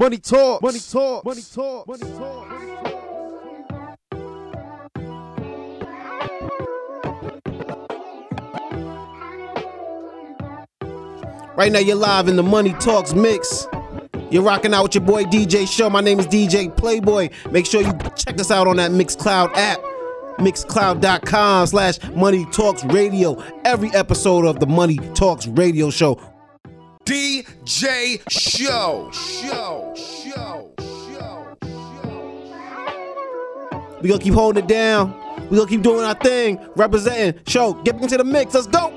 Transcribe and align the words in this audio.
Money 0.00 0.18
talk, 0.18 0.62
money 0.62 0.78
talk, 0.78 1.24
money 1.24 1.42
talk, 1.42 1.88
money 1.88 2.04
talk. 2.16 2.48
Right 11.56 11.72
now, 11.72 11.80
you're 11.80 11.96
live 11.96 12.28
in 12.28 12.36
the 12.36 12.44
Money 12.44 12.74
Talks 12.74 13.12
mix. 13.12 13.66
You're 14.30 14.44
rocking 14.44 14.72
out 14.72 14.84
with 14.84 14.94
your 14.94 15.02
boy 15.02 15.24
DJ 15.24 15.66
Show. 15.66 15.90
My 15.90 16.00
name 16.00 16.20
is 16.20 16.28
DJ 16.28 16.76
Playboy. 16.76 17.30
Make 17.50 17.66
sure 17.66 17.82
you 17.82 17.92
check 18.14 18.38
us 18.38 18.52
out 18.52 18.68
on 18.68 18.76
that 18.76 18.92
Mixcloud 18.92 19.50
app. 19.56 19.80
Mixcloud.com 20.38 21.66
slash 21.66 21.98
Money 22.10 22.46
Talks 22.52 22.84
Radio. 22.84 23.42
Every 23.64 23.90
episode 23.90 24.46
of 24.46 24.60
the 24.60 24.66
Money 24.68 24.98
Talks 25.14 25.48
Radio 25.48 25.90
Show. 25.90 26.20
DJ 27.08 28.20
Show. 28.28 29.10
Show. 29.12 29.94
Show. 29.96 30.74
Show. 30.78 31.56
We 34.02 34.10
gonna 34.10 34.20
keep 34.20 34.34
holding 34.34 34.62
it 34.62 34.68
down. 34.68 35.14
We 35.48 35.56
gonna 35.56 35.70
keep 35.70 35.80
doing 35.80 36.04
our 36.04 36.12
thing, 36.12 36.58
representing. 36.76 37.40
Show, 37.46 37.72
get 37.82 37.98
into 38.02 38.18
the 38.18 38.24
mix. 38.24 38.52
Let's 38.52 38.66
go. 38.66 38.90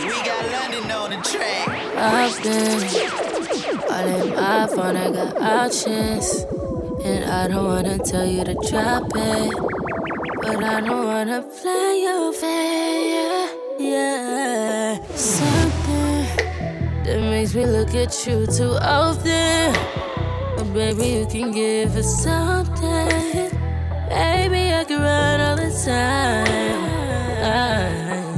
We 0.00 0.10
got 0.10 0.52
London 0.52 0.90
on 0.90 1.10
the 1.12 1.16
track. 1.26 1.68
I've 1.96 2.42
been 2.42 2.82
all 3.90 4.06
in 4.06 4.34
my 4.34 4.66
phone, 4.66 4.96
I 4.96 5.10
got 5.10 5.36
options. 5.40 6.44
And 7.04 7.24
I 7.24 7.48
don't 7.48 7.64
wanna 7.64 7.96
tell 8.00 8.26
you 8.26 8.44
to 8.44 8.52
drop 8.68 9.10
it. 9.16 9.54
But 10.42 10.62
I 10.62 10.82
don't 10.82 11.06
wanna 11.06 11.40
play 11.40 12.02
your 12.02 12.34
fair. 12.34 13.48
Yeah, 13.78 15.02
something 15.14 15.87
that 17.08 17.20
makes 17.20 17.54
me 17.54 17.64
look 17.64 17.94
at 17.94 18.26
you 18.26 18.46
too 18.46 18.76
often. 18.82 19.72
But 20.56 20.74
baby, 20.74 21.06
you 21.18 21.26
can 21.26 21.52
give 21.52 21.96
us 21.96 22.22
something. 22.22 23.50
Baby, 24.08 24.74
I 24.74 24.84
can 24.86 25.00
run 25.00 25.40
all 25.40 25.56
the 25.56 25.70
time. 25.86 26.98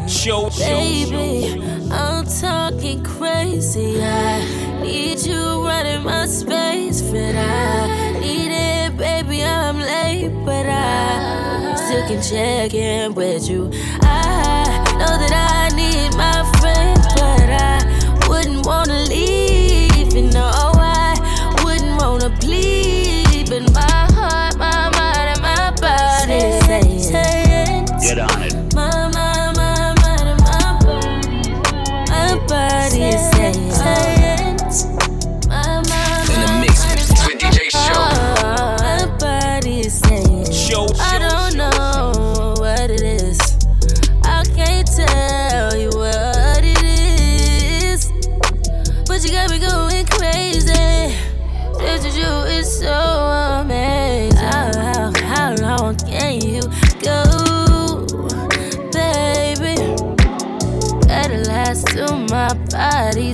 Show. 0.08 0.50
Baby, 0.50 1.60
I'm 1.90 2.24
talking 2.26 3.02
crazy. 3.02 4.00
I 4.02 4.80
need 4.82 5.18
you 5.26 5.64
running 5.66 6.04
my 6.04 6.26
space, 6.26 7.02
but 7.02 7.34
I 7.34 8.18
need 8.20 8.52
it, 8.52 8.96
baby. 8.96 9.42
I'm 9.42 9.78
late, 9.78 10.30
but 10.44 10.66
I 10.66 11.74
still 11.74 12.06
can 12.06 12.22
check 12.22 12.74
in 12.74 13.14
with 13.14 13.48
you. 13.48 13.70
I 14.02 14.64
know 14.98 15.18
that 15.18 15.32
I 15.32 15.70
need 15.74 16.14
my 16.16 16.42
friend, 16.44 16.59
but 16.59 16.59
I 16.59 16.59
wouldn't 18.40 18.66
wanna 18.66 19.00
leave. 19.08 20.14
You 20.14 20.22
know, 20.22 20.50
I 20.54 21.60
wouldn't 21.62 22.00
wanna 22.00 22.30
bleed, 22.40 23.50
but 23.50 23.72
my 23.74 24.06
heart, 24.14 24.56
my 24.56 24.88
mind, 24.96 25.28
and 25.28 25.42
my 25.42 25.70
body 25.78 27.00
saying, 27.02 27.86
Get 28.00 28.18
on 28.18 28.42
it. 28.42 28.69
You 49.52 49.58
going 49.58 50.06
crazy. 50.06 51.16
This 51.78 52.04
is 52.04 52.16
you 52.16 52.24
is 52.24 52.78
so 52.78 52.94
amazing. 53.60 54.36
How, 54.38 54.70
how, 54.78 55.12
how 55.24 55.54
long 55.56 55.96
can 55.96 56.40
you 56.40 56.60
go, 57.02 58.06
baby? 58.92 59.74
Gotta 61.08 61.42
last 61.48 61.88
to 61.88 62.14
my 62.30 62.54
body 62.70 63.32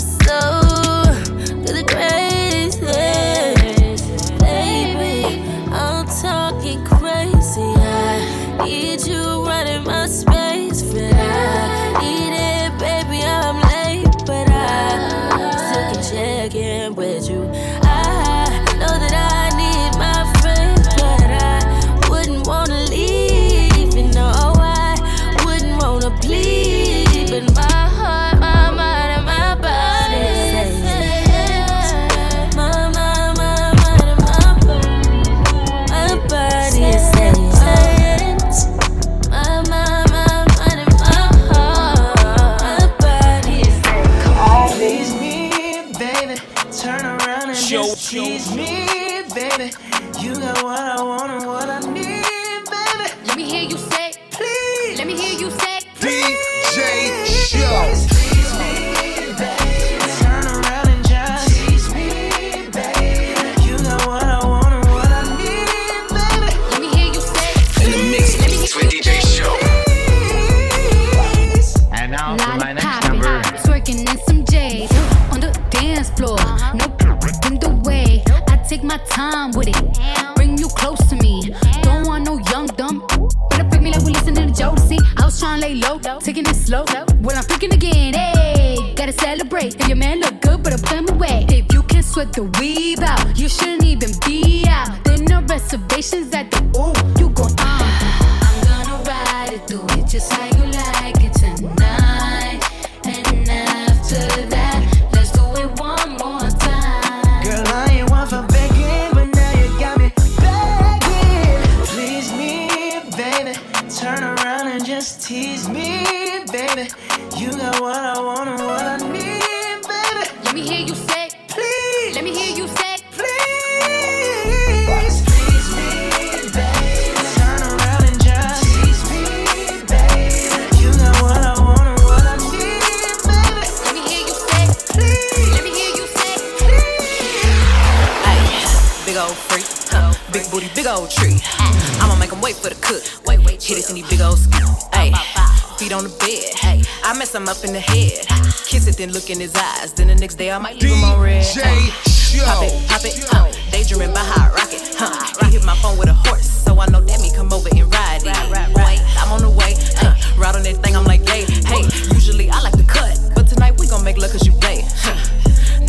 I 147.36 147.38
mess 147.38 147.62
him 147.62 147.68
up 147.68 147.68
in 147.68 147.72
the 147.74 147.80
head. 147.80 148.24
Kiss 148.64 148.88
it, 148.88 148.96
then 148.96 149.12
look 149.12 149.28
in 149.28 149.38
his 149.38 149.54
eyes. 149.54 149.92
Then 149.92 150.08
the 150.08 150.14
next 150.14 150.36
day 150.36 150.50
I 150.50 150.58
might 150.58 150.80
leave 150.80 150.96
him 150.96 151.04
on 151.04 151.20
red. 151.20 151.44
DJ 151.44 151.92
Pop 152.40 152.64
it, 152.64 152.88
pop 152.88 153.04
it, 153.04 153.12
huh? 153.28 153.52
Daydreaming 153.70 154.14
by 154.14 154.24
hot 154.24 154.56
rocket, 154.56 154.80
huh? 154.96 155.12
He 155.44 155.52
hit 155.52 155.64
my 155.64 155.76
phone 155.76 155.98
with 155.98 156.08
a 156.08 156.14
horse, 156.14 156.48
so 156.48 156.80
I 156.80 156.86
know 156.86 157.02
that 157.02 157.20
me 157.20 157.28
come 157.36 157.52
over 157.52 157.68
and 157.68 157.92
ride 157.92 158.24
it. 158.24 158.32
Boy, 158.72 158.96
I'm 159.20 159.32
on 159.32 159.42
the 159.42 159.50
way, 159.50 159.76
huh? 160.00 160.16
Ride 160.40 160.56
on 160.56 160.62
that 160.64 160.80
thing, 160.80 160.96
I'm 160.96 161.04
like, 161.04 161.28
hey, 161.28 161.44
hey. 161.68 161.84
Usually 162.14 162.48
I 162.48 162.60
like 162.60 162.76
to 162.76 162.84
cut, 162.84 163.20
but 163.34 163.46
tonight 163.46 163.78
we 163.78 163.86
gon' 163.86 164.02
make 164.04 164.16
love 164.16 164.32
cause 164.32 164.46
you 164.46 164.52
play. 164.56 164.80
Huh? 165.04 165.16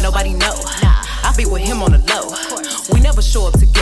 Nobody 0.04 0.34
know. 0.34 0.56
I 0.84 1.34
be 1.38 1.46
with 1.46 1.64
him 1.64 1.82
on 1.82 1.92
the 1.96 2.04
low. 2.12 2.28
We 2.92 3.00
never 3.00 3.22
show 3.22 3.48
up 3.48 3.54
together, 3.56 3.77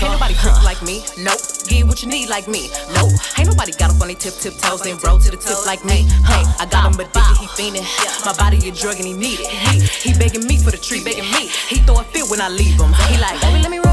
so 0.00 0.08
nobody 0.08 0.34
saw. 0.34 0.48
Ain't 0.48 0.56
nobody 0.56 0.60
trick 0.60 0.64
like 0.64 0.82
me. 0.82 0.96
Nope. 1.20 1.40
Get 1.68 1.86
what 1.86 2.02
you 2.02 2.08
need 2.08 2.28
like 2.28 2.48
me. 2.48 2.70
Nope. 2.96 3.12
Ain't 3.38 3.48
nobody 3.48 3.72
got 3.72 3.92
up 3.92 4.00
on 4.00 4.08
they 4.08 4.14
tip 4.14 4.34
tip 4.34 4.56
toes 4.56 4.86
and 4.86 4.96
roll 5.04 5.18
to 5.18 5.30
the 5.30 5.36
tip 5.36 5.60
like 5.66 5.84
me. 5.84 6.08
Hey, 6.24 6.42
I 6.58 6.66
got 6.70 6.88
him 6.88 6.98
addicted, 6.98 7.36
he 7.36 7.46
fiending. 7.52 7.84
My 8.24 8.32
body 8.34 8.56
a 8.68 8.72
drug 8.72 8.96
and 8.96 9.06
he 9.06 9.12
need 9.12 9.40
it. 9.40 9.48
He, 9.48 10.10
he 10.10 10.18
begging 10.18 10.46
me 10.46 10.56
for 10.56 10.70
the 10.70 10.78
treat, 10.80 11.04
begging 11.04 11.28
me. 11.36 11.52
He 11.68 11.76
throw 11.84 12.00
a 12.00 12.04
fit 12.04 12.24
when 12.30 12.40
I 12.40 12.48
leave 12.48 12.80
him. 12.80 12.92
He 13.12 13.20
like, 13.20 13.40
baby, 13.40 13.60
let 13.62 13.70
me 13.70 13.78
rub, 13.78 13.89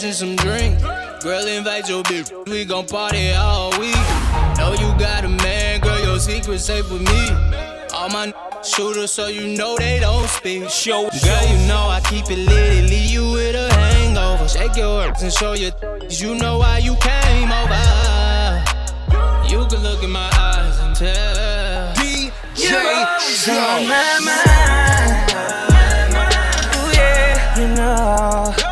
that 0.00 0.06
and 0.06 0.14
some 0.14 0.36
drink. 0.36 0.80
Girl, 1.22 1.46
invite 1.46 1.88
your 1.88 2.02
bitch, 2.04 2.30
we 2.48 2.64
gon' 2.64 2.86
party 2.86 3.32
all 3.32 3.70
week. 3.78 3.94
Know 4.56 4.72
you 4.78 4.92
got 4.98 5.24
a 5.24 5.28
man, 5.28 5.80
girl, 5.80 5.98
your 6.04 6.18
secret 6.18 6.60
safe 6.60 6.90
with 6.90 7.02
me. 7.02 7.30
All 7.94 8.08
my 8.08 8.32
shooters, 8.62 9.10
so 9.10 9.26
you 9.28 9.56
know 9.56 9.76
they 9.76 9.98
don't 10.00 10.28
speak. 10.28 10.68
Show, 10.68 11.08
girl, 11.24 11.46
you 11.46 11.66
know 11.66 11.88
I 11.88 12.00
keep 12.08 12.30
it 12.30 12.38
lit, 12.38 12.84
it 12.84 12.90
leave 12.90 13.10
you 13.10 13.32
with 13.32 13.54
a 13.56 13.72
hangover. 13.74 14.48
Shake 14.48 14.76
your 14.76 15.02
hips 15.04 15.22
and 15.22 15.32
show 15.32 15.54
your, 15.54 15.72
you 16.08 16.34
know 16.34 16.58
why 16.58 16.78
you 16.78 16.94
came 16.96 17.50
over. 17.50 17.74
You 19.48 19.66
can 19.66 19.82
look 19.82 20.02
in 20.02 20.10
my 20.10 20.30
eyes 20.38 20.78
and 20.80 20.94
tell. 20.94 21.94
DJ 21.94 22.70
on 22.70 23.20
Show. 23.20 23.52
my 23.88 24.18
mind. 24.22 25.32
Ooh, 26.76 26.92
yeah, 26.94 27.58
you 27.58 27.66
know. 27.74 28.67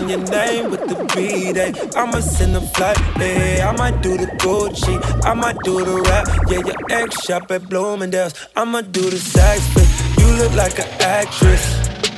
Mind. 0.00 0.08
Sing 0.08 0.08
your 0.08 0.30
name 0.30 0.70
with 0.70 0.86
the 0.88 0.94
beat, 1.14 1.56
eh. 1.56 1.72
I'ma 1.96 2.20
send 2.20 2.56
a 2.56 2.60
flight, 2.60 2.98
yeah. 3.18 3.70
I 3.70 3.76
might 3.76 4.02
do 4.02 4.16
the 4.16 4.26
Gucci, 4.26 5.24
I 5.24 5.34
might 5.34 5.58
do 5.64 5.84
the 5.84 6.00
rap. 6.02 6.26
Yeah, 6.48 6.60
your 6.64 6.76
ex 6.90 7.24
shop 7.24 7.50
at 7.50 7.68
Bloomingdale's. 7.68 8.34
I'ma 8.56 8.82
do 8.82 9.10
the 9.10 9.18
sex 9.18 9.66
flip. 9.72 9.88
You 10.18 10.26
look 10.36 10.52
like 10.54 10.78
an 10.78 10.88
actress. 11.00 11.64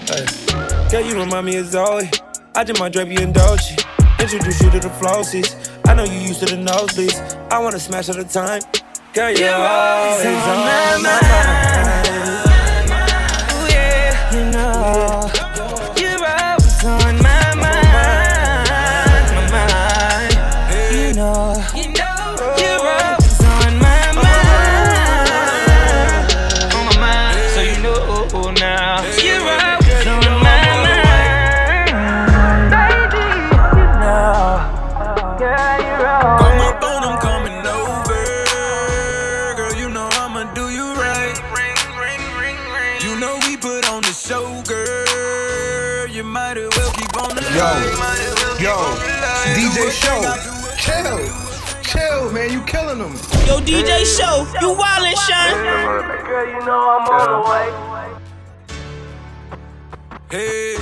Hey. 0.08 0.26
Girl, 0.90 1.02
you 1.02 1.16
remind 1.16 1.46
me 1.46 1.56
of 1.56 1.66
Zoe. 1.66 2.10
I 2.54 2.64
just 2.64 2.80
might 2.80 2.92
drape 2.92 3.08
you 3.08 3.18
in 3.18 3.32
Dolce. 3.32 3.76
Introduce 4.20 4.60
you 4.62 4.70
to 4.70 4.80
the 4.80 4.88
flossies. 4.88 5.70
I 5.86 5.94
know 5.94 6.04
you 6.04 6.18
used 6.20 6.40
to 6.40 6.46
the 6.46 6.56
nosebleeds. 6.56 7.20
I 7.50 7.58
wanna 7.58 7.78
smash 7.78 8.08
all 8.08 8.16
the 8.16 8.24
time. 8.24 8.62
Girl, 9.12 9.30
you're, 9.30 9.54
always 9.54 10.26
on 10.26 10.58
my 10.66 10.98
mind. 11.02 11.86
Ooh, 13.52 13.66
yeah, 13.72 14.34
you 14.34 14.50
know. 14.50 15.27
Might 46.28 46.58
as 46.58 46.68
well 46.76 46.92
keep 46.92 47.16
on 47.22 47.34
the 47.34 47.42
Yo, 47.42 47.64
line. 47.64 47.82
yo, 48.60 48.76
DJ 49.56 49.90
Show. 49.90 50.20
Chill, 50.76 51.18
chill, 51.82 52.32
man. 52.32 52.52
You 52.52 52.60
killing 52.62 52.98
them. 52.98 53.12
Yo, 53.46 53.60
DJ 53.60 54.04
Show, 54.04 54.46
you 54.60 54.74
wildin', 54.74 55.16
Sean. 55.26 55.50
Girl, 56.26 56.46
you 56.46 56.60
know 56.66 56.98
I'm 57.00 57.08
on 57.08 57.28
the 57.32 57.50
way. 57.50 57.68
Hey, 60.30 60.76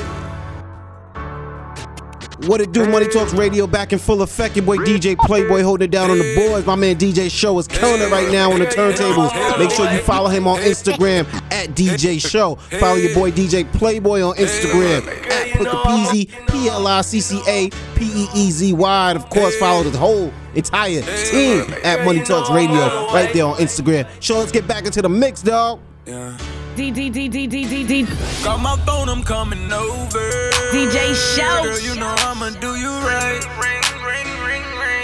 What 2.46 2.60
it 2.60 2.70
do? 2.72 2.87
Money 2.87 3.08
Talks 3.08 3.32
Radio 3.34 3.66
back 3.66 3.93
in 3.93 3.98
full 3.98 4.22
effect. 4.22 4.54
Your 4.56 4.64
boy 4.64 4.76
DJ 4.76 5.16
Playboy 5.16 5.62
holding 5.62 5.87
it 5.87 5.90
down 5.90 6.10
on 6.10 6.19
the 6.19 6.34
boards. 6.37 6.64
My 6.64 6.76
man 6.76 6.96
DJ 6.96 7.31
Show 7.31 7.58
is 7.58 7.66
killing 7.66 8.00
it 8.00 8.10
right 8.10 8.31
now 8.31 8.52
on 8.52 8.60
the 8.60 8.66
turntables. 8.66 9.58
Make 9.58 9.70
sure 9.70 9.90
you 9.90 9.98
follow 10.00 10.28
him 10.28 10.46
on 10.46 10.60
Instagram 10.60 11.26
at 11.52 11.70
DJ 11.70 12.20
Show. 12.20 12.54
Follow 12.78 12.96
your 12.96 13.14
boy 13.14 13.32
DJ 13.32 13.70
Playboy 13.72 14.20
on 14.22 14.37
Instagram 14.37 15.06
at 15.31 15.48
Pliccapeezy, 15.48 16.46
P 16.48 16.69
L 16.69 16.87
I 16.87 17.00
C 17.00 17.20
C 17.20 17.40
A 17.48 17.70
P 17.96 18.04
E 18.04 18.26
E 18.34 18.50
Z 18.50 18.72
Y. 18.72 19.10
And 19.10 19.19
of 19.19 19.28
course, 19.28 19.56
follow 19.56 19.82
the 19.82 19.99
whole 19.99 20.32
entire 20.54 21.02
team 21.02 21.64
at 21.82 22.04
Money 22.04 22.22
Talks 22.22 22.49
Radio 22.50 23.06
right 23.12 23.32
there 23.32 23.46
on 23.46 23.56
Instagram. 23.56 24.06
So 24.22 24.38
let's 24.38 24.52
get 24.52 24.69
back 24.69 24.87
into 24.87 25.02
the 25.02 25.08
mix, 25.08 25.42
dog. 25.42 25.80
yeah. 26.06 26.37
D 26.76 26.90
D 26.90 27.09
D 27.09 27.26
D 27.26 27.47
D 27.47 27.64
D 27.64 27.85
D 27.87 28.02
Got 28.45 28.61
my 28.61 28.76
phone, 28.85 29.09
I'm 29.09 29.23
coming 29.23 29.73
over. 29.73 30.28
DJ 30.76 31.16
Show. 31.16 31.62
Girl, 31.64 31.80
you 31.80 31.99
know 31.99 32.14
I'ma 32.18 32.50
do 32.61 32.76
you 32.76 32.90
right. 33.00 33.40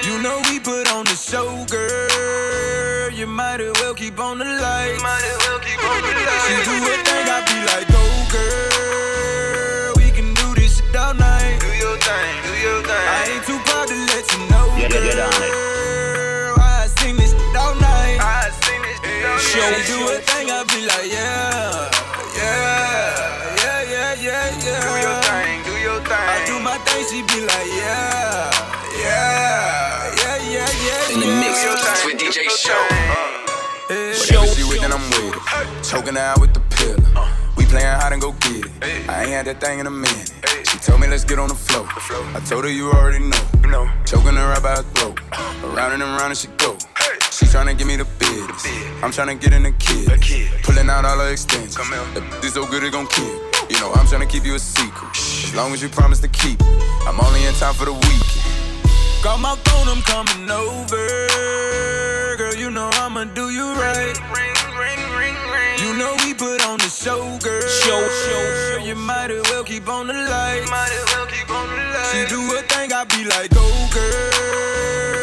You 0.05 0.21
know 0.21 0.43
we 0.51 0.61
put 0.61 0.93
on 0.93 1.07
the 1.07 1.15
show, 1.17 1.65
girl. 1.71 3.11
You 3.11 3.27
might 3.27 3.63
as 3.63 3.73
well 3.81 3.95
keep 3.95 4.19
on 4.19 4.37
the 4.37 4.45
lights. 4.45 5.03
She 6.45 6.55
do 6.61 6.77
a 6.77 6.97
thing, 7.09 7.27
I 7.33 7.41
be 7.49 7.57
like, 7.65 7.89
go, 7.89 8.05
girl. 8.37 9.95
We 9.97 10.11
can 10.11 10.35
do 10.35 10.55
this 10.55 10.77
shit 10.77 10.95
all 10.95 11.15
night. 11.15 11.57
Do 11.59 11.69
your 11.69 11.97
thing, 11.97 12.35
do 12.45 12.53
your 12.61 12.83
thing. 12.83 13.07
I 13.17 13.33
ain't 13.33 13.47
too 13.47 13.59
proud 13.65 13.89
to 13.89 13.95
let 14.13 14.31
you 14.31 14.41
know, 14.53 14.69
girl. 14.91 15.72
This 19.53 19.61
shit 19.61 19.65
all 19.65 19.71
night. 19.71 19.85
She 19.85 19.93
do 19.93 20.09
a 20.09 20.21
thing, 20.21 20.51
I 20.51 20.65
be 20.65 20.87
like, 20.87 21.11
yeah, 21.11 21.91
yeah, 22.37 23.23
yeah, 23.57 23.83
yeah, 23.93 24.15
yeah, 24.15 24.65
yeah. 24.65 24.81
Do 24.81 24.93
your 25.01 25.19
thing, 25.23 25.63
do 25.65 25.75
your 25.81 26.01
thing. 26.01 26.27
I 26.29 26.45
do 26.47 26.59
my 26.61 26.79
thing, 26.79 27.05
she 27.09 27.23
be 27.23 27.45
like, 27.45 27.69
yeah, 27.69 28.51
yeah, 28.99 30.15
yeah, 30.17 30.37
yeah, 30.51 30.71
yeah. 30.85 31.15
In 31.15 31.21
the 31.21 31.27
mix 31.41 31.65
yeah. 31.65 32.07
with 32.07 32.19
DJ 32.19 32.49
Show. 32.51 32.79
Whatever 33.89 34.47
she 34.55 34.65
with, 34.65 34.81
then 34.81 34.93
I'm 34.93 35.03
with 35.11 35.37
it. 35.37 35.85
Choking 35.85 36.17
out 36.17 36.41
with 36.41 36.55
the 36.55 36.61
pill. 36.71 36.97
Uh. 37.17 37.32
We 37.73 37.79
playing 37.79 38.01
hide 38.01 38.13
and 38.13 38.21
go 38.21 38.33
get 38.33 38.67
it. 38.67 39.09
I 39.09 39.23
ain't 39.23 39.31
had 39.33 39.47
that 39.47 39.59
thing 39.59 39.79
in 39.79 39.87
a 39.87 39.91
minute. 39.91 40.31
She 40.69 40.77
told 40.79 41.01
me 41.01 41.09
let's 41.09 41.25
get 41.25 41.39
on 41.39 41.49
the 41.49 41.55
floor. 41.55 41.89
I 42.37 42.41
told 42.45 42.65
her 42.65 42.71
you 42.71 42.93
already 42.93 43.25
know. 43.25 43.89
Choking 44.05 44.37
her 44.37 44.49
right 44.53 44.63
by 44.63 44.77
her 44.77 44.83
throat. 44.93 45.19
Around 45.65 45.93
and 45.93 46.03
around 46.03 46.37
and 46.37 46.37
she 46.37 46.49
go. 46.59 46.77
She 47.31 47.47
tryna 47.47 47.79
give 47.79 47.87
me 47.87 47.97
the 47.97 48.05
business. 48.21 48.67
I'm 49.03 49.11
tryna 49.11 49.41
get 49.41 49.55
in 49.55 49.63
the 49.63 49.73
kid. 49.81 50.05
Pulling 50.65 50.91
out 50.91 51.07
all 51.07 51.17
her 51.17 51.33
extensions. 51.33 51.77
That 51.77 52.43
this 52.43 52.53
so 52.53 52.67
good 52.67 52.85
it 52.85 52.93
gon' 52.93 53.07
kill. 53.07 53.41
You 53.71 53.81
know 53.81 53.91
I'm 53.95 54.05
tryna 54.05 54.29
keep 54.29 54.45
you 54.45 54.55
a 54.55 54.59
secret. 54.59 55.17
As 55.17 55.55
long 55.55 55.73
as 55.73 55.81
you 55.81 55.89
promise 55.89 56.21
to 56.21 56.29
keep 56.29 56.61
it. 56.61 56.67
I'm 57.09 57.19
only 57.21 57.43
in 57.47 57.55
time 57.55 57.73
for 57.73 57.87
the 57.87 57.95
weekend. 57.95 59.25
Got 59.25 59.41
my 59.41 59.57
phone, 59.65 59.89
I'm 59.89 60.03
coming 60.03 60.51
over. 60.51 62.37
Girl, 62.37 62.55
you 62.55 62.71
know 62.71 62.91
I'ma 63.01 63.25
do 63.33 63.49
you 63.49 63.73
right. 63.81 64.13
You 65.93 65.99
know 65.99 66.17
we 66.25 66.33
put 66.33 66.65
on 66.67 66.79
the 66.79 66.89
show, 66.89 67.21
girl. 67.45 67.61
Show, 67.61 68.01
show, 68.09 68.79
show. 68.79 68.83
You 68.83 68.95
might 68.95 69.31
as 69.31 69.43
well 69.51 69.63
keep 69.63 69.87
on 69.87 70.07
the 70.07 70.15
light. 70.15 70.65
She 72.11 72.25
do 72.33 72.41
a 72.57 72.63
thing, 72.63 72.95
I 72.95 73.05
be 73.05 73.27
like, 73.27 73.51
go, 73.53 73.61
girl. 73.93 74.01
Do 74.01 74.01
this 74.01 74.01
shit 74.01 74.01
all 74.01 74.01
night. 74.01 74.01
Do 74.01 74.01
your 74.01 74.01
thing, 74.01 74.01
do 74.01 74.01
your 74.01 74.17
thing. 74.17 74.17
I 74.17 74.21
ain't 74.23 74.33
too 74.33 74.49
proud 74.73 75.13
to 75.13 75.22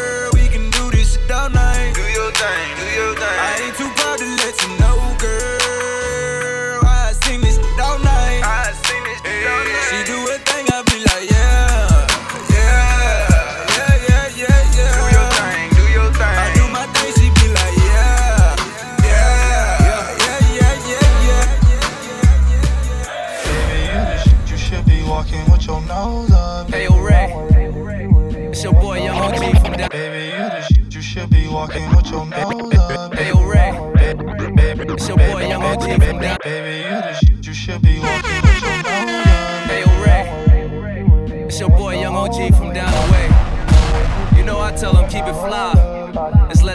It's 35.00 35.08
your 35.08 35.16
boy, 35.16 35.48
Young 35.48 35.62
OG 35.62 36.02
from 36.02 36.18
down. 36.20 36.36
Baby, 36.44 36.84
you 36.84 36.90
the 36.90 37.14
shit 37.14 37.46
you 37.46 37.54
should 37.54 37.80
be 37.80 37.98
walking 38.00 38.42
with 38.42 38.60
your 38.60 38.82
nose. 38.82 39.64
Hey, 39.64 39.84
Ray. 40.04 41.44
It's 41.44 41.58
your 41.58 41.70
boy, 41.70 41.98
Young 41.98 42.14
OG 42.14 42.54
from 42.54 42.74
down 42.74 42.92
the 42.92 43.10
way. 43.10 44.36
You 44.36 44.44
know 44.44 44.60
I 44.60 44.72
tell 44.72 44.92
them 44.92 45.08
keep 45.08 45.24
it 45.24 45.32
fly. 45.32 45.79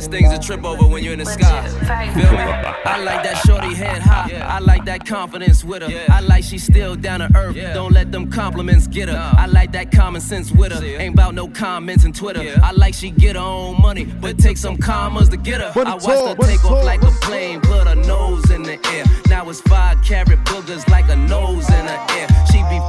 Things 0.08 0.32
to 0.32 0.40
trip 0.40 0.64
over 0.64 0.88
when 0.88 1.04
you're 1.04 1.14
in 1.14 1.20
the 1.20 1.26
sky. 1.26 1.68
Feel 2.14 2.32
me? 2.32 2.38
I 2.38 3.02
like 3.04 3.24
that 3.24 3.42
shorty 3.46 3.74
head 3.74 4.02
high. 4.02 4.32
I 4.46 4.60
like 4.60 4.86
that 4.86 5.06
confidence 5.06 5.64
with 5.64 5.82
her. 5.82 6.06
I 6.10 6.20
like 6.20 6.44
she 6.44 6.58
still 6.58 6.96
down 6.96 7.20
to 7.20 7.30
earth. 7.36 7.56
Don't 7.74 7.92
let 7.92 8.12
them 8.12 8.30
compliments 8.30 8.88
get 8.88 9.10
her. 9.10 9.18
I 9.38 9.48
like 9.48 9.72
that 9.72 9.92
common 9.92 10.22
sense 10.22 10.52
with 10.52 10.72
her. 10.72 10.84
Ain't 10.84 11.16
about 11.16 11.34
no 11.34 11.48
comments 11.48 12.06
in 12.06 12.14
Twitter. 12.14 12.44
I 12.64 12.72
like 12.72 12.94
she 12.94 13.10
get 13.10 13.36
her 13.36 13.42
own 13.42 13.82
money, 13.82 14.06
but 14.06 14.38
take 14.38 14.58
some 14.58 14.78
commas 14.78 15.30
to 15.30 15.38
get 15.38 15.60
her. 15.62 15.72
I 15.86 15.96
watched 15.96 16.08
her 16.08 16.36
take 16.36 16.64
off 16.66 16.86
like 16.86 17.02
a 17.02 17.12
plane, 17.22 17.60
put 17.62 17.88
her 17.88 17.96
nose 17.96 18.50
in 18.52 18.64
the 18.64 18.80
air. 18.90 19.06
Now 19.28 19.50
it's 19.50 19.62
five 19.62 20.04
carat 20.04 20.40
boogers 20.46 20.88
like 20.90 21.10
a 21.10 21.16
nose 21.16 21.68
in 21.70 21.86
her 21.86 22.06
air. 22.12 22.28
She 22.52 22.62
be 22.70 22.80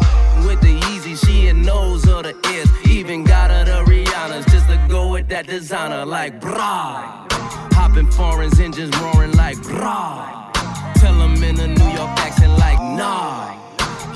with 0.47 0.61
the 0.61 0.79
easy, 0.93 1.17
she 1.17 1.49
in 1.49 1.63
nose 1.63 2.07
of 2.09 2.25
the 2.25 2.37
ears. 2.53 2.69
Even 2.87 3.25
got 3.25 3.51
her 3.51 3.65
the 3.65 3.73
Rihanna's 3.73 3.86
just 3.86 3.86
to 3.86 3.86
go 4.89 5.13
with 5.13 5.29
that 5.29 5.47
designer 5.47 6.05
like 6.05 6.41
brah. 6.41 7.31
Hopping 7.73 8.11
foreigns, 8.11 8.59
engines 8.61 8.97
roaring 8.99 9.33
like 9.33 9.57
brah. 9.59 10.53
Tell 10.95 11.17
them 11.19 11.43
in 11.43 11.59
a 11.61 11.67
New 11.69 11.85
York 11.91 12.11
accent 12.21 12.53
like 12.59 12.79
nah. 12.81 13.55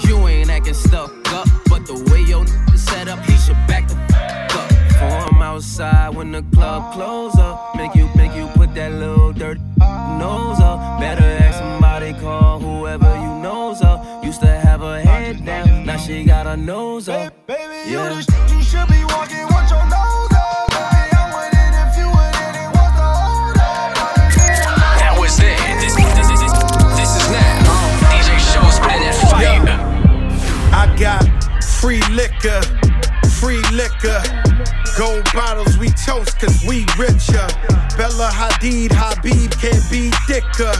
You 0.06 0.26
ain't 0.28 0.50
acting 0.50 0.74
stuck 0.74 1.10
up, 1.32 1.48
but 1.68 1.86
the 1.86 1.94
way 2.10 2.22
your 2.22 2.40
n- 2.40 2.76
set 2.78 3.08
up, 3.08 3.18
he 3.24 3.36
should 3.36 3.56
back 3.66 3.88
the 3.88 3.96
f- 3.96 4.56
up. 4.56 5.22
Form 5.30 5.42
outside 5.42 6.14
when 6.14 6.32
the 6.32 6.42
club 6.54 6.92
close 6.94 7.36
up. 7.38 7.74
Make 7.76 7.94
you, 7.94 8.08
make 8.16 8.34
you 8.34 8.46
put 8.54 8.74
that 8.74 8.92
little 8.92 9.32
dirty 9.32 9.60
nose 9.78 10.60
up. 10.60 11.00
Better 11.00 11.24
ask 11.24 11.58
somebody, 11.58 12.12
call 12.14 12.58
whoever 12.60 13.10
you 13.16 13.34
knows 13.42 13.82
up. 13.82 14.24
Used 14.24 14.40
to 14.40 14.46
have 14.48 14.80
her 14.80 15.00
head 15.00 15.44
down, 15.44 15.86
now 15.86 15.96
she 15.96 16.24
got 16.24 16.46
her 16.46 16.56
nose 16.56 17.08
up. 17.08 17.32
Baby, 17.46 17.60
Yeah. 17.90 18.08
you 18.10 18.16
the 18.16 18.22
shit 18.22 18.50
you 18.56 18.62
should 18.62 18.88
be 18.88 19.04
walking 19.04 19.46
Gold 35.00 35.24
bottles 35.32 35.78
we 35.78 35.88
toast 35.88 36.38
cause 36.38 36.62
we 36.68 36.84
richer. 36.98 37.48
Bella 37.96 38.28
Hadid, 38.28 38.92
Habib 38.92 39.50
can't 39.56 39.80
be 39.88 40.12
thicker. 40.28 40.76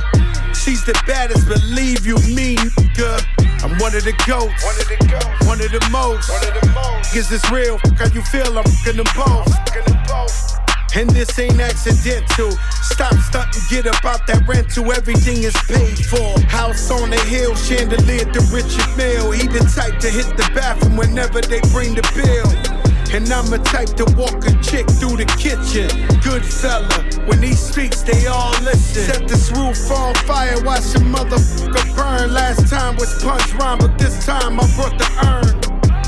She's 0.52 0.84
the 0.84 0.92
baddest, 1.06 1.48
believe 1.48 2.04
you 2.04 2.16
me, 2.28 2.56
nigga. 3.00 3.16
I'm 3.64 3.78
one 3.80 3.96
of 3.96 4.04
the 4.04 4.12
goats, 4.28 4.60
one 4.60 4.76
of 4.76 4.88
the 4.92 5.00
goats, 5.08 5.46
one 5.48 5.60
of 5.64 5.72
the 5.72 5.80
most. 5.88 6.28
One 6.28 6.44
of 6.44 6.52
the 6.52 6.68
most. 6.68 7.16
Is 7.16 7.30
this 7.30 7.40
real? 7.50 7.80
How 7.96 8.12
you 8.12 8.20
feel? 8.20 8.58
I'm 8.58 8.64
fucking 8.84 9.00
them 9.00 9.08
both. 9.16 10.60
And 10.94 11.08
this 11.08 11.38
ain't 11.38 11.58
accidental. 11.58 12.52
Stop 12.92 13.14
stunting, 13.24 13.62
get 13.70 13.86
up 13.86 14.04
out 14.04 14.26
that 14.26 14.44
rental. 14.46 14.92
Everything 14.92 15.44
is 15.44 15.56
paid 15.64 15.96
for. 15.96 16.36
House 16.52 16.90
on 16.90 17.08
the 17.08 17.20
hill, 17.24 17.54
chandelier 17.56 18.28
to 18.28 18.40
Richard 18.52 18.84
Mille. 19.00 19.30
He 19.32 19.48
the 19.48 19.64
type 19.64 19.98
to 20.00 20.10
hit 20.10 20.28
the 20.36 20.44
bathroom 20.52 20.98
whenever 20.98 21.40
they 21.40 21.64
bring 21.72 21.94
the 21.94 22.04
bill. 22.12 22.69
And 23.12 23.28
I'm 23.32 23.46
the 23.46 23.58
type 23.58 23.90
to 23.96 24.04
walk 24.14 24.46
a 24.46 24.54
chick 24.62 24.86
through 24.88 25.16
the 25.16 25.26
kitchen. 25.34 25.90
Good 26.22 26.44
fella, 26.44 27.02
when 27.26 27.42
he 27.42 27.54
speaks, 27.54 28.02
they 28.02 28.26
all 28.26 28.52
listen. 28.62 29.02
Set 29.02 29.28
this 29.28 29.50
roof 29.50 29.90
on 29.90 30.14
fire, 30.26 30.62
watch 30.62 30.94
a 30.94 31.00
motherfucker 31.00 31.96
burn. 31.96 32.32
Last 32.32 32.70
time 32.70 32.94
was 32.96 33.20
punch 33.22 33.52
rhyme, 33.54 33.78
but 33.78 33.98
this 33.98 34.24
time 34.24 34.60
I 34.60 34.66
brought 34.76 34.96
the 34.96 35.10
urn. 35.26 35.60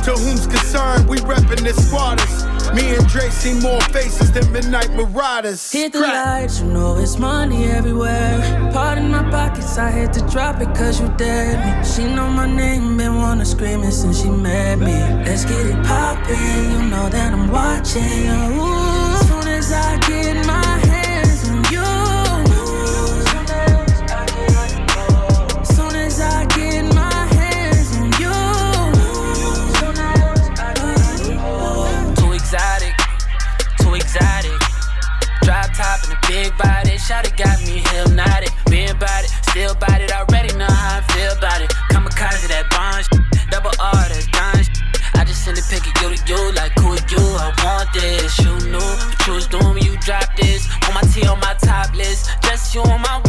To 0.05 0.13
whom's 0.13 0.47
concerned, 0.47 1.09
we 1.09 1.19
reppin' 1.19 1.65
the 1.65 1.75
squatters. 1.75 2.52
Me 2.75 2.95
and 2.95 3.07
Dre 3.09 3.29
see 3.31 3.55
more 3.61 3.81
faces 3.93 4.33
than 4.33 4.51
Midnight 4.53 4.91
Marauders. 4.93 5.71
Hit 5.71 5.93
the 5.93 6.01
lights, 6.01 6.61
you 6.61 6.67
know 6.67 6.97
it's 6.99 7.19
money 7.19 7.67
everywhere. 7.67 8.41
Part 8.73 8.99
in 8.99 9.11
my 9.11 9.23
pockets, 9.31 9.77
I 9.79 9.91
had 9.91 10.13
to 10.15 10.21
drop 10.29 10.61
it 10.61 10.75
cause 10.75 11.01
you 11.01 11.09
dared 11.17 11.59
me. 11.65 11.85
She 11.85 12.05
know 12.05 12.29
my 12.29 12.47
name, 12.47 12.97
been 12.97 13.17
wanna 13.17 13.45
scream 13.45 13.83
it 13.83 13.93
since 13.93 14.23
she 14.23 14.31
met 14.31 14.79
me. 14.79 14.95
Let's 15.27 15.45
get 15.45 15.67
it 15.67 15.85
poppin', 15.85 16.71
you 16.73 16.91
know 16.91 17.09
that 17.09 17.33
I'm 17.33 17.51
watching. 17.51 18.29
Ooh, 18.59 19.27
soon 19.29 19.49
as 19.49 19.73
I 19.73 19.99
get 20.09 20.47
my 20.47 20.72
shawty 37.03 37.35
got 37.37 37.59
me 37.67 37.83
hypnotic. 37.91 38.53
Been 38.71 38.91
about 38.91 39.25
it, 39.25 39.31
still 39.51 39.73
about 39.73 40.01
it, 40.01 40.13
already 40.13 40.55
know 40.57 40.71
how 40.71 40.99
I 40.99 41.03
feel 41.13 41.33
about 41.37 41.61
it. 41.61 41.71
Kamikaze 41.91 42.49
that 42.49 42.71
bond, 42.71 43.07
double 43.51 43.75
R, 43.81 44.09
done. 44.31 44.63
shit. 44.63 44.79
I 45.19 45.25
just 45.25 45.45
send 45.45 45.59
a 45.59 45.63
pic 45.63 45.83
of 45.83 45.95
you 46.03 46.15
to 46.15 46.23
you, 46.31 46.53
like 46.55 46.73
who 46.79 46.95
are 46.95 47.07
you? 47.11 47.25
I 47.37 47.51
want 47.63 47.93
this. 47.93 48.39
You 48.39 48.55
knew 48.71 48.79
what 48.79 49.27
you 49.27 49.33
was 49.35 49.47
doing 49.49 49.83
you 49.83 49.97
dropped 49.99 50.37
this. 50.37 50.69
On 50.89 50.95
my 50.95 51.03
T 51.13 51.27
on 51.27 51.41
my 51.41 51.55
top 51.59 51.95
list, 51.95 52.31
just 52.43 52.75
you 52.75 52.83
on 52.83 53.01
my 53.03 53.21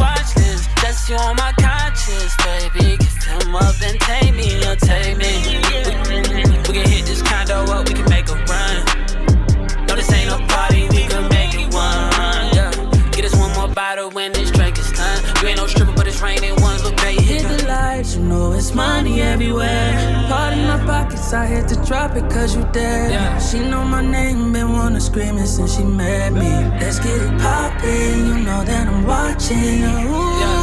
is. 14.91 15.41
You 15.41 15.49
ain't 15.49 15.57
no 15.57 15.67
stripper, 15.67 15.93
but 15.95 16.07
it's 16.07 16.21
raining 16.21 16.55
one. 16.61 16.81
Look, 16.83 16.97
baby, 16.97 17.21
hit 17.23 17.43
the 17.43 17.67
lights, 17.67 18.15
you 18.15 18.23
know 18.23 18.53
it's 18.53 18.73
money 18.73 19.21
everywhere. 19.21 20.25
Part 20.27 20.53
in 20.53 20.67
my 20.67 20.79
pockets, 20.85 21.33
I 21.33 21.45
had 21.45 21.67
to 21.69 21.75
drop 21.85 22.15
it 22.15 22.29
cause 22.31 22.55
you 22.55 22.63
dead. 22.71 23.39
She 23.41 23.59
know 23.59 23.83
my 23.83 24.01
name, 24.01 24.53
been 24.53 24.73
wanna 24.73 25.01
scream 25.01 25.37
it 25.37 25.47
since 25.47 25.75
she 25.77 25.83
met 25.83 26.33
me. 26.33 26.51
Let's 26.79 26.99
get 26.99 27.21
it 27.21 27.39
poppin', 27.39 28.25
you 28.27 28.37
know 28.43 28.63
that 28.63 28.87
I'm 28.87 29.05
watching. 29.05 29.83
Ooh, 29.83 30.62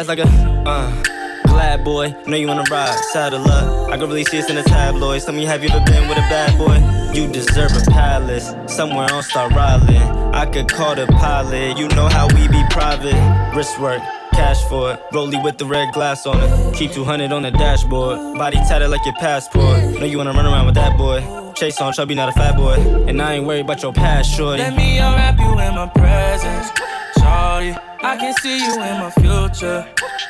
You 0.00 0.06
bags 0.06 0.08
like 0.08 0.18
a 0.18 0.28
uh. 0.66 1.02
Glad 1.44 1.84
boy, 1.84 2.14
know 2.26 2.36
you 2.36 2.46
wanna 2.46 2.64
ride, 2.70 2.98
side 3.12 3.34
of 3.34 3.42
luck. 3.42 3.90
I 3.90 3.98
can 3.98 4.08
really 4.08 4.24
see 4.24 4.38
this 4.38 4.48
in 4.48 4.56
the 4.56 4.62
tabloids. 4.62 5.26
Tell 5.26 5.34
me, 5.34 5.44
have 5.44 5.62
you 5.62 5.68
ever 5.68 5.84
been 5.84 6.08
with 6.08 6.16
a 6.16 6.22
bad 6.22 6.56
boy? 6.56 6.78
You 7.12 7.30
deserve 7.30 7.72
a 7.72 7.90
palace, 7.90 8.54
somewhere 8.66 9.12
on 9.12 9.22
Star 9.22 9.52
Island. 9.52 10.34
I 10.34 10.46
could 10.46 10.70
call 10.70 10.94
the 10.94 11.06
pilot, 11.06 11.76
you 11.76 11.86
know 11.88 12.08
how 12.08 12.28
we 12.28 12.48
be 12.48 12.62
private. 12.70 13.14
Wrist 13.54 13.78
work, 13.78 14.00
cash 14.32 14.62
for 14.70 14.92
it. 14.92 15.02
Rollie 15.12 15.42
with 15.44 15.58
the 15.58 15.66
red 15.66 15.92
glass 15.92 16.24
on 16.24 16.38
it. 16.40 16.74
Keep 16.74 16.92
200 16.92 17.30
on 17.30 17.42
the 17.42 17.50
dashboard. 17.50 18.38
Body 18.38 18.56
tatted 18.68 18.88
like 18.88 19.04
your 19.04 19.16
passport. 19.16 19.82
Know 20.00 20.06
you 20.06 20.16
wanna 20.16 20.32
run 20.32 20.46
around 20.46 20.64
with 20.64 20.76
that 20.76 20.96
boy. 20.96 21.20
Chase 21.52 21.78
on 21.78 21.92
chubby, 21.92 22.14
not 22.14 22.30
a 22.30 22.32
fat 22.32 22.56
boy. 22.56 22.76
And 23.06 23.20
I 23.20 23.34
ain't 23.34 23.46
worried 23.46 23.66
about 23.66 23.82
your 23.82 23.92
past, 23.92 24.34
shorty. 24.34 24.62
Let 24.62 24.76
me 24.76 24.96
unwrap 24.96 25.38
you 25.38 25.50
in 25.58 25.74
my 25.74 25.88
presence, 25.88 26.70
shawty. 27.18 27.89
I 28.02 28.16
can 28.16 28.32
see 28.40 28.56
you 28.58 28.74
in 28.80 28.98
my 28.98 29.10
future. 29.10 29.86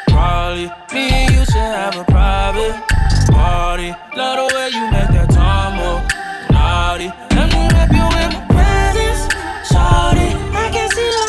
Probably 0.08 0.66
me 0.92 1.08
and 1.10 1.30
you 1.32 1.44
should 1.44 1.54
have 1.54 1.96
a 1.96 2.04
private 2.04 2.74
party. 3.30 3.94
Love 4.16 4.50
the 4.50 4.54
way 4.56 4.68
you 4.74 4.90
make 4.90 5.10
that 5.14 5.30
tumble, 5.30 6.02
naughty. 6.50 7.06
Let 7.30 7.46
me 7.54 7.68
wrap 7.70 7.90
you 7.94 8.06
in 8.22 8.30
my 8.34 8.42
presence, 8.50 9.22
shawty. 9.70 10.34
I 10.52 10.70
can 10.72 10.90
see 10.90 11.19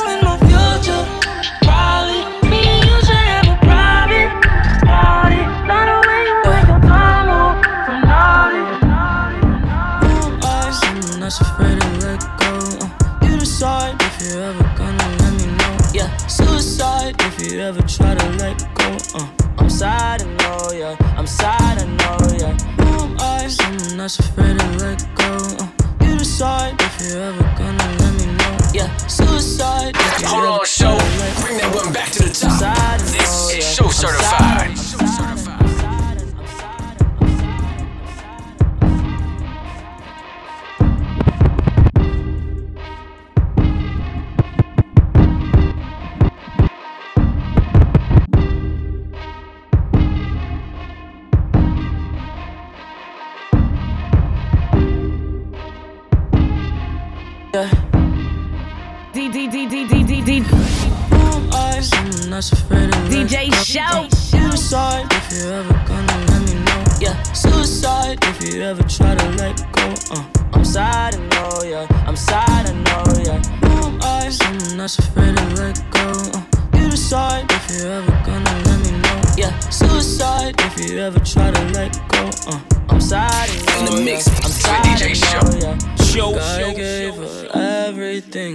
sad, 19.81 20.21
I 20.21 20.25
know, 20.43 20.71
yeah. 20.73 21.17
I'm 21.17 21.25
sad, 21.25 21.79
I 21.81 21.85
know, 22.01 22.17
yeah. 22.37 22.53
Who 22.85 22.89
am 23.03 23.17
I? 23.19 23.47
Someone 23.47 23.97
that's 23.97 24.19
afraid 24.19 24.59
to 24.59 24.67
let 24.77 24.99
go. 25.15 25.31
Uh, 25.57 26.05
you 26.05 26.17
decide 26.19 26.79
if 26.79 27.01
you're 27.01 27.19
ever 27.19 27.41
gonna 27.57 27.87
let 28.01 28.13
me 28.19 28.27
know. 28.37 28.57
Yeah, 28.75 28.95
suicide 29.07 29.95
Hold 29.97 30.59
on, 30.59 30.65
show. 30.65 30.85
try 30.85 30.99
to 30.99 31.17
let 31.17 31.41
Bring 31.41 31.57
that 31.57 31.73
one 31.73 31.91
back 31.91 32.11
to 32.11 32.19
the 32.21 32.29
top. 32.29 32.59
Sad, 32.61 32.99
This 32.99 33.25
know, 33.25 33.57
is 33.57 33.65
yeah. 33.65 33.73
show 33.73 33.89
certified. 33.89 34.60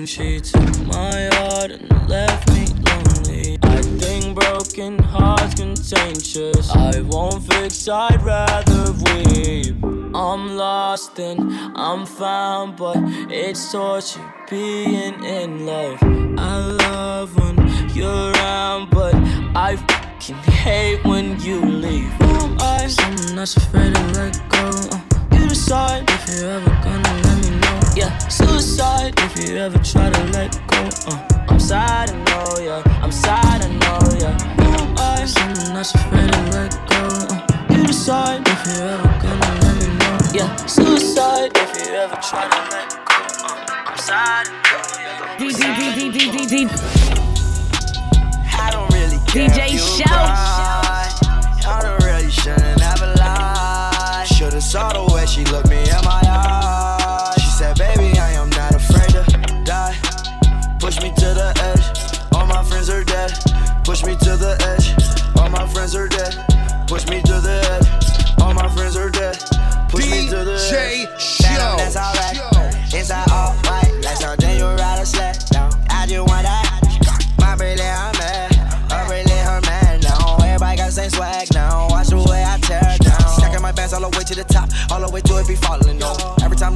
She 0.07 0.38
took 0.40 0.87
my 0.87 1.29
heart 1.33 1.73
and 1.73 2.09
left 2.09 2.49
me 2.53 2.64
lonely. 2.87 3.59
I 3.64 3.83
think 3.83 4.37
broken 4.37 5.01
hearts 5.01 5.57
contagious. 5.57 6.71
I 6.71 7.01
won't 7.01 7.42
fix, 7.53 7.88
I'd 7.88 8.23
rather 8.23 8.92
weep. 8.92 9.75
I'm 10.14 10.57
lost 10.57 11.19
and 11.19 11.53
I'm 11.77 12.07
found, 12.07 12.77
but 12.77 12.99
it's 13.31 13.73
torture 13.73 14.33
being 14.49 15.25
in 15.25 15.66
love. 15.66 15.99
I 16.38 16.57
love 16.57 17.37
when 17.40 17.57
you're 17.92 18.31
around, 18.31 18.90
but 18.90 19.12
I 19.57 19.75
fucking 19.75 20.37
hate 20.37 21.05
when 21.05 21.40
you 21.40 21.61
leave. 21.61 22.12
Who 22.12 22.31
am 22.45 22.57
I? 22.61 22.87
Someone 22.87 23.35
that's 23.35 23.57
afraid 23.57 23.92
to 23.92 24.03
let 24.12 24.49
go. 24.51 25.06
You 25.66 25.70
decide 25.70 26.09
if 26.11 26.29
you're 26.29 26.48
ever 26.48 26.70
gonna 26.81 27.22
let 27.24 27.42
me 27.42 27.50
know. 27.59 27.81
Yeah, 27.96 28.16
suicide 28.29 29.14
if 29.18 29.37
you 29.37 29.57
ever 29.57 29.79
try 29.79 30.11
to 30.11 30.24
let 30.31 30.52
go. 30.68 30.88
Uh, 31.11 31.18
I'm 31.48 31.59
sad, 31.59 32.11
I 32.11 32.14
know, 32.22 32.61
yeah. 32.62 33.02
I'm 33.02 33.11
sad, 33.11 33.64
I 33.64 33.68
know, 33.74 33.98
yeah. 34.16 34.38
Who 34.59 34.62
am 34.62 34.94
I? 34.96 35.24
Someone 35.24 35.74
that's 35.74 35.92
afraid 35.92 36.31
to 36.31 36.40
let 36.52 36.70
go. 36.88 37.02
Uh, 37.35 37.74
you 37.74 37.85
decide 37.85 38.46
if 38.46 38.66
you're 38.68 38.87
ever 38.87 39.11
gonna 39.20 39.61
let 39.61 39.74
me 39.81 39.88
know. 39.98 40.18
Yeah, 40.33 40.55
suicide 40.66 41.50
if 41.57 41.74
you 41.85 41.94
ever 41.94 42.14
try 42.22 42.46
to 42.46 42.61
let 42.70 42.88
go. 43.05 43.18
Uh, 43.44 43.66
I'm 43.90 43.98
sad, 43.98 44.46
I 44.46 44.50
know, 44.62 44.87
yeah. 45.02 45.37
D 45.37 45.42
D 45.50 45.61
D 45.83 46.11
D 46.12 46.31
D 46.31 46.46
D 46.46 46.46
D 46.46 46.72
I 48.55 48.70
don't 48.70 48.88
really 48.92 49.18
care 49.26 49.48
DJ 49.48 49.74
if 49.74 50.86
saw 54.66 54.92
the 54.92 55.14
way 55.14 55.24
she 55.26 55.44
looked 55.44 55.70
me 55.70 55.79
in 55.79 56.02
my 56.02 56.20
eyes. 56.26 57.40
She 57.40 57.50
said, 57.50 57.79
baby, 57.79 58.18
I 58.18 58.33
am 58.33 58.50
not 58.50 58.74
afraid 58.74 59.11
to 59.11 59.22
die. 59.64 59.94
Push 60.81 61.00
me 61.00 61.11
to 61.11 61.29
the 61.40 61.55
edge. 61.70 61.87
All 62.35 62.46
my 62.46 62.64
friends 62.64 62.90
are 62.90 63.05
dead. 63.05 63.31
Push 63.85 64.02
me 64.02 64.16
to 64.16 64.37
the 64.37 64.59
edge. 64.66 64.87
All 65.38 65.48
my 65.50 65.66
friends 65.68 65.94
are 65.94 66.09
dead. 66.09 66.35
Push 66.88 67.07
me 67.07 67.22
to 67.22 67.40
the 67.40 67.57
edge. 67.74 67.86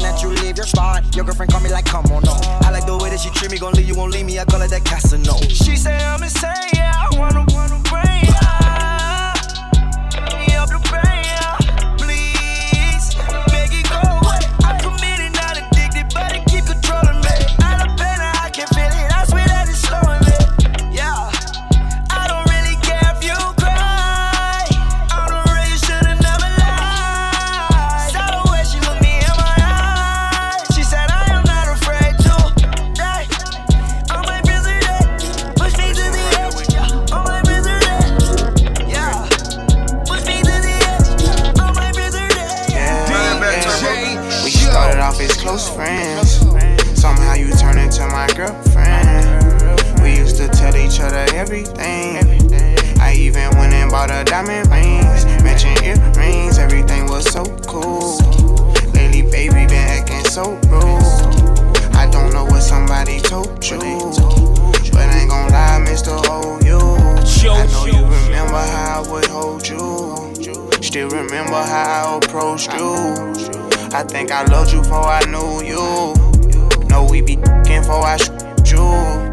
That 0.01 0.23
you 0.23 0.29
leave 0.29 0.57
your 0.57 0.67
spot, 0.67 1.05
your 1.15 1.25
girlfriend 1.25 1.53
call 1.53 1.61
me 1.61 1.71
like, 1.71 1.85
come 1.85 2.05
on, 2.07 2.23
no. 2.23 2.35
I 2.63 2.71
like 2.71 2.87
the 2.87 2.97
way 2.97 3.11
that 3.11 3.21
she 3.21 3.31
treat 3.31 3.51
me. 3.51 3.59
Gon' 3.59 3.73
leave 3.75 3.89
you, 3.89 3.95
won't 3.95 4.13
leave 4.13 4.27
me. 4.27 4.39
I 4.39 4.45
call 4.45 4.63
it 4.63 4.71
that 4.71 4.85
Casino. 4.85 5.37
She 5.49 5.77
say 5.77 5.97
I'm 5.97 6.23
insane, 6.23 6.53
yeah. 6.75 6.93
I 6.95 7.19
wanna, 7.19 7.45
wanna 7.51 7.80
everything. 51.51 52.17
I 53.01 53.15
even 53.19 53.51
went 53.59 53.73
and 53.73 53.91
bought 53.91 54.11
her 54.11 54.23
diamond 54.23 54.71
rings, 54.71 55.25
matching 55.43 55.77
earrings. 55.83 56.59
Everything 56.59 57.07
was 57.07 57.25
so 57.25 57.45
cool. 57.67 58.19
Lately, 58.95 59.23
baby, 59.23 59.67
been 59.67 59.89
acting 59.91 60.25
so 60.27 60.53
rude. 60.71 61.03
I 61.97 62.09
don't 62.11 62.33
know 62.33 62.45
what 62.45 62.61
somebody 62.63 63.19
told 63.19 63.65
you, 63.69 63.81
but 64.93 65.09
I 65.11 65.19
ain't 65.19 65.31
gon' 65.31 65.51
lie, 65.51 65.85
Mr. 65.89 66.25
Hold 66.27 66.65
you. 66.65 66.79
I 67.51 67.67
know 67.67 67.87
you 67.87 68.05
remember 68.05 68.63
how 68.73 69.03
I 69.03 69.11
would 69.11 69.27
hold 69.27 69.67
you. 69.67 70.71
Still 70.83 71.09
remember 71.09 71.63
how 71.63 72.15
I 72.15 72.19
approached 72.19 72.73
you. 72.75 72.95
I 73.93 74.05
think 74.05 74.31
I 74.31 74.45
loved 74.45 74.73
you 74.73 74.83
before 74.83 75.05
I 75.05 75.25
knew 75.25 75.65
you. 75.67 76.15
Know 76.89 77.09
we 77.11 77.23
be 77.23 77.39
f***ing 77.39 77.81
before 77.81 78.05
I 78.05 78.17
shoot 78.19 78.71
you. 78.71 79.30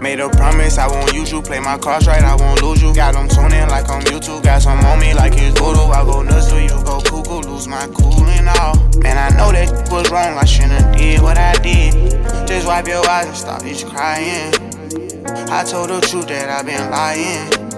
Made 0.00 0.20
a 0.20 0.28
promise 0.28 0.78
I 0.78 0.86
won't 0.86 1.12
use 1.12 1.32
you. 1.32 1.42
Play 1.42 1.60
my 1.60 1.76
cards 1.76 2.06
right, 2.06 2.22
I 2.22 2.36
won't 2.36 2.62
lose 2.62 2.80
you. 2.80 2.94
Got 2.94 3.14
them 3.14 3.28
tuning 3.28 3.68
like 3.68 3.88
I'm 3.88 4.02
YouTube. 4.02 4.42
Got 4.44 4.62
some 4.62 4.78
on 4.80 5.00
me 5.00 5.14
like 5.14 5.32
it's 5.36 5.58
voodoo. 5.58 5.90
I 5.90 6.04
go 6.04 6.22
nuts 6.22 6.48
till 6.48 6.60
you 6.60 6.68
go 6.84 7.00
cuckoo. 7.00 7.48
Lose 7.48 7.66
my 7.66 7.86
cool 7.94 8.24
and 8.26 8.48
all. 8.48 8.76
Man, 8.98 9.18
I 9.18 9.36
know 9.36 9.50
that 9.52 9.90
was 9.90 10.10
wrong. 10.10 10.38
I 10.38 10.44
shouldn't 10.44 10.96
did 10.96 11.20
what 11.20 11.36
I 11.36 11.54
did. 11.54 11.94
Just 12.46 12.66
wipe 12.66 12.86
your 12.86 13.06
eyes 13.08 13.26
and 13.26 13.36
stop 13.36 13.62
this 13.62 13.82
crying. 13.82 14.54
I 15.50 15.64
told 15.64 15.90
the 15.90 16.00
truth 16.00 16.28
that 16.28 16.48
I've 16.48 16.66
been 16.66 16.90
lying. 16.90 17.68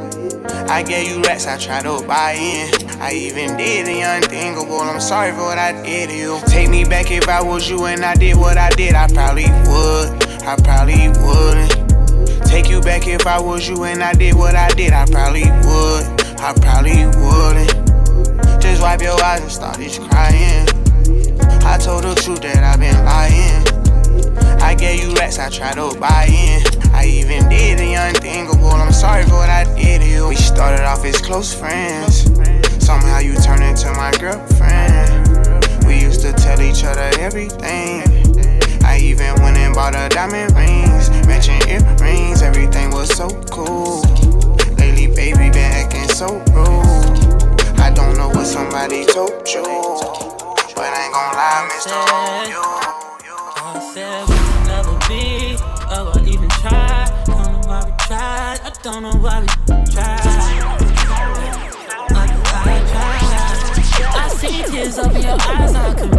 I 0.69 0.83
gave 0.83 1.11
you 1.11 1.23
racks, 1.23 1.47
I 1.47 1.59
tried 1.59 1.83
to 1.83 2.07
buy 2.07 2.33
in. 2.33 2.71
I 3.01 3.13
even 3.13 3.57
did 3.57 3.87
the 3.87 4.01
unthinkable. 4.03 4.81
I'm 4.81 5.01
sorry 5.01 5.33
for 5.33 5.43
what 5.43 5.59
I 5.59 5.73
did 5.83 6.11
to 6.11 6.17
you. 6.17 6.41
Take 6.47 6.69
me 6.71 6.85
back 6.85 7.11
if 7.11 7.29
I 7.29 7.43
was 7.43 7.69
you 7.69 7.85
and 7.87 8.05
I 8.05 8.15
did 8.15 8.37
what 8.37 8.59
I 8.59 8.69
did. 8.71 8.95
I 8.95 9.09
probably 9.09 9.45
would. 9.45 10.23
I 10.45 10.57
probably 10.63 11.09
wouldn't. 11.09 11.80
Take 12.51 12.69
you 12.69 12.81
back 12.81 13.07
if 13.07 13.29
I 13.29 13.41
was 13.41 13.69
you 13.69 13.85
and 13.85 14.03
I 14.03 14.13
did 14.13 14.35
what 14.35 14.57
I 14.57 14.69
did. 14.71 14.93
I 14.93 15.07
probably 15.07 15.45
would. 15.45 16.03
I 16.41 16.53
probably 16.59 17.07
wouldn't. 17.07 18.61
Just 18.61 18.83
wipe 18.83 19.01
your 19.01 19.23
eyes 19.23 19.41
and 19.41 19.53
start 19.53 19.77
this 19.77 19.99
crying. 19.99 20.67
I 21.65 21.79
told 21.79 22.03
the 22.03 22.13
truth 22.17 22.43
that 22.43 22.65
I've 22.65 22.81
been 22.81 23.05
lying. 23.05 24.61
I 24.61 24.75
gave 24.75 25.01
you 25.01 25.15
racks, 25.15 25.39
I 25.39 25.49
tried 25.49 25.75
to 25.75 25.97
buy 26.01 26.27
in. 26.27 26.61
I 26.93 27.07
even 27.07 27.49
did 27.49 27.79
the 27.79 27.95
unthinkable. 27.95 28.67
I'm 28.67 28.93
sorry 28.93 29.23
for 29.27 29.37
what 29.37 29.49
I 29.49 29.63
did 29.77 30.01
to 30.01 30.09
you. 30.09 30.27
We 30.27 30.35
started 30.35 30.85
off 30.85 31.05
as 31.05 31.21
close 31.23 31.55
friends. 31.55 32.25
Somehow 32.85 33.21
you 33.21 33.37
turned 33.37 33.63
into 33.63 33.93
my 33.93 34.11
girlfriend. 34.19 35.87
We 35.87 36.01
used 36.01 36.23
to 36.23 36.33
tell 36.33 36.61
each 36.61 36.83
other 36.83 37.11
everything. 37.21 38.10
I 38.91 38.99
even 38.99 39.41
went 39.41 39.57
and 39.57 39.73
bought 39.73 39.95
her 39.95 40.09
diamond 40.09 40.51
rings, 40.57 41.11
matching 41.25 41.63
earrings. 41.69 42.43
Everything 42.43 42.91
was 42.91 43.09
so 43.09 43.29
cool. 43.49 44.03
Lately, 44.79 45.07
baby, 45.07 45.49
been 45.49 45.71
acting 45.79 46.09
so 46.09 46.27
rude. 46.51 47.79
I 47.79 47.93
don't 47.95 48.17
know 48.17 48.29
what 48.31 48.47
somebody 48.47 49.07
told 49.07 49.47
you, 49.49 49.63
but 50.75 50.91
I 50.91 51.05
ain't 51.05 51.15
gon' 51.15 51.35
lie, 51.39 51.69
Mr. 51.71 52.03
You. 52.51 52.67
Said 53.95 54.27
we 54.29 54.35
could 54.35 54.67
never 54.67 54.95
be, 55.07 55.57
oh, 55.95 56.11
I 56.13 56.17
even 56.27 56.49
tried. 56.49 57.07
Don't 57.27 57.53
know 57.53 57.61
why 57.69 57.85
we 57.85 57.93
tried. 58.09 58.59
I 58.59 58.71
don't 58.83 59.03
know 59.03 59.17
why 59.21 59.41
we 59.41 59.47
tried. 59.93 60.21
I. 64.13 64.29
See 64.41 64.63
tears 64.65 64.99
up 64.99 65.15
in 65.15 65.23
your 65.23 65.39
eyes. 65.39 65.75
I 65.75 65.95
can 65.95 66.11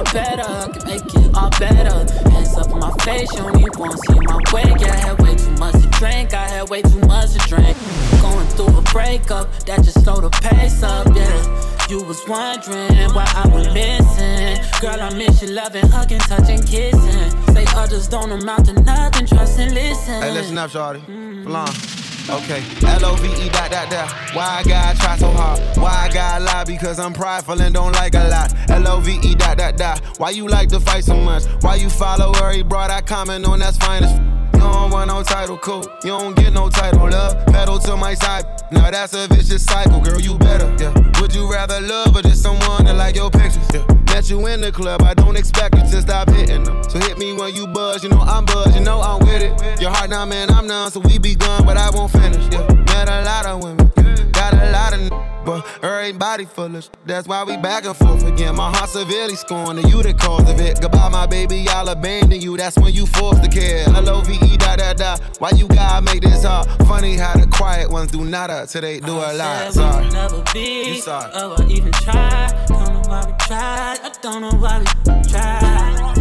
all 0.00 0.12
better. 0.12 0.72
Can 0.72 0.86
make 0.86 1.14
it 1.14 1.34
all 1.34 1.50
better. 1.58 2.30
Hands 2.30 2.56
up 2.56 2.72
on 2.72 2.80
my 2.80 2.92
face, 3.04 3.30
you 3.32 3.42
don't 3.42 3.78
wanna 3.78 3.96
see 3.98 4.18
my 4.20 4.38
way. 4.52 4.74
Yeah, 4.80 4.92
I 4.92 4.96
had 4.96 5.22
way 5.22 5.34
too 5.34 5.50
much 5.52 5.74
to 5.74 5.88
drink. 5.98 6.34
I 6.34 6.48
had 6.48 6.68
way 6.68 6.82
too 6.82 7.00
much 7.00 7.32
to 7.32 7.38
drink. 7.48 7.76
Going 8.22 8.46
through 8.56 8.78
a 8.78 8.82
breakup 8.92 9.52
that 9.66 9.84
just 9.84 10.02
slowed 10.02 10.24
the 10.24 10.30
pace 10.30 10.82
up. 10.82 11.06
Yeah. 11.14 11.88
You 11.88 12.02
was 12.04 12.22
wondering 12.28 13.10
why 13.14 13.26
I 13.34 13.48
was 13.48 13.66
missing. 13.74 14.58
Girl, 14.80 15.00
I 15.00 15.12
miss 15.14 15.42
you 15.42 15.48
loving, 15.48 15.86
hugging, 15.88 16.20
touching, 16.20 16.62
kissing. 16.62 17.30
Say 17.52 17.64
others 17.74 18.06
don't 18.06 18.30
amount 18.30 18.66
to 18.66 18.74
nothing, 18.74 19.26
trust 19.26 19.58
and 19.58 19.74
listen. 19.74 20.22
Hey, 20.22 20.32
listen 20.32 20.56
up, 20.56 20.70
shawty. 20.70 21.04
Mm. 21.06 21.44
Flan. 21.44 21.99
Okay, 22.30 22.62
L-O-V-E 22.86 23.48
dot 23.48 23.70
dot 23.72 23.90
dot. 23.90 24.08
Why 24.34 24.60
I 24.60 24.62
gotta 24.62 24.98
try 24.98 25.16
so 25.16 25.30
hard? 25.32 25.58
Why 25.76 26.06
I 26.08 26.14
gotta 26.14 26.44
lie? 26.44 26.64
Because 26.64 27.00
I'm 27.00 27.12
prideful 27.12 27.60
and 27.60 27.74
don't 27.74 27.92
like 27.92 28.14
a 28.14 28.28
lot. 28.28 28.54
L-O-V-E 28.70 29.34
dot 29.34 29.58
dot 29.58 29.76
dot. 29.76 30.00
Why 30.18 30.30
you 30.30 30.46
like 30.46 30.68
to 30.68 30.78
fight 30.78 31.04
so 31.04 31.16
much? 31.16 31.44
Why 31.62 31.74
you 31.74 31.90
follow 31.90 32.32
where 32.34 32.52
he 32.52 32.62
brought? 32.62 32.90
I 32.90 33.00
comment 33.00 33.44
on 33.46 33.58
that's 33.58 33.76
fine 33.78 34.04
as 34.04 34.39
don't 34.60 34.90
want 34.90 35.08
no 35.08 35.22
title, 35.22 35.58
cool. 35.58 35.84
You 36.04 36.10
don't 36.18 36.36
get 36.36 36.52
no 36.52 36.68
title, 36.68 37.08
love. 37.08 37.44
Pedal 37.46 37.78
to 37.80 37.96
my 37.96 38.14
side. 38.14 38.44
Now 38.70 38.90
that's 38.90 39.14
a 39.14 39.26
vicious 39.28 39.64
cycle, 39.64 40.00
girl. 40.00 40.20
You 40.20 40.38
better, 40.38 40.74
yeah. 40.78 40.92
Would 41.20 41.34
you 41.34 41.50
rather 41.50 41.80
love 41.80 42.16
or 42.16 42.22
just 42.22 42.42
someone 42.42 42.84
that 42.84 42.96
like 42.96 43.16
your 43.16 43.30
pictures? 43.30 43.68
Yeah. 43.74 43.84
Met 44.06 44.28
you 44.30 44.46
in 44.46 44.60
the 44.60 44.72
club, 44.72 45.02
I 45.02 45.14
don't 45.14 45.36
expect 45.36 45.76
you 45.76 45.82
to 45.82 46.00
stop 46.02 46.28
hitting 46.30 46.64
them. 46.64 46.82
So 46.84 46.98
hit 46.98 47.18
me 47.18 47.32
when 47.32 47.54
you 47.54 47.66
buzz, 47.66 48.02
you 48.02 48.10
know 48.10 48.20
I'm 48.20 48.44
buzz, 48.44 48.74
you 48.74 48.82
know 48.82 49.00
I'm 49.00 49.20
with 49.20 49.42
it. 49.42 49.80
Your 49.80 49.90
heart 49.90 50.10
now, 50.10 50.24
man, 50.26 50.50
I'm 50.50 50.66
none, 50.66 50.90
so 50.90 51.00
we 51.00 51.18
be 51.18 51.34
gone, 51.34 51.64
but 51.64 51.76
I 51.76 51.90
won't 51.90 52.12
finish. 52.12 52.44
Yeah. 52.52 52.66
Met 52.90 53.08
a 53.08 53.22
lot 53.22 53.46
of 53.46 53.62
women, 53.62 53.90
got 54.32 54.54
a 54.54 54.70
lot 54.72 54.92
of. 54.94 55.00
N- 55.00 55.26
but 55.42 55.66
everybody 55.82 56.44
full 56.44 56.76
of 56.76 56.84
sh- 56.84 56.88
That's 57.06 57.26
why 57.26 57.42
we 57.44 57.56
back 57.56 57.86
and 57.86 57.96
forth 57.96 58.24
again. 58.26 58.54
My 58.56 58.70
heart 58.70 58.90
severely 58.90 59.36
scorned, 59.36 59.78
and 59.78 59.90
you 59.90 60.02
the 60.02 60.12
cause 60.12 60.48
of 60.50 60.60
it. 60.60 60.80
Goodbye, 60.82 61.08
my 61.08 61.26
baby, 61.26 61.66
I'll 61.68 61.88
abandon 61.88 62.40
you. 62.42 62.56
That's 62.58 62.76
when 62.78 62.92
you 62.92 63.06
forced 63.06 63.42
to 63.42 63.48
care. 63.48 63.84
L 63.88 64.08
O 64.10 64.20
V 64.20 64.34
E 64.44 64.56
da 64.58 64.76
da 64.76 64.92
da. 64.92 65.16
Why 65.38 65.50
you 65.56 65.66
gotta 65.68 66.02
make 66.02 66.20
this 66.20 66.44
hard? 66.44 66.68
Funny 66.86 67.16
how 67.16 67.34
the 67.34 67.46
quiet 67.46 67.90
ones 67.90 68.10
do 68.10 68.22
nada 68.24 68.66
till 68.68 68.82
they 68.82 69.00
do 69.00 69.12
a 69.16 69.32
lot. 69.32 69.68
We 69.68 69.72
Sorry. 69.72 70.08
never 70.10 70.42
be. 70.52 70.88
You 70.88 70.94
sorry. 71.00 71.30
Oh, 71.34 71.56
I 71.58 71.64
even 71.70 71.92
tried. 71.92 72.66
Don't 72.68 72.84
know 72.92 73.02
why 73.08 73.24
we 73.26 73.32
tried. 73.46 73.98
I 74.02 74.10
don't 74.20 74.42
know 74.42 74.50
why 74.58 74.78
we 74.80 75.22
tried. 75.30 76.19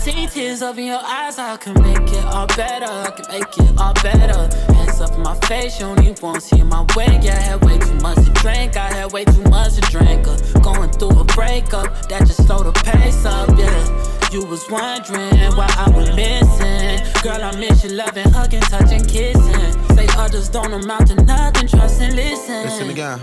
See 0.00 0.26
tears 0.26 0.62
up 0.62 0.78
in 0.78 0.86
your 0.86 1.02
eyes. 1.02 1.38
I 1.38 1.56
can 1.58 1.74
make 1.82 2.10
it 2.12 2.24
all 2.24 2.46
better. 2.46 2.86
I 2.86 3.10
can 3.10 3.26
make 3.30 3.58
it 3.58 3.78
all 3.78 3.92
better. 4.02 4.72
Hands 4.72 5.00
up 5.00 5.12
in 5.14 5.22
my 5.22 5.34
face. 5.40 5.78
You 5.78 5.94
don't 5.94 6.22
want 6.22 6.36
to 6.36 6.40
see 6.40 6.62
my 6.62 6.86
way. 6.96 7.20
Yeah, 7.22 7.36
I 7.36 7.40
had 7.40 7.64
way 7.64 7.78
too 7.78 7.94
much 7.96 8.16
to 8.24 8.32
drink. 8.42 8.76
I 8.76 8.88
had 8.94 9.12
way 9.12 9.24
too 9.24 9.42
much 9.44 9.74
to 9.74 9.82
drink. 9.82 10.26
Uh, 10.26 10.38
going 10.60 10.90
through 10.92 11.20
a 11.20 11.24
breakup 11.24 12.08
that 12.08 12.20
just 12.26 12.46
slowed 12.46 12.66
the 12.66 12.72
pace 12.72 13.24
up. 13.26 13.50
Yeah. 13.58 14.30
You 14.32 14.46
was 14.46 14.64
wondering 14.70 15.52
why 15.56 15.68
I 15.76 15.90
was 15.90 16.08
missing. 16.16 17.22
Girl, 17.22 17.42
I 17.42 17.54
miss 17.58 17.84
you 17.84 17.90
loving, 17.90 18.30
hugging, 18.30 18.60
touching, 18.62 19.04
kissing. 19.04 19.96
Say 19.96 20.06
others 20.16 20.48
don't 20.48 20.72
amount 20.72 21.08
to 21.08 21.16
nothing, 21.24 21.68
trust 21.68 22.00
and 22.00 22.14
listen. 22.14 22.64
Listen 22.64 22.90
again. 22.90 23.20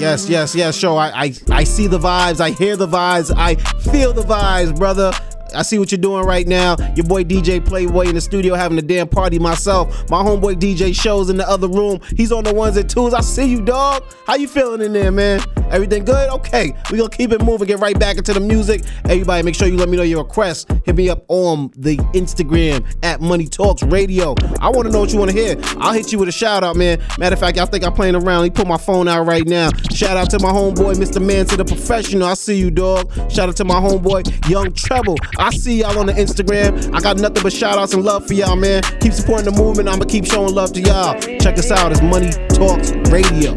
Yes, 0.00 0.28
yes, 0.28 0.54
yes. 0.54 0.74
sure. 0.74 0.98
I, 0.98 1.08
I, 1.26 1.34
I 1.50 1.64
see 1.64 1.86
the 1.86 1.98
vibes. 1.98 2.40
I 2.40 2.50
hear 2.50 2.76
the 2.76 2.88
vibes. 2.88 3.32
I 3.36 3.56
feel 3.90 4.14
the 4.14 4.22
vibes, 4.22 4.74
brother. 4.76 5.12
I 5.54 5.62
see 5.62 5.78
what 5.78 5.90
you're 5.92 5.98
doing 5.98 6.24
right 6.24 6.46
now. 6.46 6.76
Your 6.94 7.04
boy 7.04 7.24
DJ 7.24 7.64
Playboy 7.64 8.08
in 8.08 8.14
the 8.14 8.20
studio 8.20 8.54
having 8.54 8.78
a 8.78 8.82
damn 8.82 9.08
party 9.08 9.38
myself. 9.38 10.08
My 10.10 10.22
homeboy 10.22 10.56
DJ 10.56 10.94
shows 10.94 11.30
in 11.30 11.36
the 11.36 11.48
other 11.48 11.68
room. 11.68 12.00
He's 12.16 12.32
on 12.32 12.44
the 12.44 12.52
ones 12.54 12.76
and 12.76 12.88
twos. 12.88 13.14
I 13.14 13.20
see 13.20 13.46
you, 13.46 13.62
dog. 13.62 14.04
How 14.26 14.36
you 14.36 14.48
feeling 14.48 14.82
in 14.82 14.92
there, 14.92 15.12
man? 15.12 15.40
Everything 15.70 16.04
good? 16.04 16.30
Okay. 16.30 16.72
We 16.90 16.98
gonna 16.98 17.10
keep 17.10 17.32
it 17.32 17.42
moving. 17.42 17.66
Get 17.66 17.80
right 17.80 17.98
back 17.98 18.16
into 18.16 18.32
the 18.32 18.40
music. 18.40 18.82
Everybody, 19.04 19.42
make 19.42 19.54
sure 19.54 19.68
you 19.68 19.76
let 19.76 19.88
me 19.88 19.96
know 19.96 20.02
your 20.02 20.22
requests. 20.22 20.66
Hit 20.84 20.96
me 20.96 21.08
up 21.10 21.24
on 21.28 21.70
the 21.76 21.96
Instagram 22.14 22.84
at 23.02 23.20
Money 23.20 23.46
Talks 23.46 23.82
Radio. 23.82 24.34
I 24.60 24.70
want 24.70 24.86
to 24.86 24.92
know 24.92 25.00
what 25.00 25.12
you 25.12 25.18
want 25.18 25.30
to 25.30 25.36
hear. 25.36 25.56
I'll 25.78 25.92
hit 25.92 26.12
you 26.12 26.18
with 26.18 26.28
a 26.28 26.32
shout 26.32 26.62
out, 26.62 26.76
man. 26.76 27.02
Matter 27.18 27.34
of 27.34 27.40
fact, 27.40 27.58
I 27.58 27.64
think 27.66 27.84
I'm 27.84 27.92
playing 27.92 28.14
around. 28.14 28.44
He 28.44 28.50
put 28.50 28.66
my 28.66 28.76
phone 28.76 29.08
out 29.08 29.26
right 29.26 29.46
now. 29.46 29.70
Shout 29.92 30.16
out 30.16 30.30
to 30.30 30.38
my 30.38 30.50
homeboy, 30.50 30.94
Mr. 30.94 31.24
Man 31.24 31.46
to 31.46 31.56
the 31.56 31.64
professional. 31.64 32.28
I 32.28 32.34
see 32.34 32.58
you, 32.58 32.70
dog. 32.70 33.12
Shout 33.30 33.48
out 33.48 33.56
to 33.56 33.64
my 33.64 33.74
homeboy, 33.74 34.48
Young 34.48 34.72
Treble. 34.72 35.16
I 35.38 35.50
see 35.50 35.80
y'all 35.80 35.98
on 35.98 36.06
the 36.06 36.12
Instagram. 36.12 36.94
I 36.94 37.00
got 37.00 37.18
nothing 37.18 37.42
but 37.42 37.52
shout 37.52 37.78
outs 37.78 37.92
and 37.92 38.02
love 38.02 38.26
for 38.26 38.34
y'all, 38.34 38.56
man. 38.56 38.82
Keep 39.00 39.12
supporting 39.12 39.44
the 39.44 39.52
movement. 39.52 39.88
I'ma 39.88 40.04
keep 40.04 40.24
showing 40.24 40.54
love 40.54 40.72
to 40.72 40.80
y'all. 40.80 41.18
Check 41.20 41.58
us 41.58 41.70
out. 41.70 41.92
It's 41.92 42.02
Money 42.02 42.30
Talks 42.48 42.92
Radio. 43.10 43.54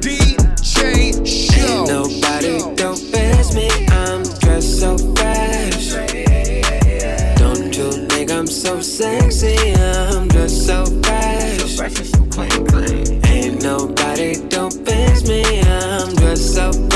DJ 0.00 1.26
Show. 1.26 1.84
Nobody 1.84 2.58
don't 2.74 3.12
pass 3.12 3.54
me, 3.54 3.68
I'm 3.90 4.22
dressed 4.40 4.80
so 4.80 4.96
fresh. 5.14 5.92
Don't 7.38 7.76
you 7.76 7.90
think 8.08 8.30
I'm 8.30 8.46
so 8.46 8.80
sexy? 8.80 9.56
I'm 9.74 10.28
dressed 10.28 10.66
so 10.66 10.86
fresh. 11.02 12.08
Ain't 13.28 13.62
nobody 13.62 14.48
don't 14.48 14.84
pass 14.86 15.28
me, 15.28 15.60
I'm 15.60 16.14
dressed 16.14 16.54
so 16.54 16.72
fresh. 16.72 16.87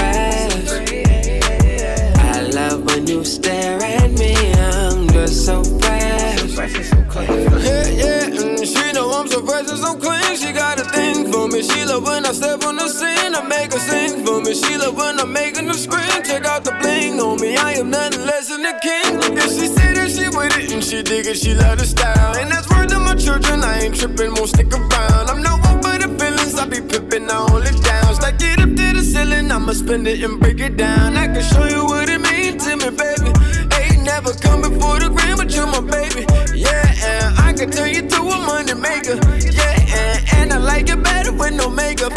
Check 16.33 16.47
out 16.47 16.65
the 16.65 16.73
bling 16.81 17.21
on 17.21 17.39
me. 17.43 17.59
I 17.59 17.73
am 17.73 17.91
nothing 17.91 18.25
less 18.25 18.49
than 18.49 18.65
a 18.65 18.73
king. 18.81 19.21
If 19.37 19.53
she 19.53 19.67
say 19.69 19.93
that 19.93 20.09
she 20.09 20.33
with 20.33 20.57
it 20.57 20.73
and 20.73 20.83
she 20.83 21.03
dig 21.03 21.27
it, 21.27 21.37
she 21.37 21.53
love 21.53 21.77
the 21.77 21.85
style. 21.85 22.35
And 22.41 22.51
that's 22.51 22.67
word 22.73 22.89
to 22.89 22.99
my 23.01 23.15
children. 23.15 23.61
I 23.61 23.81
ain't 23.85 23.95
tripping, 23.95 24.33
won't 24.33 24.49
stick 24.49 24.73
around. 24.73 25.29
I'm 25.29 25.43
no 25.43 25.61
one 25.61 25.85
for 25.85 25.93
the 26.01 26.09
feelings. 26.17 26.55
I 26.57 26.65
be 26.65 26.81
pippin', 26.81 27.29
I 27.29 27.37
hold 27.37 27.69
it 27.69 27.77
down. 27.85 28.15
Stack 28.15 28.41
it 28.41 28.61
up 28.65 28.73
to 28.73 28.87
the 28.97 29.03
ceiling. 29.05 29.53
I'ma 29.53 29.73
spend 29.73 30.09
it 30.09 30.25
and 30.25 30.41
break 30.41 30.61
it 30.61 30.79
down. 30.79 31.19
I 31.19 31.27
can 31.29 31.45
show 31.45 31.69
you 31.69 31.85
what 31.85 32.09
it 32.09 32.23
means 32.25 32.65
to 32.65 32.81
me, 32.81 32.89
baby. 32.97 33.29
Ain't 33.77 34.01
never 34.01 34.33
come 34.33 34.63
before 34.65 35.05
the 35.05 35.13
grand, 35.13 35.37
but 35.37 35.53
you're 35.53 35.69
my 35.69 35.85
baby. 35.85 36.25
Yeah, 36.57 36.81
and 37.13 37.37
I 37.45 37.53
can 37.53 37.71
turn 37.71 37.93
you 37.93 38.09
to 38.09 38.21
a 38.33 38.39
money 38.49 38.73
maker. 38.73 39.21
Yeah, 39.53 39.77
and, 40.01 40.49
and 40.49 40.53
I 40.55 40.57
like 40.57 40.89
it 40.89 41.03
better 41.05 41.33
with 41.37 41.53
no 41.53 41.69
makeup. 41.69 42.17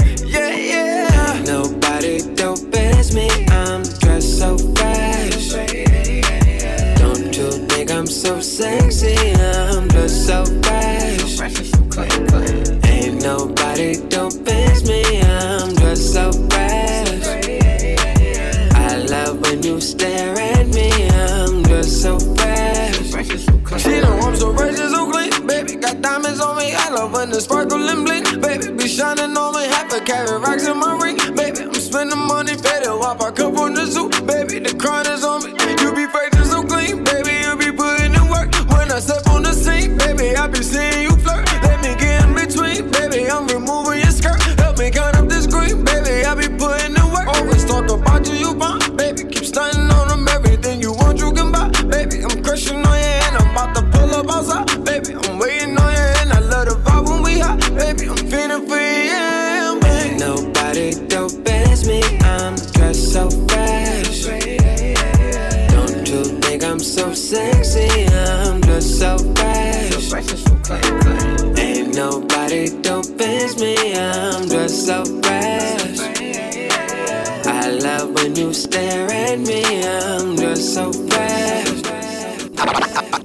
Love 78.06 78.16
when 78.16 78.36
you 78.36 78.54
stare 78.54 79.10
at 79.12 79.40
me. 79.40 79.64
I'm 79.84 80.36
just 80.38 80.74
so 80.74 80.92
fresh. 80.92 81.84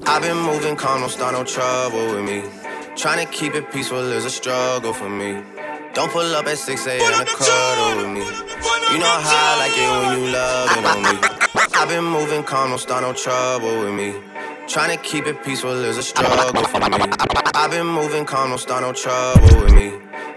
I've 0.07 0.21
been 0.21 0.37
moving 0.37 0.75
calm, 0.75 1.01
don't 1.01 1.09
start 1.09 1.33
no 1.33 1.43
trouble 1.43 2.15
with 2.15 2.25
me. 2.25 2.43
Trying 2.95 3.25
to 3.25 3.31
keep 3.31 3.55
it 3.55 3.71
peaceful 3.71 4.11
is 4.11 4.25
a 4.25 4.29
struggle 4.29 4.93
for 4.93 5.09
me. 5.09 5.41
Don't 5.93 6.11
pull 6.11 6.35
up 6.35 6.45
at 6.47 6.57
6 6.57 6.87
a.m. 6.87 6.99
to 6.99 7.25
cuddle 7.25 7.97
with 7.97 8.11
me. 8.11 8.21
You 8.91 8.99
know 8.99 9.15
how 9.27 9.51
I 9.51 9.55
like 9.61 9.77
it 9.83 9.89
when 9.97 10.09
you 10.19 10.31
loving 10.31 10.85
on 10.85 10.99
me. 11.03 11.15
I've 11.75 11.89
been 11.89 12.03
moving 12.03 12.43
calm, 12.43 12.69
don't 12.69 12.79
start 12.79 13.03
no 13.03 13.13
trouble 13.13 13.83
with 13.83 13.93
me. 13.93 14.15
Trying 14.67 14.97
to 14.97 15.03
keep 15.03 15.25
it 15.27 15.43
peaceful 15.43 15.83
is 15.83 15.97
a 15.97 16.03
struggle 16.03 16.63
for 16.65 16.79
me. 16.79 16.97
I've 17.53 17.71
been 17.71 17.87
moving 17.87 18.25
calm, 18.25 18.49
don't 18.49 18.59
start 18.59 18.83
no 18.83 18.93
trouble 18.93 19.63
with 19.63 19.73
me. 19.73 19.93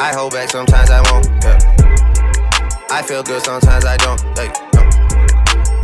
I 0.00 0.14
hold 0.14 0.32
back 0.32 0.48
sometimes 0.48 0.88
I 0.88 1.02
won't. 1.12 1.26
Yeah. 1.44 1.58
I 2.88 3.02
feel 3.02 3.22
good 3.22 3.44
sometimes 3.44 3.84
I 3.84 3.98
don't. 3.98 4.18
Hey, 4.34 4.48
no. 4.72 4.80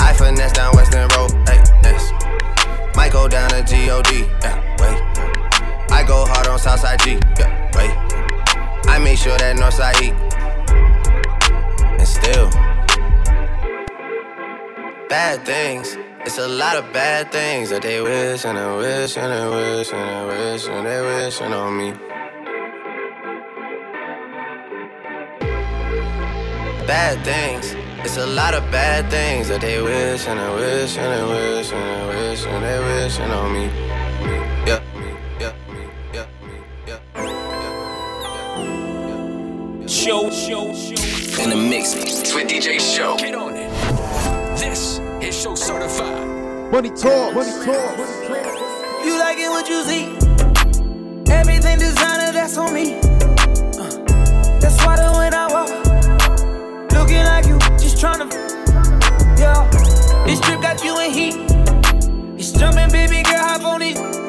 I 0.00 0.14
finesse 0.16 0.52
down 0.52 0.74
Weston 0.74 1.07
Road. 1.14 1.33
Hey, 1.46 1.61
yes. 1.85 2.96
Might 2.96 3.12
go 3.12 3.29
down 3.29 3.50
to 3.50 3.57
God. 3.61 4.09
Yeah, 4.09 4.57
wait. 4.81 4.98
I 5.92 6.02
go 6.09 6.24
hard 6.24 6.46
on 6.46 6.59
Southside 6.59 6.98
G. 7.00 7.18
Yeah, 7.38 7.70
wait. 7.76 7.92
I 8.88 8.98
make 8.98 9.18
sure 9.18 9.37
that 9.37 9.55
Northside 9.55 10.00
eat. 10.00 10.14
And 12.00 12.09
still, 12.09 12.48
bad 15.11 15.44
things. 15.44 15.98
It's 16.24 16.38
a 16.38 16.48
lot 16.48 16.79
of 16.79 16.90
bad 16.90 17.31
things 17.31 17.68
that 17.68 17.83
they 17.83 18.00
wish 18.00 18.46
and 18.46 18.57
they 18.57 18.76
wish 18.79 19.18
and 19.18 19.31
they 19.31 19.46
wish 19.46 19.92
and 19.92 20.09
they 20.09 20.52
wish 20.52 20.68
and 20.68 20.87
they 20.87 21.00
wishing 21.02 21.52
on 21.52 21.76
me. 21.76 21.92
Bad 26.87 27.25
things. 27.25 27.75
It's 28.05 28.16
a 28.16 28.27
lot 28.27 28.55
of 28.55 28.62
bad 28.70 29.11
things 29.11 29.49
that 29.49 29.61
they 29.61 29.83
wish 29.83 30.29
and 30.29 30.38
they 30.38 30.55
wish 30.55 30.96
and 30.96 31.12
they 31.12 31.25
wish 31.35 31.72
and 31.72 31.83
they 31.83 32.07
wish 32.31 32.46
and 32.46 32.64
they 32.64 32.79
wishing 32.79 33.31
on 33.33 33.53
me. 33.53 33.64
Yeah. 34.64 34.81
Me, 34.94 35.11
yeah, 35.40 35.53
me, 35.68 35.83
yeah, 36.14 36.27
me, 36.46 36.55
yeah, 36.87 37.01
yeah, 37.16 37.31
yeah. 39.81 39.87
Show, 39.88 40.31
show, 40.31 40.72
show. 40.72 41.42
In 41.42 41.51
the 41.51 41.57
mix 41.57 41.96
with 42.33 42.46
DJ 42.49 42.79
Show. 42.79 43.16
Get 43.16 43.35
on 43.35 43.57
it. 43.57 43.68
This 44.57 45.01
is 45.20 45.42
Show 45.42 45.57
Certified. 45.57 46.70
Money 46.70 46.90
talk, 46.90 47.35
money 47.35 47.51
talk. 47.64 47.99
You 49.05 49.18
like 49.18 49.38
it 49.38 49.51
what 49.51 49.68
you 49.68 49.83
see. 49.83 50.07
Everything 51.33 51.81
designer, 51.81 52.31
that's 52.33 52.57
on 52.57 52.72
me. 52.72 53.01
Baby 62.88 63.22
girl, 63.22 63.38
hop 63.38 63.64
on 63.64 63.83
it. 63.83 64.25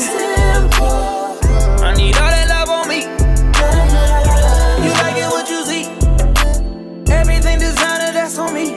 Simple. 0.00 1.38
I 1.84 1.94
need 1.96 2.16
all 2.16 2.30
that 2.30 2.48
love 2.48 2.70
on 2.70 2.88
me. 2.88 3.00
You 4.84 4.92
like 5.02 5.16
it 5.16 5.28
what 5.30 5.48
you 5.48 5.64
see. 5.64 5.84
Everything 7.12 7.58
designer, 7.58 8.12
that's 8.12 8.38
on 8.38 8.52
me. 8.54 8.76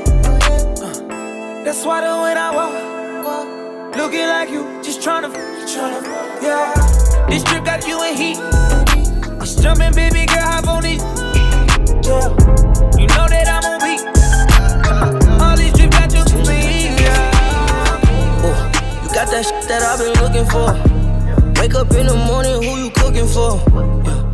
Uh, 0.82 1.64
that's 1.64 1.86
why 1.86 2.02
the 2.02 2.22
when 2.22 2.38
I 2.38 2.52
walk, 2.56 3.96
looking 3.96 4.28
like 4.28 4.50
you, 4.50 4.82
just 4.82 5.02
tryna, 5.02 5.32
tryna, 5.66 6.02
yeah. 6.42 6.74
This 7.30 7.44
trip 7.44 7.66
got 7.66 7.86
you 7.88 8.02
in 8.04 8.16
heat. 8.16 8.38
It's 9.42 9.56
jumping, 9.56 9.94
baby 9.94 10.26
girl, 10.26 10.42
hop 10.42 10.68
on 10.68 10.86
it. 10.86 11.02
Yeah, 12.06 12.30
you 12.98 13.08
know 13.08 13.28
that 13.28 13.48
I'm 13.48 13.66
on 13.66 13.80
beat. 13.82 14.02
All 15.42 15.56
these 15.58 15.74
trips 15.74 15.98
got 15.98 16.14
you 16.14 16.24
clean, 16.44 16.98
yeah. 16.98 17.32
You 19.04 19.10
got 19.14 19.28
that 19.32 19.46
shit 19.46 19.68
that 19.68 19.82
I've 19.84 20.00
been 20.00 20.14
looking 20.22 20.46
for. 20.50 20.89
Wake 21.60 21.76
up 21.76 21.92
in 21.92 22.08
the 22.08 22.16
morning, 22.16 22.64
who 22.64 22.86
you 22.86 22.90
cooking 22.92 23.28
for? 23.28 23.60
Yeah. 24.08 24.30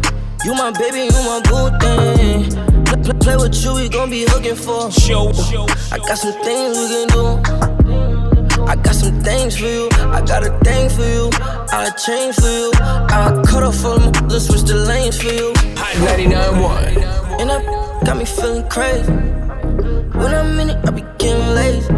You 0.46 0.54
my 0.54 0.70
baby, 0.70 1.10
you 1.10 1.22
my 1.26 1.42
boo 1.50 1.74
thing. 1.82 2.46
Play, 2.86 3.14
play, 3.20 3.36
with 3.36 3.56
you, 3.64 3.74
we 3.74 3.90
gon' 3.90 4.12
be 4.12 4.26
hooking 4.30 4.54
for. 4.54 4.92
Show, 4.92 5.34
show. 5.34 5.66
I 5.92 5.98
got 5.98 6.20
some 6.20 6.34
things 6.44 6.78
we 6.78 6.86
can 6.94 7.08
do. 7.10 8.62
I 8.62 8.76
got 8.76 8.94
some 8.94 9.20
things 9.24 9.58
for 9.58 9.66
you. 9.66 9.90
I 10.14 10.22
got 10.22 10.46
a 10.46 10.56
thing 10.60 10.88
for 10.88 11.02
you. 11.02 11.32
I'll 11.74 11.92
change 11.94 12.36
for 12.36 12.48
you. 12.48 12.72
I'll 12.78 13.44
cut 13.44 13.64
off 13.64 13.84
all 13.84 13.98
my 13.98 14.12
let's 14.28 14.46
switch 14.46 14.62
the 14.62 14.76
lanes 14.76 15.18
for 15.18 15.34
you. 15.34 15.52
99.1. 15.54 17.42
And 17.42 17.50
that 17.50 18.06
got 18.06 18.18
me 18.18 18.26
feeling 18.26 18.70
crazy. 18.70 19.12
When 19.12 20.32
I'm 20.32 20.60
in 20.60 20.70
it, 20.70 20.78
I 20.88 20.92
be 20.92 21.02
getting 21.18 21.48
lazy. 21.56 21.90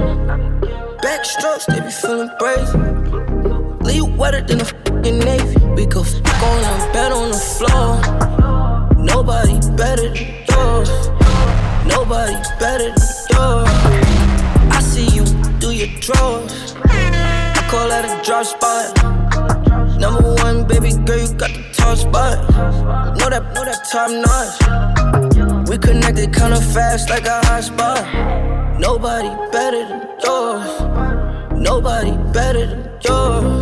Backstrokes, 1.04 1.66
they 1.66 1.82
be 1.82 1.92
feeling 1.92 2.30
brazy. 2.40 3.84
Leave 3.84 4.16
wetter 4.16 4.42
than 4.42 4.62
a 4.62 4.87
fucking 5.08 5.20
navy. 5.20 5.66
We 5.76 5.86
go 5.86 6.04
fuck 6.04 6.44
on 6.44 6.62
the 6.62 6.90
bed 6.94 7.12
on 7.12 7.32
the 7.32 7.38
floor. 7.38 8.00
Nobody 8.98 9.60
better 9.76 10.10
than 10.10 10.28
yours. 10.50 10.90
Nobody 11.86 12.36
better 12.60 12.90
than 12.90 13.08
yours. 13.32 13.70
I 14.72 14.80
see 14.82 15.08
you 15.16 15.26
do 15.60 15.72
your 15.72 15.88
drawers. 16.00 16.76
I 16.86 17.68
call 17.70 17.90
that 17.90 18.06
a 18.06 18.24
drop 18.26 18.46
spot. 18.46 18.96
Number 20.00 20.34
one, 20.44 20.68
baby 20.68 20.92
girl, 21.06 21.20
you 21.20 21.34
got 21.34 21.52
the 21.52 21.64
top 21.74 21.98
spot. 21.98 22.38
Know 23.18 23.30
that, 23.30 23.54
know 23.54 23.66
that 23.66 23.86
top 23.92 24.10
notch. 24.12 25.70
We 25.70 25.78
connected 25.78 26.34
kinda 26.34 26.62
fast 26.62 27.10
like 27.10 27.26
a 27.26 27.46
hot 27.46 27.64
spot. 27.64 28.80
Nobody 28.80 29.30
better 29.52 29.88
than 29.88 30.08
yours. 30.24 30.82
Nobody 31.54 32.12
better 32.32 32.66
than 32.68 32.92
yours. 33.04 33.57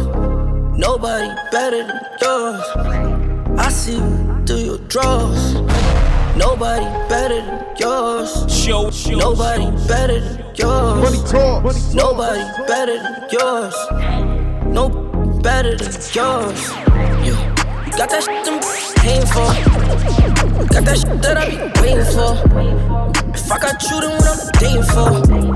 Nobody 0.78 1.30
better 1.52 1.88
than 1.88 2.02
yours. 2.22 2.62
I 3.58 3.70
see 3.70 3.96
you 3.96 4.42
do 4.44 4.58
your 4.58 4.78
drawers. 4.90 5.54
Nobody 6.36 6.84
better 7.08 7.42
than 7.42 7.78
yours. 7.78 8.46
Show, 8.54 8.92
show. 8.92 9.18
Nobody 9.18 9.72
better 9.88 10.20
than 10.20 10.56
yours. 10.56 11.02
Money 11.02 11.24
talk. 11.30 11.64
Nobody 11.94 12.44
better 12.68 12.98
than 13.02 13.30
yours. 13.32 13.76
No 14.66 14.90
better 15.42 15.78
than 15.78 15.94
yours. 16.14 16.70
You, 17.26 17.36
you 17.86 17.92
got 17.96 18.10
that 18.10 18.24
shit 18.24 18.46
I'm 18.46 18.60
paying 19.00 19.26
for. 19.28 19.48
Got 20.74 20.84
that 20.84 20.98
shit 20.98 21.22
that 21.22 21.38
I 21.38 21.50
be 21.52 21.56
waiting 21.82 22.04
for. 22.12 22.36
If 23.34 23.50
I 23.50 23.60
got 23.60 23.82
you, 23.84 24.02
then 24.02 24.12
what 24.12 24.28
I'm 24.28 24.52
dating 24.60 24.84
for. 24.84 25.55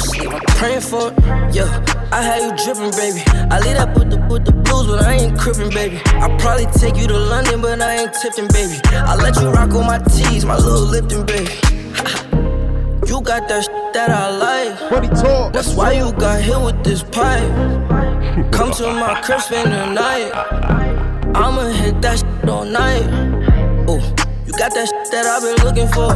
Sleep, 0.00 0.32
I'm 0.32 0.40
praying 0.58 0.80
for 0.80 1.12
it. 1.12 1.18
Yeah, 1.54 1.68
I 2.10 2.22
had 2.22 2.42
you 2.42 2.52
dripping, 2.64 2.92
baby. 2.96 3.22
I 3.50 3.60
lead 3.60 3.76
up 3.76 3.96
with 3.96 4.10
the 4.10 4.18
with 4.30 4.44
the 4.44 4.52
blues, 4.52 4.86
but 4.86 5.02
I 5.02 5.14
ain't 5.14 5.38
crippin', 5.38 5.70
baby. 5.70 6.00
I 6.06 6.36
probably 6.38 6.66
take 6.66 6.96
you 6.96 7.06
to 7.06 7.18
London, 7.18 7.60
but 7.60 7.80
I 7.80 7.96
ain't 8.02 8.14
tipping, 8.14 8.48
baby. 8.48 8.80
I 8.86 9.14
let 9.16 9.36
you 9.40 9.50
rock 9.50 9.72
on 9.74 9.86
my 9.86 9.98
tees, 9.98 10.44
my 10.44 10.56
little 10.56 10.86
Lipton, 10.86 11.26
baby. 11.26 11.52
You 13.10 13.20
got 13.22 13.48
that 13.48 13.64
shit 13.64 13.92
that 13.92 14.08
I 14.10 14.30
like. 14.30 15.52
That's 15.52 15.74
why 15.74 15.92
you 15.92 16.12
got 16.12 16.40
hit 16.40 16.60
with 16.60 16.84
this 16.84 17.02
pipe. 17.02 17.42
Come 18.52 18.70
to 18.74 18.86
my 18.92 19.20
crib, 19.20 19.40
spend 19.40 19.72
the 19.72 19.86
night. 19.92 20.30
I'ma 21.34 21.70
hit 21.70 22.00
that 22.02 22.20
shit 22.20 22.48
all 22.48 22.64
night. 22.64 23.02
Oh, 23.88 23.98
you 24.46 24.52
got 24.52 24.72
that 24.74 24.86
shit 24.86 25.10
that 25.10 25.26
I've 25.26 25.42
been 25.42 25.58
looking 25.66 25.88
for. 25.88 26.14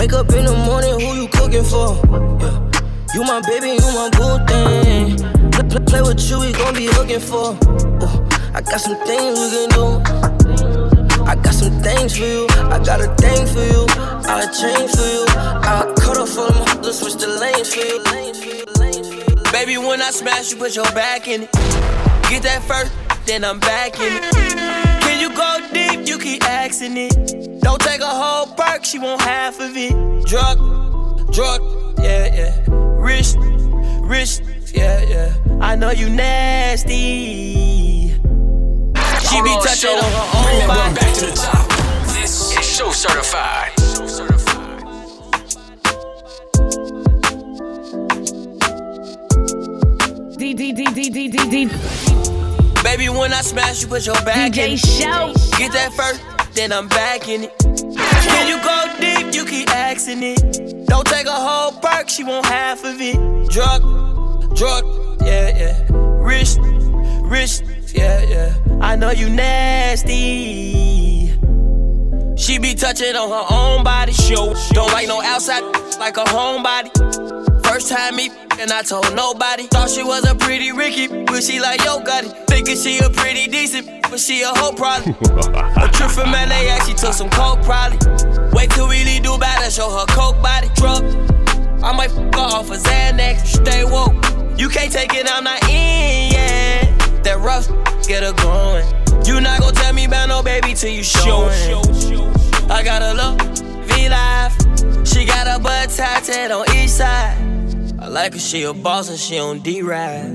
Wake 0.00 0.14
up 0.14 0.32
in 0.32 0.46
the 0.46 0.56
morning, 0.64 0.98
who 0.98 1.20
you 1.20 1.28
cooking 1.28 1.64
for? 1.64 2.00
Yeah. 2.40 2.67
You 3.18 3.24
my 3.24 3.40
baby, 3.40 3.70
you 3.70 3.88
my 3.98 4.08
boo 4.10 4.38
thing. 4.46 5.16
Play, 5.50 5.84
play, 5.86 6.02
with 6.02 6.30
you, 6.30 6.38
we 6.38 6.52
gon' 6.52 6.72
be 6.72 6.86
looking 6.86 7.18
for. 7.18 7.58
Oh, 8.00 8.50
I 8.54 8.60
got 8.60 8.80
some 8.80 8.94
things 9.06 9.40
we 9.40 9.50
can 9.50 9.68
do. 9.70 11.24
I 11.24 11.34
got 11.34 11.52
some 11.52 11.72
things 11.82 12.16
for 12.16 12.22
you. 12.22 12.46
I 12.70 12.78
got 12.78 13.00
a 13.00 13.12
thing 13.16 13.44
for 13.48 13.58
you. 13.58 13.86
I'll 14.22 14.46
change 14.54 14.92
for 14.92 15.02
you. 15.02 15.24
I'll 15.34 15.92
cut 15.96 16.16
off 16.16 16.38
all 16.38 16.52
them 16.52 16.84
hoes, 16.84 17.00
switch 17.00 17.14
the 17.14 17.26
lanes 17.26 17.74
for 17.74 17.80
you. 17.80 17.98
Baby, 19.50 19.78
when 19.78 20.00
I 20.00 20.10
smash, 20.12 20.52
you 20.52 20.56
put 20.56 20.76
your 20.76 20.84
back 20.92 21.26
in 21.26 21.42
it. 21.42 21.52
Get 22.30 22.44
that 22.44 22.62
first, 22.68 22.92
then 23.26 23.44
I'm 23.44 23.58
back 23.58 23.98
in 23.98 24.22
it. 24.22 24.32
Can 25.02 25.18
you 25.20 25.34
go 25.34 25.58
deep? 25.72 26.06
You 26.06 26.20
keep 26.20 26.44
asking 26.44 26.96
it. 26.96 27.60
Don't 27.62 27.80
take 27.80 28.00
a 28.00 28.06
whole 28.06 28.54
perk, 28.54 28.84
she 28.84 29.00
want 29.00 29.20
half 29.22 29.58
of 29.58 29.72
it. 29.74 30.24
Drug, 30.24 31.32
drug, 31.32 31.60
yeah, 31.98 32.32
yeah. 32.32 32.77
Rich, 33.08 33.34
rich, 34.02 34.40
yeah, 34.74 35.00
yeah. 35.02 35.34
I 35.60 35.74
know 35.76 35.90
you 35.90 36.10
nasty. 36.10 38.08
She 39.28 39.42
be 39.42 39.48
Hold 39.48 39.60
on, 39.60 39.62
touching 39.64 39.76
show. 39.76 39.96
on 39.96 40.12
her 40.12 40.42
Bring 40.44 40.54
own 40.54 40.58
that 40.60 40.68
one 40.68 40.94
body. 40.94 41.00
back 41.00 41.14
to 41.14 41.26
the 41.26 41.32
top. 41.32 41.68
This 42.14 42.56
is 42.58 42.64
show 42.76 42.90
certified. 42.90 43.72
D 50.38 50.54
D 50.54 50.72
D 50.72 50.84
D 50.94 51.10
D 51.10 51.28
D 51.28 51.36
D 51.50 51.66
Baby, 52.82 53.08
when 53.08 53.32
I 53.32 53.40
smash, 53.42 53.82
you 53.82 53.88
put 53.88 54.06
your 54.06 54.14
back 54.22 54.52
DJ 54.52 54.58
in 54.66 54.72
it. 54.74 54.78
Show. 54.78 55.32
Get 55.58 55.72
that 55.72 55.92
first, 55.92 56.22
then 56.54 56.72
I'm 56.72 56.88
back 56.88 57.28
in 57.28 57.44
it. 57.44 57.58
Can 57.58 58.46
you 58.46 58.62
go 58.62 58.76
deep? 59.00 59.17
You 59.32 59.44
keep 59.44 59.68
asking 59.70 60.22
it. 60.22 60.86
Don't 60.86 61.06
take 61.06 61.26
a 61.26 61.30
whole 61.32 61.72
perk, 61.72 62.08
she 62.08 62.24
want 62.24 62.46
half 62.46 62.84
of 62.84 62.96
it. 63.00 63.16
Drug, 63.50 63.82
drug, 64.56 64.84
yeah, 65.22 65.56
yeah. 65.56 65.86
Rich, 65.90 66.56
rich, 67.22 67.60
yeah, 67.94 68.22
yeah. 68.22 68.54
I 68.80 68.96
know 68.96 69.10
you 69.10 69.28
nasty. 69.28 70.68
She 72.36 72.58
be 72.58 72.74
touching 72.74 73.16
on 73.16 73.28
her 73.28 73.54
own 73.54 73.84
body. 73.84 74.12
Show, 74.12 74.54
don't 74.70 74.92
like 74.92 75.08
no 75.08 75.20
outside, 75.20 75.62
like 75.98 76.16
a 76.16 76.24
homebody. 76.24 76.90
First 77.66 77.90
time 77.90 78.16
me 78.16 78.30
and 78.58 78.72
I 78.72 78.82
told 78.82 79.14
nobody. 79.14 79.64
Thought 79.64 79.90
she 79.90 80.02
was 80.02 80.24
a 80.28 80.34
pretty 80.34 80.72
Ricky, 80.72 81.08
but 81.24 81.42
she 81.42 81.60
like 81.60 81.84
yo 81.84 82.00
got 82.00 82.24
it. 82.24 82.30
Thinking 82.48 82.76
she 82.76 82.98
a 82.98 83.10
pretty 83.10 83.46
decent, 83.46 84.02
but 84.02 84.18
she 84.18 84.42
a 84.42 84.48
hoe 84.48 84.72
probably. 84.72 85.12
a 85.82 85.88
trip 85.92 86.10
from 86.10 86.32
LAX, 86.32 86.86
she 86.86 86.94
took 86.94 87.12
some 87.12 87.28
coke 87.30 87.62
probably. 87.62 87.98
Wait 88.58 88.70
till 88.70 88.88
we 88.88 89.04
leave 89.04 89.22
Dubai 89.22 89.54
to 89.64 89.70
show 89.70 89.88
her 89.88 90.04
coke 90.06 90.42
body. 90.42 90.68
Drug, 90.74 91.04
I 91.80 91.92
might 91.92 92.10
fuck 92.10 92.34
her 92.34 92.40
off 92.40 92.70
a 92.70 92.74
Xanax. 92.74 93.46
Stay 93.46 93.84
woke, 93.84 94.16
you 94.58 94.68
can't 94.68 94.90
take 94.90 95.14
it, 95.14 95.30
I'm 95.30 95.44
not 95.44 95.62
in 95.68 96.32
yet. 96.32 97.22
That 97.22 97.38
rough, 97.38 97.68
get 98.08 98.24
her 98.24 98.32
going. 98.32 98.84
You 99.24 99.40
not 99.40 99.60
gon' 99.60 99.74
tell 99.74 99.92
me 99.92 100.06
about 100.06 100.28
no 100.28 100.42
baby 100.42 100.74
till 100.74 100.90
you 100.90 101.04
show 101.04 101.44
I 102.68 102.82
got 102.82 103.00
a 103.00 103.12
look, 103.14 103.40
V 103.86 104.08
Live. 104.08 105.06
She 105.06 105.24
got 105.24 105.46
a 105.46 105.62
butt 105.62 105.90
tattooed 105.90 106.50
on 106.50 106.64
each 106.74 106.90
side. 106.90 107.38
I 108.00 108.08
like 108.08 108.32
her, 108.32 108.40
she 108.40 108.64
a 108.64 108.74
boss 108.74 109.08
and 109.08 109.20
she 109.20 109.38
on 109.38 109.60
D 109.60 109.82
ride. 109.82 110.34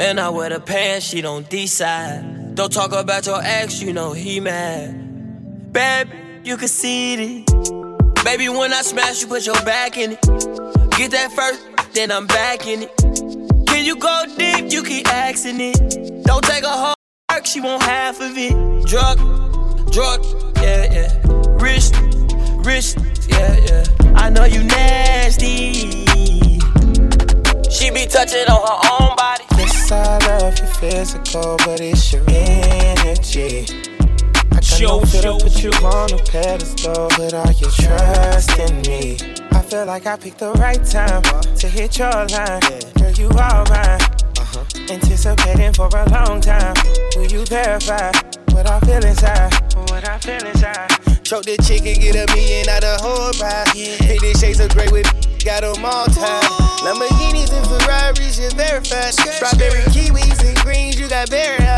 And 0.00 0.18
I 0.18 0.30
wear 0.30 0.48
the 0.48 0.60
pants, 0.60 1.04
she 1.04 1.20
don't 1.20 1.46
decide. 1.50 2.54
Don't 2.54 2.72
talk 2.72 2.92
about 2.92 3.26
your 3.26 3.42
ex, 3.42 3.82
you 3.82 3.92
know 3.92 4.14
he 4.14 4.40
mad. 4.40 5.72
Babe, 5.72 6.08
you 6.48 6.56
can 6.56 6.66
see 6.66 7.12
it. 7.12 8.24
Baby, 8.24 8.48
when 8.48 8.72
I 8.72 8.80
smash, 8.80 9.20
you 9.20 9.28
put 9.28 9.44
your 9.44 9.60
back 9.66 9.98
in 9.98 10.12
it. 10.12 10.22
Get 10.96 11.10
that 11.10 11.30
first, 11.36 11.60
then 11.92 12.10
I'm 12.10 12.26
back 12.26 12.66
in 12.66 12.84
it. 12.84 12.96
Can 13.66 13.84
you 13.84 13.96
go 13.96 14.24
deep? 14.38 14.72
You 14.72 14.82
keep 14.82 15.06
asking 15.08 15.60
it. 15.60 16.24
Don't 16.24 16.42
take 16.42 16.64
a 16.64 16.68
whole 16.68 16.94
perk, 17.28 17.44
she 17.44 17.60
want 17.60 17.82
half 17.82 18.22
of 18.22 18.32
it. 18.34 18.54
Drug, 18.86 19.18
drug, 19.92 20.24
yeah, 20.62 20.90
yeah. 20.90 21.22
Rich, 21.60 21.92
rich, 22.64 22.94
yeah, 23.28 23.54
yeah. 23.68 23.84
I 24.16 24.30
know 24.30 24.44
you 24.44 24.64
nasty. 24.64 26.06
She 27.68 27.90
be 27.90 28.06
touching 28.06 28.48
on 28.48 28.62
her 28.66 28.88
own 28.90 29.16
body. 29.16 29.44
Yes, 29.58 29.92
I 29.92 30.16
love 30.26 30.58
your 30.58 30.66
physical, 30.66 31.58
but 31.58 31.80
it's 31.82 32.10
your 32.10 32.24
energy. 32.26 33.87
I 34.78 34.82
got 34.82 35.00
no 35.00 35.00
fit 35.00 35.22
to 35.22 35.32
put 35.42 35.62
you 35.64 35.70
on 35.84 36.12
a 36.12 36.22
pedestal, 36.22 37.08
but 37.16 37.34
are 37.34 37.50
you 37.50 37.66
trusting 37.66 38.82
me? 38.82 39.18
I 39.50 39.60
feel 39.60 39.86
like 39.86 40.06
I 40.06 40.14
picked 40.14 40.38
the 40.38 40.52
right 40.52 40.84
time 40.84 41.22
to 41.56 41.68
hit 41.68 41.98
your 41.98 42.12
line. 42.12 42.62
Girl, 42.94 43.10
you 43.18 43.26
all 43.26 43.66
mine. 43.66 43.98
Uh-huh. 44.38 44.62
Anticipating 44.88 45.72
for 45.72 45.88
a 45.88 46.08
long 46.10 46.40
time. 46.40 46.76
Will 47.16 47.26
you 47.26 47.44
verify 47.46 48.12
what 48.54 48.70
I 48.70 48.78
feel 48.86 49.04
inside? 49.04 49.50
What 49.90 50.08
I 50.08 50.16
feel 50.18 50.46
inside. 50.46 50.88
Choke 51.24 51.42
the 51.42 51.56
chicken, 51.58 51.98
get 51.98 52.14
a 52.14 52.32
million 52.32 52.68
out 52.68 52.84
of 52.84 53.00
whole 53.00 53.32
ride. 53.42 53.66
Fifty 53.74 54.32
shades 54.34 54.60
of 54.60 54.70
gray 54.70 54.86
with 54.92 55.10
got 55.44 55.62
them 55.62 55.84
all 55.84 56.06
tied. 56.06 56.44
Lamborghinis 56.86 57.50
and 57.50 57.66
Ferraris, 57.66 58.38
you're 58.38 58.54
verified. 58.54 59.12
Strawberry 59.12 59.82
kiwis 59.90 60.38
and 60.46 60.56
greens, 60.62 61.00
you 61.00 61.08
got 61.08 61.28
berry 61.30 61.66
eyes. 61.66 61.77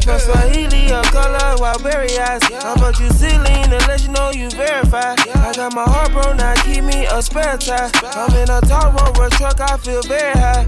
She 0.00 0.06
from 0.06 0.18
Swahili, 0.18 0.90
a 0.90 1.02
color 1.02 1.56
wild 1.58 1.82
berry 1.82 2.16
eyes. 2.18 2.42
How 2.62 2.74
about 2.74 2.98
you 3.00 3.10
ceiling 3.10 3.64
to 3.68 3.78
let 3.86 4.02
you 4.02 4.08
know 4.12 4.30
you 4.30 4.48
verified? 4.50 5.20
I 5.28 5.52
got 5.54 5.74
my 5.74 5.84
heart 5.84 6.12
broke, 6.12 6.36
now 6.36 6.54
keep 6.62 6.84
me 6.84 7.04
a 7.04 7.20
spare 7.20 7.58
tire. 7.58 7.90
I'm 8.16 8.34
in 8.34 8.48
a 8.48 8.60
tall 8.62 8.92
rover 8.92 9.28
truck, 9.30 9.60
I 9.60 9.76
feel 9.76 10.02
very 10.02 10.32
high. 10.32 10.64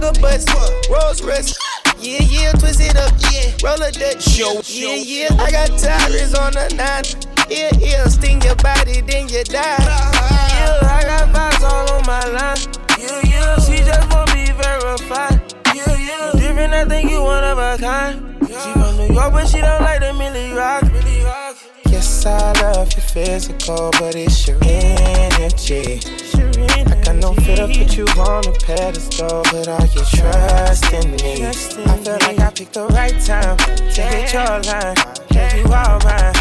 Good 0.00 0.20
butts, 0.22 0.46
Rolls 0.88 1.22
Royce. 1.22 1.54
Yeah, 1.98 2.22
yeah, 2.22 2.52
twist 2.52 2.80
it 2.80 2.96
up, 2.96 3.12
yeah. 3.30 3.52
Roll 3.62 3.82
a 3.82 3.92
Dutch, 3.92 4.22
show, 4.22 4.62
yeah, 4.64 4.94
yeah. 4.94 5.36
I 5.38 5.50
got 5.50 5.78
tires 5.78 6.34
on 6.34 6.52
the 6.54 6.72
nine. 6.76 7.04
Yeah, 7.50 7.70
yeah, 7.78 8.06
sting 8.06 8.40
your 8.40 8.56
body, 8.56 9.02
then 9.02 9.28
you 9.28 9.44
die. 9.44 9.60
Yeah, 9.60 10.78
I 10.80 11.02
got 11.04 11.28
vibes 11.28 11.62
all 11.62 11.92
on 11.92 12.06
my 12.06 12.24
line. 12.24 12.58
Yeah, 12.98 13.20
yeah, 13.28 13.58
she 13.60 13.84
just 13.84 14.10
want 14.10 14.32
me 14.32 14.50
verified. 14.52 15.59
Yeah, 15.86 15.96
yeah, 15.96 16.32
different, 16.32 16.74
I 16.74 16.84
think 16.84 17.10
you 17.10 17.22
one 17.22 17.44
of 17.44 17.58
a 17.58 17.76
kind. 17.78 18.36
She 18.46 18.72
from 18.72 18.96
New 18.96 19.14
York, 19.14 19.32
but 19.32 19.46
she 19.46 19.60
don't 19.60 19.80
like 19.80 20.00
the 20.00 20.12
Millie 20.12 20.52
Rock. 20.52 20.82
Millie 20.92 21.22
Rock. 21.24 21.56
Yes, 21.86 22.26
I 22.26 22.52
love 22.60 22.92
your 22.92 23.02
physical, 23.02 23.90
but 23.98 24.14
it's 24.14 24.46
your 24.46 24.58
energy. 24.62 26.00
I 26.34 27.02
got 27.04 27.16
no 27.16 27.34
fit 27.34 27.56
to 27.56 27.66
put 27.68 27.96
you 27.96 28.06
on 28.20 28.46
a 28.46 28.52
pedestal, 28.52 29.42
but 29.50 29.68
all 29.68 29.86
your 29.86 30.04
trust 30.04 30.92
in 30.92 31.10
me. 31.16 31.46
I 31.46 31.52
feel 31.52 32.18
like 32.20 32.38
I 32.38 32.50
picked 32.50 32.74
the 32.74 32.86
right 32.88 33.18
time 33.20 33.56
to 33.56 34.02
hit 34.02 34.32
your 34.32 34.60
line. 34.68 34.96
Get 35.30 35.56
you 35.56 35.64
all 35.72 35.98
mine. 36.04 36.34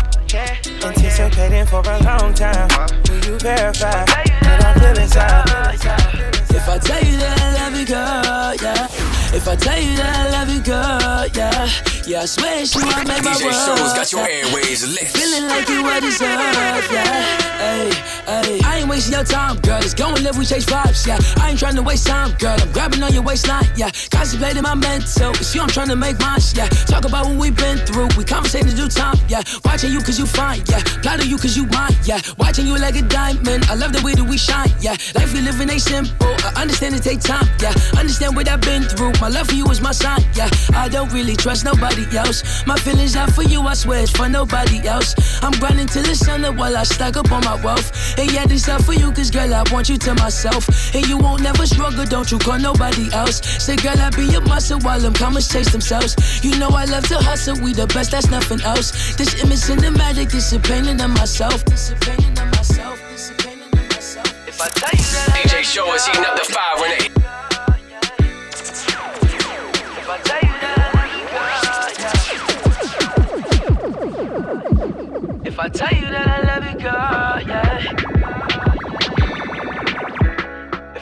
Anticipating 0.84 1.66
for 1.66 1.82
a 1.82 2.04
long 2.04 2.34
time. 2.34 2.70
Will 3.10 3.26
you 3.26 3.40
verify 3.40 4.06
that 4.06 4.64
I 4.66 4.80
feel 4.80 4.98
inside? 5.02 6.30
If 6.52 6.68
I 6.68 6.78
tell 6.80 7.04
you 7.04 7.18
that 7.18 7.42
I 7.42 7.54
love 7.64 7.80
you, 7.80 7.86
girl, 7.86 8.56
yeah. 8.62 9.19
If 9.32 9.48
I 9.48 9.56
tell 9.56 9.80
you 9.80 9.96
that 9.98 10.16
I 10.16 10.32
love 10.32 10.50
you, 10.50 10.62
girl, 10.62 11.28
yeah. 11.36 11.99
Yeah, 12.10 12.22
I 12.22 12.26
swear 12.26 12.58
it's 12.58 12.74
you, 12.74 12.82
I 12.82 13.06
made 13.06 13.22
my 13.22 13.38
DJ 13.38 13.46
world. 13.46 13.78
Show's 13.78 13.94
got 13.94 14.12
your 14.12 14.26
airways 14.26 14.82
lit. 14.82 15.06
Feeling 15.14 15.46
like 15.46 15.70
you 15.70 15.84
were 15.84 16.02
deserved, 16.02 16.90
yeah. 16.90 17.22
Hey, 17.62 17.94
hey. 18.26 18.60
I 18.66 18.80
ain't 18.80 18.90
wasting 18.90 19.14
your 19.14 19.24
time, 19.24 19.58
girl. 19.62 19.78
Let's 19.78 19.94
go 19.94 20.10
and 20.10 20.24
live, 20.24 20.36
we 20.36 20.44
chase 20.44 20.66
vibes, 20.66 21.06
yeah. 21.06 21.20
I 21.38 21.52
ain't 21.52 21.60
trying 21.60 21.76
to 21.76 21.84
waste 21.84 22.08
time, 22.08 22.34
girl. 22.40 22.58
I'm 22.60 22.72
grabbing 22.72 23.04
on 23.04 23.14
your 23.14 23.22
waistline, 23.22 23.70
yeah. 23.76 23.92
Contemplating 24.10 24.64
my 24.64 24.74
mental. 24.74 25.30
It's 25.38 25.54
you, 25.54 25.62
I'm 25.62 25.70
trying 25.70 25.90
to 25.90 25.96
make 25.96 26.18
mine, 26.20 26.42
yeah. 26.56 26.66
Talk 26.90 27.06
about 27.06 27.28
what 27.28 27.38
we've 27.38 27.56
been 27.56 27.78
through. 27.78 28.10
We 28.18 28.24
conversating 28.24 28.74
due 28.76 28.90
time, 28.90 29.18
yeah. 29.28 29.44
Watching 29.64 29.92
you 29.92 30.02
cause 30.02 30.18
you 30.18 30.26
fine, 30.26 30.64
yeah. 30.66 30.82
Of 31.14 31.26
you 31.26 31.38
cause 31.38 31.56
you 31.56 31.68
mine, 31.68 31.94
yeah. 32.06 32.22
Watching 32.40 32.66
you 32.66 32.80
like 32.80 32.96
a 32.96 33.04
diamond. 33.04 33.66
I 33.70 33.76
love 33.76 33.94
the 33.94 34.02
way 34.02 34.16
that 34.16 34.26
we 34.26 34.38
shine, 34.40 34.74
yeah. 34.82 34.98
Life 35.14 35.32
we 35.34 35.42
living 35.42 35.70
ain't 35.70 35.82
simple. 35.82 36.34
I 36.42 36.54
understand 36.58 36.96
it 36.96 37.04
take 37.04 37.20
time, 37.20 37.46
yeah. 37.62 37.74
Understand 38.00 38.36
what 38.36 38.50
I've 38.50 38.62
been 38.62 38.82
through. 38.82 39.14
My 39.22 39.30
love 39.30 39.48
for 39.48 39.54
you 39.54 39.70
is 39.70 39.80
my 39.80 39.92
sign, 39.92 40.26
yeah. 40.34 40.50
I 40.74 40.90
don't 40.90 41.14
really 41.14 41.36
trust 41.36 41.66
nobody 41.66 41.99
else. 42.16 42.66
My 42.66 42.76
feelings 42.78 43.16
are 43.16 43.30
for 43.32 43.44
you, 43.44 43.62
I 43.62 43.74
swear 43.74 44.02
it's 44.04 44.12
for 44.12 44.30
nobody 44.30 44.88
else. 44.88 45.16
I'm 45.42 45.52
grinding 45.54 45.88
till 45.88 46.04
the 46.04 46.16
sun 46.16 46.46
up 46.46 46.56
while 46.56 46.76
I 46.76 46.84
stack 46.84 47.18
up 47.18 47.32
on 47.32 47.44
my 47.46 47.62
wealth. 47.64 47.92
And 48.18 48.32
yeah, 48.32 48.46
this 48.46 48.68
all 48.70 48.82
for 48.82 48.94
you, 48.94 49.12
cause 49.12 49.32
girl, 49.32 49.54
I 49.54 49.64
want 49.72 49.90
you 49.90 49.98
to 49.98 50.14
myself. 50.16 50.68
And 50.96 51.08
you 51.08 51.18
won't 51.18 51.42
never 51.42 51.66
struggle, 51.66 52.06
don't 52.06 52.32
you 52.32 52.40
call 52.40 52.60
nobody 52.60 53.12
else. 53.14 53.42
Say, 53.64 53.76
girl, 53.76 53.98
I 53.98 54.10
be 54.12 54.26
your 54.26 54.42
muscle 54.42 54.80
while 54.80 55.00
them 55.00 55.14
commas 55.14 55.48
chase 55.48 55.72
themselves. 55.72 56.16
You 56.44 56.58
know 56.58 56.70
I 56.70 56.86
love 56.86 57.08
to 57.08 57.18
hustle, 57.18 57.60
we 57.62 57.74
the 57.74 57.88
best, 57.88 58.12
that's 58.12 58.30
nothing 58.30 58.62
else. 58.62 59.16
This 59.16 59.42
image 59.44 59.60
cinematic, 59.60 60.32
this 60.32 60.52
is 60.54 60.60
painting 60.60 61.02
of 61.02 61.12
myself. 61.12 61.66
This 61.66 61.92
is 61.92 62.00
painting 62.00 62.38
of 62.38 62.48
myself. 62.52 63.00
This 63.12 63.32
is 63.32 63.38
painting 63.38 63.74
of 63.74 63.90
myself. 63.90 64.48
If 64.48 64.62
I 64.62 64.70
tell 64.70 64.92
you 64.92 65.06
that 65.16 65.30
I 65.34 65.48
DJ 65.48 65.64
Show 65.64 65.94
is 65.94 66.06
heating 66.06 66.26
up 66.26 66.36
the 66.36 66.44
fire 66.44 66.69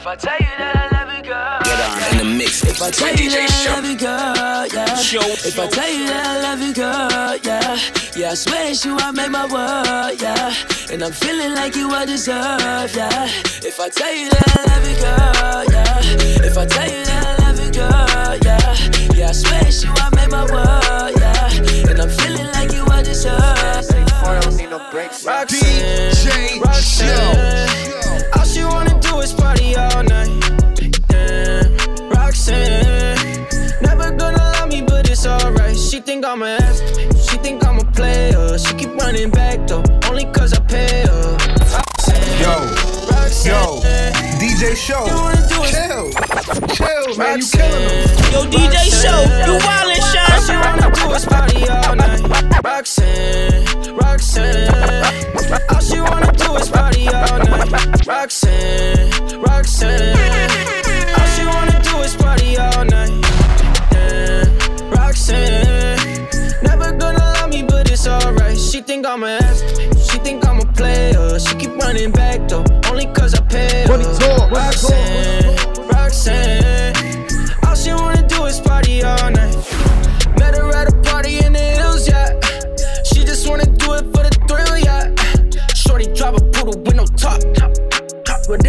I 0.08 0.16
tell 0.16 0.32
you 0.40 0.46
that 0.56 0.74
I 0.74 1.04
love 1.04 1.12
you, 1.18 1.22
girl. 1.22 1.60
Get 1.68 1.76
on 1.84 2.12
in 2.12 2.16
the 2.16 2.38
mix 2.38 2.64
If 2.64 2.80
I 2.80 2.90
tell 2.90 3.14
you 3.14 3.28
that 3.28 3.44
I 3.44 3.52
Show. 3.52 3.72
love 3.72 3.84
you, 3.84 3.96
girl, 3.98 4.64
yeah. 4.72 4.96
If 5.44 5.58
I 5.58 5.66
tell 5.68 5.90
you 5.92 6.06
that 6.06 6.24
I 6.24 6.40
love 6.48 6.62
you, 6.62 6.72
girl, 6.72 7.36
yeah. 7.44 7.76
Yeah, 8.16 8.30
I 8.30 8.34
swear 8.34 8.70
it's 8.70 8.86
you, 8.86 8.96
I 8.96 9.10
made 9.10 9.28
my 9.30 9.44
world, 9.44 10.16
yeah. 10.22 10.54
And 10.90 11.02
I'm 11.04 11.12
feeling 11.12 11.52
like 11.54 11.76
you 11.76 11.90
I 11.90 12.06
deserve, 12.06 12.96
yeah. 12.96 13.28
If 13.60 13.78
I 13.78 13.90
tell 13.90 14.14
you 14.14 14.30
that 14.30 14.48
I 14.56 14.64
love 14.72 14.88
you, 14.88 14.96
girl, 14.96 15.64
yeah. 15.76 16.46
If 16.48 16.56
I 16.56 16.64
tell 16.64 16.88
you 16.88 17.04
that 17.04 17.24
I 17.28 17.44
love 17.44 17.60
you, 17.60 17.70
girl, 17.70 18.32
yeah. 18.48 19.12
Yeah, 19.14 19.28
I 19.28 19.32
swear 19.32 19.60
it's 19.66 19.84
you, 19.84 19.92
I 19.92 20.08
made 20.16 20.30
my 20.30 20.44
world, 20.48 21.20
yeah. 21.20 21.90
And 21.90 22.00
I'm 22.00 22.08
feeling 22.08 22.46
like 22.56 22.72
you 22.72 22.82
I 22.88 23.02
deserve. 23.02 23.36
I 23.36 24.40
don't 24.40 24.56
need 24.56 24.70
no 24.70 24.80
breaks. 24.90 25.24
DJ 25.26 26.64
Roxanne. 26.64 27.68
All 28.34 28.44
she 28.44 28.64
wanna 28.64 28.87
do 29.28 29.34
is 29.34 29.40
party 29.40 29.76
all 29.76 30.02
night. 30.04 30.28
Yeah. 31.10 31.62
Roxanne. 32.10 33.46
Never 33.80 34.10
gonna 34.16 34.36
love 34.36 34.68
me, 34.68 34.82
but 34.82 35.08
it's 35.08 35.26
alright. 35.26 35.76
She 35.76 36.00
think 36.00 36.24
I'm 36.24 36.42
an 36.42 36.60
ass. 36.62 36.80
She 37.28 37.36
think 37.38 37.64
I'm 37.66 37.78
a 37.78 37.84
player. 37.84 38.58
She 38.58 38.74
keep 38.74 38.94
running 38.94 39.30
back 39.30 39.66
though, 39.66 39.82
only 40.08 40.24
cause 40.26 40.52
I 40.52 40.60
pay 40.60 41.06
her. 41.06 41.36
Roxanne. 41.74 42.40
Yo, 42.40 42.54
yo, 43.44 43.80
DJ 44.38 44.76
Show. 44.76 45.06
You 45.06 45.14
wanna 45.14 45.48
do 45.48 45.62
is 45.62 45.70
Chill, 45.72 46.10
chill, 46.74 47.16
man. 47.16 47.38
You 47.38 47.46
killing 47.46 47.88
them. 47.88 48.32
Yo, 48.32 48.40
DJ 48.50 48.76
Show, 48.88 49.20
you 49.46 49.58
wildin', 49.58 50.02
Sean. 50.12 50.32
All 50.32 50.40
she 50.40 50.54
wanna 50.56 50.88
do 50.94 51.12
is 51.14 51.24
party 51.24 51.68
all 51.68 51.96
night. 51.96 52.27
Roxanne, 52.64 53.96
Roxanne. 53.96 55.04
All 55.70 55.80
she 55.80 56.00
wanna 56.00 56.32
do 56.32 56.54
is 56.56 56.68
party 56.68 57.08
all 57.08 57.38
night. 57.38 58.06
Roxanne, 58.06 59.10
Roxanne. 59.40 60.16
All 61.18 61.26
she 61.34 61.44
wanna 61.44 61.80
do 61.82 61.96
is 61.98 62.14
party 62.16 62.56
all 62.56 62.84
night. 62.84 63.12
Yeah, 63.92 64.44
Roxanne. 64.90 66.28
Never 66.62 66.92
gonna 66.92 67.18
love 67.18 67.50
me, 67.50 67.62
but 67.62 67.90
it's 67.90 68.06
alright. 68.06 68.58
She 68.58 68.80
think 68.80 69.06
I'm 69.06 69.22
an 69.24 69.42
ass. 69.42 69.62
She 70.08 70.18
think 70.18 70.46
I'm 70.46 70.60
a 70.60 70.66
player. 70.72 71.38
She 71.38 71.54
keep 71.56 71.74
running 71.76 72.12
back 72.12 72.48
though, 72.48 72.64
only 72.90 73.06
cause 73.06 73.34
I 73.34 73.40
pay 73.42 73.82
her. 73.82 73.88
Money 73.88 74.04
talk, 74.18 74.50
money. 74.50 74.64
Roxanne, 74.66 75.88
Roxanne. 75.88 76.77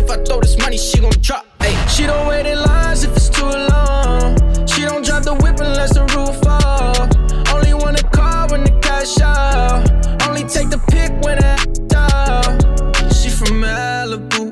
If 0.10 0.20
I 0.20 0.24
throw 0.24 0.40
this 0.40 0.58
money, 0.58 0.78
she 0.78 1.00
gon' 1.00 1.12
drop. 1.22 1.46
She 1.88 2.06
don't 2.06 2.28
wait 2.28 2.46
in 2.46 2.60
lines 2.60 3.04
if 3.04 3.16
it's 3.16 3.30
too 3.30 3.46
long. 3.46 4.36
She 4.66 4.82
don't 4.82 5.06
drive 5.06 5.26
the 5.26 5.36
whip 5.36 5.60
unless 5.60 5.94
the 5.94 6.04
roof 6.16 6.36
fall. 6.42 7.56
Only 7.56 7.74
wanna 7.74 8.02
call 8.10 8.48
when 8.50 8.64
the 8.64 8.72
cash 8.82 9.20
out. 9.22 9.86
Only 10.28 10.44
take 10.46 10.70
the 10.70 10.80
pick 10.90 11.12
when 11.24 11.38
the 11.38 11.96
out. 11.96 13.14
She 13.14 13.30
from 13.30 13.62
Malibu, 13.62 14.44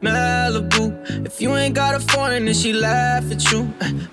Malibu. 0.00 1.26
If 1.26 1.40
you 1.40 1.54
ain't 1.56 1.74
got 1.74 1.94
a 1.94 2.00
foreign, 2.00 2.46
then 2.46 2.54
she 2.54 2.72
laugh 2.72 3.30
at 3.30 3.42
you. 3.50 3.64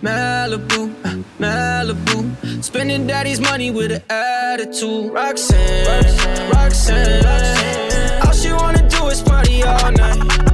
Malibu, 0.01 0.93
Malibu. 1.39 2.63
Spending 2.63 3.07
daddy's 3.07 3.39
money 3.39 3.71
with 3.71 3.91
an 3.91 4.03
attitude. 4.09 5.13
Roxanne, 5.13 6.51
Roxanne. 6.51 8.25
All 8.25 8.33
she 8.33 8.51
wanna 8.51 8.87
do 8.89 9.07
is 9.07 9.21
party 9.21 9.63
all 9.63 9.91
night. 9.91 10.48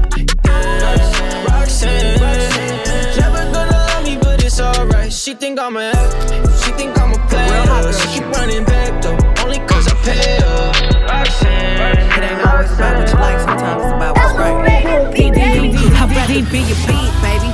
Yeah, 0.85 1.45
Roxanne. 1.49 2.19
Never 3.17 3.43
gonna 3.51 3.71
love 3.71 4.03
me, 4.03 4.17
but 4.17 4.43
it's 4.43 4.59
alright. 4.59 5.11
She 5.11 5.33
think 5.33 5.59
I'm 5.59 5.77
a 5.77 5.91
she 6.63 6.71
think 6.73 6.97
I'm 6.99 7.13
a 7.13 7.19
player. 7.27 7.93
She 7.93 8.07
keep 8.19 8.25
running 8.37 8.65
back 8.65 9.01
though, 9.01 9.17
only 9.43 9.59
cause 9.67 9.87
I 9.87 9.95
pay 10.03 10.39
her. 10.41 10.71
Roxanne. 11.07 11.97
It 12.17 12.23
ain't 12.23 12.47
always 12.47 12.71
about 12.71 12.97
what 12.99 13.09
you 13.09 13.15
like, 13.19 13.39
sometimes 13.39 13.83
it's 13.83 13.93
about 13.93 14.15
what's 14.17 14.33
right. 14.37 14.55
I'd 15.97 16.11
rather 16.11 16.41
be 16.51 16.59
your 16.59 16.77
beat, 16.85 17.11
baby. 17.25 17.49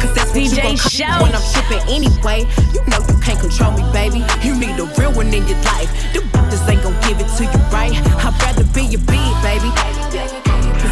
Cause 0.00 0.14
that's 0.14 0.30
what 0.32 0.42
you 0.42 0.50
DJ 0.50 0.62
gon' 0.62 0.76
Show. 0.76 1.22
when 1.22 1.34
I'm 1.34 1.44
tripping 1.52 1.82
anyway. 1.88 2.46
You 2.72 2.80
know 2.88 3.00
you 3.04 3.16
can't 3.20 3.40
control 3.40 3.72
me, 3.72 3.84
baby. 3.92 4.24
You 4.44 4.54
need 4.56 4.78
a 4.78 4.86
real 4.96 5.12
one 5.12 5.28
in 5.28 5.46
your 5.48 5.60
life. 5.64 5.90
The 6.12 6.20
bitches 6.20 6.68
ain't 6.68 6.82
gon' 6.82 6.96
give 7.04 7.20
it 7.20 7.28
to 7.36 7.44
you 7.44 7.60
right. 7.72 7.92
I'd 7.92 8.32
rather 8.42 8.64
be 8.72 8.82
your 8.88 9.00
beat, 9.04 9.34
baby. 9.44 9.68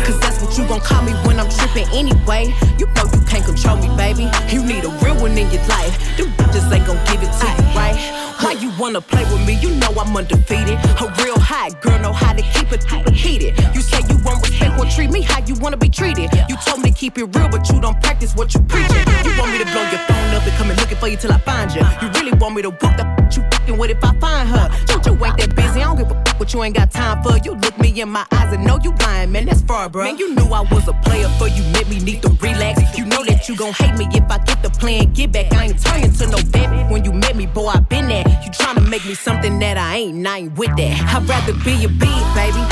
Cause 0.05 0.19
that's 0.21 0.36
what 0.47 0.57
you 0.57 0.67
gon' 0.69 0.81
call 0.81 1.03
me 1.03 1.13
when 1.27 1.41
I'm 1.41 1.51
trippin' 1.51 1.89
anyway. 1.93 2.55
You 2.79 2.87
know 2.95 3.05
you 3.13 3.21
can't 3.27 3.45
control 3.45 3.77
me, 3.77 3.89
baby. 3.97 4.31
You 4.55 4.63
need 4.63 4.85
a 4.85 4.91
real 5.03 5.19
one 5.19 5.37
in 5.37 5.51
your 5.51 5.63
life. 5.67 5.99
The 6.17 6.25
bitches 6.39 6.71
ain't 6.73 6.87
gon' 6.87 7.03
give 7.07 7.23
it 7.23 7.33
to 7.41 7.47
you 7.51 7.67
right. 7.75 7.99
Why 8.41 8.53
you 8.53 8.71
wanna 8.79 9.01
play 9.01 9.25
with 9.25 9.45
me? 9.47 9.55
You 9.59 9.71
know 9.75 9.91
I'm 9.99 10.17
undefeated. 10.17 10.79
A 11.03 11.07
real 11.23 11.39
hot 11.39 11.81
girl 11.83 11.99
know 11.99 12.13
how 12.13 12.33
to 12.33 12.43
keep 12.43 12.71
it, 12.71 12.87
keep 12.87 13.07
it 13.07 13.15
heated. 13.15 13.59
You 13.75 13.81
say 13.81 14.01
you 14.09 14.19
won't 14.25 14.47
respect, 14.47 14.79
won't 14.79 14.91
treat 14.93 15.11
me 15.11 15.23
how 15.23 15.41
you 15.45 15.55
wanna 15.57 15.79
be 15.79 15.89
treated. 15.89 16.31
You 16.49 16.57
told 16.65 16.81
me 16.81 16.91
to 16.93 16.97
keep 16.97 17.19
it 17.19 17.25
real, 17.25 17.49
but 17.49 17.69
you 17.69 17.81
don't 17.81 18.01
practice 18.01 18.37
what 18.37 18.55
you 18.55 18.61
preaching. 18.61 19.05
You 19.25 19.33
want 19.39 19.51
me 19.51 19.59
to 19.59 19.65
blow 19.65 19.83
your 19.91 20.03
phone 20.07 20.35
up 20.35 20.47
and 20.47 20.57
come 20.59 20.71
and 20.71 20.79
looking 20.79 20.99
for 20.99 21.09
you 21.09 21.17
till 21.17 21.33
I 21.33 21.39
find 21.39 21.75
you. 21.75 21.83
You 22.01 22.09
really 22.15 22.33
want 22.39 22.55
me 22.55 22.63
to 22.63 22.71
whoop 22.71 22.97
the 22.97 23.17
you 23.35 23.43
fucking 23.51 23.77
with 23.77 23.91
if 23.91 24.03
I 24.05 24.15
find 24.19 24.49
her. 24.49 24.71
You, 24.89 25.01
you 25.05 25.25
ain't 25.25 25.37
that 25.39 25.55
busy, 25.57 25.83
I 25.83 25.85
don't 25.85 25.97
give 25.99 26.11
a 26.11 26.25
fuck 26.25 26.39
what 26.39 26.53
you 26.53 26.63
ain't 26.63 26.77
got 26.77 26.91
time 26.91 27.23
for. 27.23 27.37
You 27.39 27.55
look 27.55 27.79
me 27.79 28.01
in 28.01 28.09
my 28.09 28.25
eyes 28.33 28.53
and 28.53 28.65
know 28.65 28.79
you 28.83 28.93
lying, 29.01 29.33
man, 29.33 29.47
that's 29.47 29.63
far, 29.63 29.89
bro. 29.89 30.05
Man, 30.05 30.19
you 30.19 30.35
knew 30.37 30.53
I 30.53 30.61
was 30.71 30.87
a 30.89 30.93
player 31.05 31.29
for 31.39 31.49
you 31.49 31.63
met 31.73 31.89
me, 31.89 31.99
need 31.99 32.23
to 32.23 32.31
relax. 32.41 32.97
You 32.97 33.05
know 33.07 33.25
that 33.25 33.49
you 33.49 33.57
gon' 33.57 33.73
hate 33.73 33.97
me 33.97 34.07
if 34.13 34.31
I 34.31 34.39
get 34.45 34.63
the 34.63 34.71
plan, 34.71 35.13
get 35.13 35.33
back. 35.33 35.53
I 35.53 35.67
ain't 35.67 35.83
turning 35.83 36.13
to 36.13 36.27
no 36.29 36.39
baby. 36.53 36.79
When 36.93 37.05
you 37.05 37.13
met 37.13 37.37
me, 37.37 37.47
boy, 37.47 37.69
I 37.69 37.81
been 37.81 38.09
there. 38.09 38.25
You 38.45 38.51
tryna 38.51 38.89
make 38.89 39.05
me 39.05 39.15
something 39.15 39.59
that 39.61 39.77
I 39.77 39.97
ain't, 39.97 40.27
I 40.27 40.39
ain't 40.39 40.59
with 40.59 40.75
that. 40.77 40.95
I'd 41.15 41.29
rather 41.29 41.55
be 41.65 41.85
a 41.85 41.89
bee, 41.89 42.21
baby. 42.37 42.63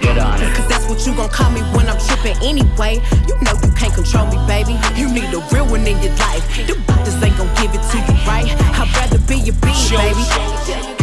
Get 0.00 0.18
on 0.18 0.40
it. 0.40 0.54
Cause 0.54 0.68
that's 0.68 0.86
what 0.88 1.04
you 1.06 1.14
gon' 1.14 1.30
call 1.30 1.50
me 1.50 1.60
when 1.74 1.88
I'm 1.88 1.98
trippin' 1.98 2.36
anyway. 2.42 3.00
You 3.26 3.34
know 3.42 3.54
you 3.64 3.72
can't 3.72 3.94
control 3.94 4.26
me, 4.28 4.38
baby. 4.46 4.76
You 4.96 5.08
need 5.12 5.32
a 5.32 5.40
real 5.52 5.66
one 5.66 5.86
in 5.86 5.98
your 6.02 6.14
life. 6.16 6.44
The 6.66 6.74
doctors 6.86 7.22
ain't 7.22 7.36
gon' 7.36 7.50
give 7.56 7.72
it 7.74 7.82
to 7.90 7.96
you 7.98 8.16
right. 8.28 8.46
I'd 8.76 8.88
rather 8.96 9.18
be 9.26 9.48
a 9.48 9.52
bee, 9.52 9.74
baby. 9.90 10.99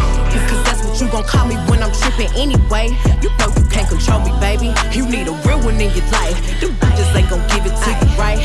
You 1.08 1.14
gon' 1.14 1.24
call 1.24 1.48
me 1.48 1.56
when 1.72 1.82
I'm 1.82 1.92
trippin' 1.94 2.28
anyway. 2.36 2.90
You 3.24 3.30
know 3.40 3.48
you 3.56 3.64
can't 3.72 3.88
control 3.88 4.20
me, 4.28 4.32
baby. 4.42 4.76
You 4.92 5.08
need 5.08 5.30
a 5.30 5.36
real 5.48 5.64
one 5.64 5.80
in 5.80 5.90
your 5.96 6.04
life. 6.12 6.36
The 6.60 6.68
doctors 6.82 7.16
ain't 7.16 7.30
gon' 7.30 7.40
give 7.48 7.66
it 7.66 7.72
to 7.72 7.90
you 7.96 8.20
right. 8.20 8.38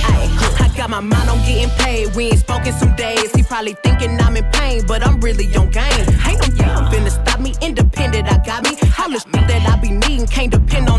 I 0.61 0.71
got 0.77 0.89
my 0.89 1.01
mind 1.01 1.29
on 1.29 1.39
getting 1.39 1.71
paid. 1.71 2.15
We 2.15 2.27
ain't 2.27 2.39
spoken 2.39 2.73
some 2.75 2.95
days. 2.95 3.35
He 3.35 3.43
probably 3.43 3.75
thinking 3.83 4.17
I'm 4.21 4.37
in 4.37 4.45
pain, 4.53 4.87
but 4.87 5.05
I'm 5.05 5.19
really 5.19 5.53
on 5.57 5.71
game. 5.71 6.07
Ain't 6.25 6.39
no 6.39 6.55
yeah, 6.55 6.89
finna 6.89 7.11
stop 7.11 7.41
me. 7.41 7.53
Independent, 7.61 8.31
I 8.31 8.39
got 8.47 8.63
me. 8.63 8.79
All 8.97 9.11
the 9.11 9.19
that 9.49 9.67
I 9.69 9.81
be 9.83 9.91
needing 9.91 10.29
can't 10.29 10.53
depend 10.53 10.89
on 10.89 10.92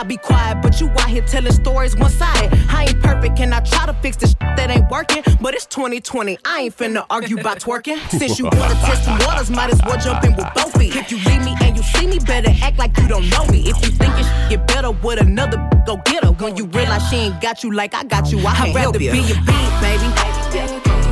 I 0.00 0.02
be 0.02 0.16
quiet, 0.16 0.62
but 0.62 0.80
you 0.80 0.88
out 0.88 1.10
here 1.10 1.20
telling 1.20 1.52
stories 1.52 1.94
one 1.94 2.10
sided. 2.10 2.58
I 2.70 2.84
ain't 2.84 3.02
perfect 3.02 3.38
and 3.38 3.52
I 3.52 3.60
try 3.60 3.84
to 3.84 3.92
fix 3.92 4.16
the 4.16 4.28
shit 4.28 4.38
that 4.40 4.70
ain't 4.70 4.90
working. 4.90 5.22
But 5.42 5.52
it's 5.52 5.66
2020, 5.66 6.38
I 6.42 6.60
ain't 6.62 6.74
finna 6.74 7.04
argue 7.10 7.38
about 7.38 7.58
twerking. 7.58 7.98
Since 8.18 8.38
you 8.38 8.46
wanna 8.46 8.74
test 8.80 9.04
the 9.04 9.22
waters, 9.26 9.50
might 9.50 9.70
as 9.70 9.78
well 9.84 9.98
jump 10.00 10.24
in 10.24 10.34
with 10.36 10.48
both 10.54 10.72
feet. 10.78 10.96
If 10.96 11.10
you 11.10 11.18
leave 11.18 11.44
me 11.44 11.54
and 11.60 11.76
you 11.76 11.82
see 11.82 12.06
me, 12.06 12.18
better 12.18 12.50
act 12.62 12.78
like 12.78 12.96
you 12.96 13.08
don't 13.08 13.28
know 13.28 13.44
me. 13.48 13.68
If 13.68 13.76
you 13.84 13.90
think 13.90 14.14
it 14.16 14.24
should 14.24 14.48
get 14.48 14.66
better 14.68 14.90
with 14.90 15.20
another, 15.20 15.58
go 15.84 15.98
get 16.06 16.24
her. 16.24 16.32
When 16.32 16.56
you 16.56 16.64
realize 16.68 17.06
she 17.10 17.16
ain't 17.16 17.42
got 17.42 17.62
you 17.62 17.70
like 17.70 17.92
I 17.94 18.02
got 18.04 18.32
you, 18.32 18.38
I 18.38 18.52
I'd 18.52 18.56
can't 18.56 18.74
rather 18.76 18.80
help 18.80 18.98
be 18.98 19.04
you. 19.04 19.10
a 19.10 19.12
Be 19.12 19.18
your 19.20 19.36
beat, 19.44 19.80
baby. 19.82 20.08
Cause 20.16 20.54
that's 20.54 21.09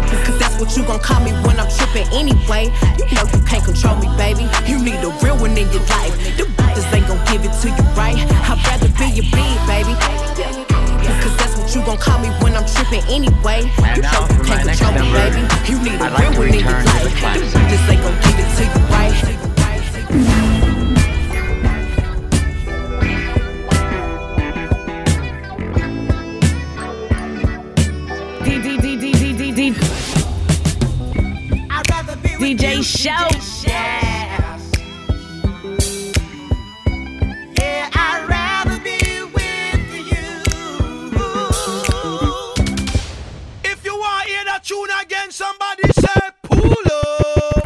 what 0.58 0.76
you 0.76 0.82
gon' 0.82 0.98
call 0.98 1.20
me 1.22 1.30
when 1.46 1.58
I'm 1.58 1.70
trippin' 1.70 2.08
anyway. 2.12 2.70
You 2.98 3.06
know 3.14 3.24
you 3.30 3.40
can't 3.46 3.64
control 3.64 3.96
me, 3.96 4.08
baby. 4.18 4.50
You 4.66 4.82
need 4.82 4.98
a 5.06 5.10
real 5.22 5.38
one 5.38 5.56
in 5.56 5.70
your 5.70 5.82
life. 5.86 6.14
The 6.36 6.44
doctors 6.58 6.84
ain't 6.92 7.06
gon' 7.06 7.22
give 7.30 7.44
it 7.46 7.54
to 7.62 7.68
you 7.70 7.84
right. 7.94 8.18
I'd 8.18 8.58
rather 8.66 8.90
be 8.90 9.06
your 9.14 9.28
beat, 9.30 9.58
baby. 9.70 9.94
Cause 11.22 11.36
that's 11.38 11.56
what 11.56 11.74
you 11.74 11.82
gon' 11.86 11.98
call 11.98 12.18
me 12.18 12.28
when 12.42 12.56
I'm 12.56 12.66
trippin' 12.66 13.06
anyway. 13.08 13.70
You 13.94 14.02
know 14.02 14.26
you 14.34 14.42
can't 14.42 14.66
control 14.66 14.92
me, 14.92 15.06
baby. 15.14 15.40
You 15.70 15.78
need 15.82 16.00
a 16.00 16.10
real 16.18 16.32
one 16.34 16.48
in 16.48 16.60
your 16.60 16.74
return 16.74 16.84
to 16.84 16.90
the 16.90 16.98
life. 16.98 17.04
The 17.04 17.10
classics. 17.18 17.54
ain't 17.88 18.02
gon' 18.02 18.18
give 18.26 18.38
it 18.38 18.48
to 18.56 18.64
you 18.64 18.82
right. 18.90 20.47
DJ 32.38 32.82
Show. 32.84 33.10
Yeah, 37.56 37.90
I'd 37.92 38.26
rather 38.28 38.78
be 38.84 39.22
with 39.34 39.90
you. 40.06 40.26
If 43.64 43.84
you 43.84 43.96
want 43.98 44.22
to 44.22 44.28
hear 44.30 44.44
that 44.44 44.60
tune 44.62 44.88
again, 45.02 45.30
somebody 45.32 45.82
say 45.94 46.30
pull 46.44 46.72
up. 46.94 47.64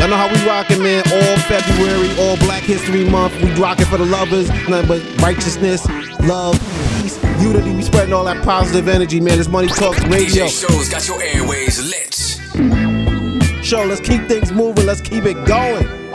Y'all 0.00 0.08
know 0.08 0.16
how 0.16 0.28
we 0.32 0.38
rockin', 0.46 0.82
man. 0.82 1.04
All 1.12 1.36
February, 1.46 2.10
all 2.18 2.36
Black 2.38 2.64
History 2.64 3.04
Month. 3.08 3.40
We 3.40 3.52
rockin' 3.52 3.86
for 3.86 3.98
the 3.98 4.06
lovers. 4.06 4.48
Nothing 4.68 4.88
but 4.88 5.22
righteousness, 5.22 5.86
love, 6.20 6.58
peace, 6.58 6.77
unity. 7.40 7.74
We 7.74 7.82
spreading 7.82 8.12
all 8.12 8.24
that 8.24 8.44
positive 8.44 8.88
energy, 8.88 9.20
man. 9.20 9.38
This 9.38 9.48
Money 9.48 9.68
Talks 9.68 10.02
Radio. 10.04 10.46
DJ 10.46 10.68
Show's 10.68 10.88
got 10.88 11.06
your 11.08 11.22
airways 11.22 11.78
lit. 11.80 12.14
Show, 13.64 13.84
let's 13.84 14.00
keep 14.00 14.26
things 14.28 14.52
moving. 14.52 14.86
Let's 14.86 15.00
keep 15.00 15.24
it 15.24 15.44
going. 15.46 16.07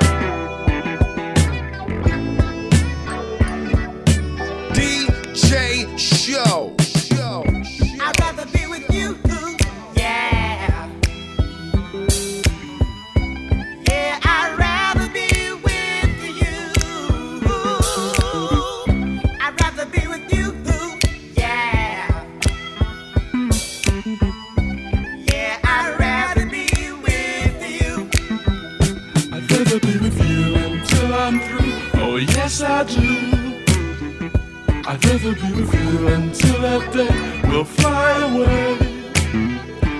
I'd 34.93 35.03
rather 35.05 35.33
be 35.33 35.53
with 35.53 35.73
you 35.73 36.07
until 36.07 36.61
that 36.61 36.93
day 36.93 37.49
we'll 37.49 37.63
fly 37.63 38.11
away. 38.29 38.77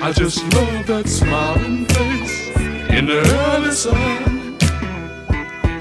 I 0.03 0.11
just 0.11 0.43
love 0.53 0.85
that 0.85 1.09
smiling 1.09 1.87
face 1.87 2.55
in 2.91 3.07
the 3.07 3.21
early 3.47 3.71
sun. 3.71 4.55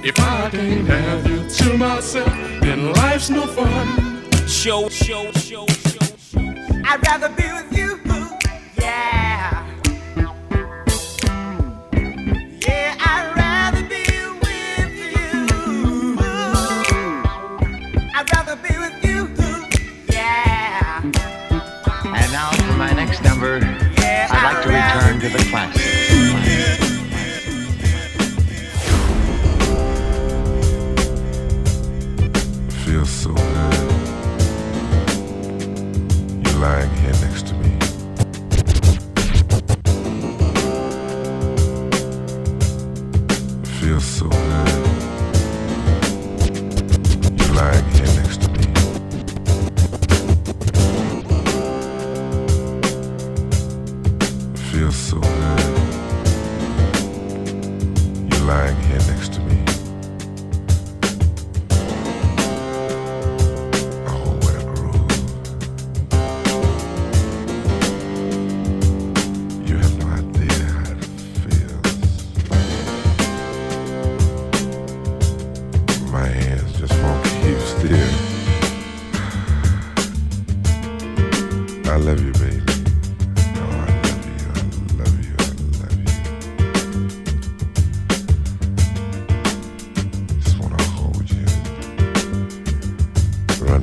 If 0.03 0.19
I 0.19 0.49
can't 0.49 0.87
have 0.87 1.27
you 1.27 1.47
to 1.47 1.77
myself, 1.77 2.33
then 2.63 2.95
life's 2.95 3.29
no 3.29 3.47
fun. 3.49 4.31
Show, 4.49 4.89
show, 4.89 5.31
show, 5.33 5.67
show, 5.67 6.07
show. 6.17 6.43
I'd 6.87 7.07
rather 7.07 7.29
be 7.29 7.53
with 7.53 7.72
the 25.33 25.39
class. 25.51 25.82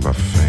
my 0.03 0.13
face. 0.13 0.48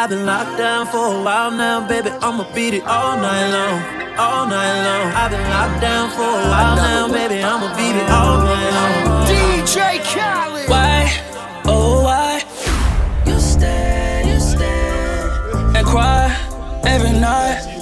I've 0.00 0.10
been 0.10 0.26
locked 0.26 0.56
down 0.56 0.86
for 0.86 1.12
a 1.12 1.22
while 1.24 1.50
now, 1.50 1.80
baby. 1.88 2.10
I'ma 2.22 2.44
beat 2.54 2.72
it 2.72 2.84
all 2.86 3.16
night 3.16 3.50
long, 3.50 3.82
all 4.16 4.46
night 4.46 4.76
long. 4.86 5.12
I've 5.12 5.28
been 5.32 5.50
locked 5.50 5.80
down 5.80 6.10
for 6.10 6.22
a 6.22 6.48
while 6.52 6.76
now, 6.76 7.08
baby. 7.08 7.42
I'ma 7.42 7.76
beat 7.76 7.96
it 7.96 8.08
all 8.08 8.38
night 8.38 8.70
long. 8.78 9.26
DJ 9.26 9.98
Khaled. 10.04 10.68
Why? 10.70 11.12
Oh, 11.64 12.04
why? 12.04 12.44
You 13.26 13.40
stay, 13.40 14.22
you 14.32 14.38
stay, 14.38 15.76
and 15.76 15.84
cry 15.84 16.30
every 16.84 17.18
night. 17.18 17.77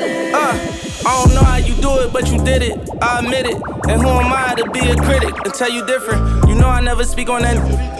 Uh, 0.00 0.56
I 1.04 1.24
don't 1.24 1.34
know 1.34 1.42
how 1.42 1.56
you 1.56 1.74
do 1.76 1.98
it, 2.00 2.12
but 2.12 2.30
you 2.30 2.42
did 2.44 2.62
it. 2.62 2.78
I 3.02 3.18
admit 3.20 3.46
it. 3.46 3.56
And 3.88 4.00
who 4.00 4.08
am 4.08 4.32
I 4.32 4.54
to 4.56 4.70
be 4.70 4.80
a 4.80 4.96
critic 4.96 5.34
and 5.44 5.52
tell 5.54 5.70
you 5.70 5.84
different? 5.86 6.48
You 6.48 6.54
know 6.54 6.68
I 6.68 6.80
never 6.80 7.04
speak 7.04 7.28
on 7.28 7.42
that. 7.42 7.56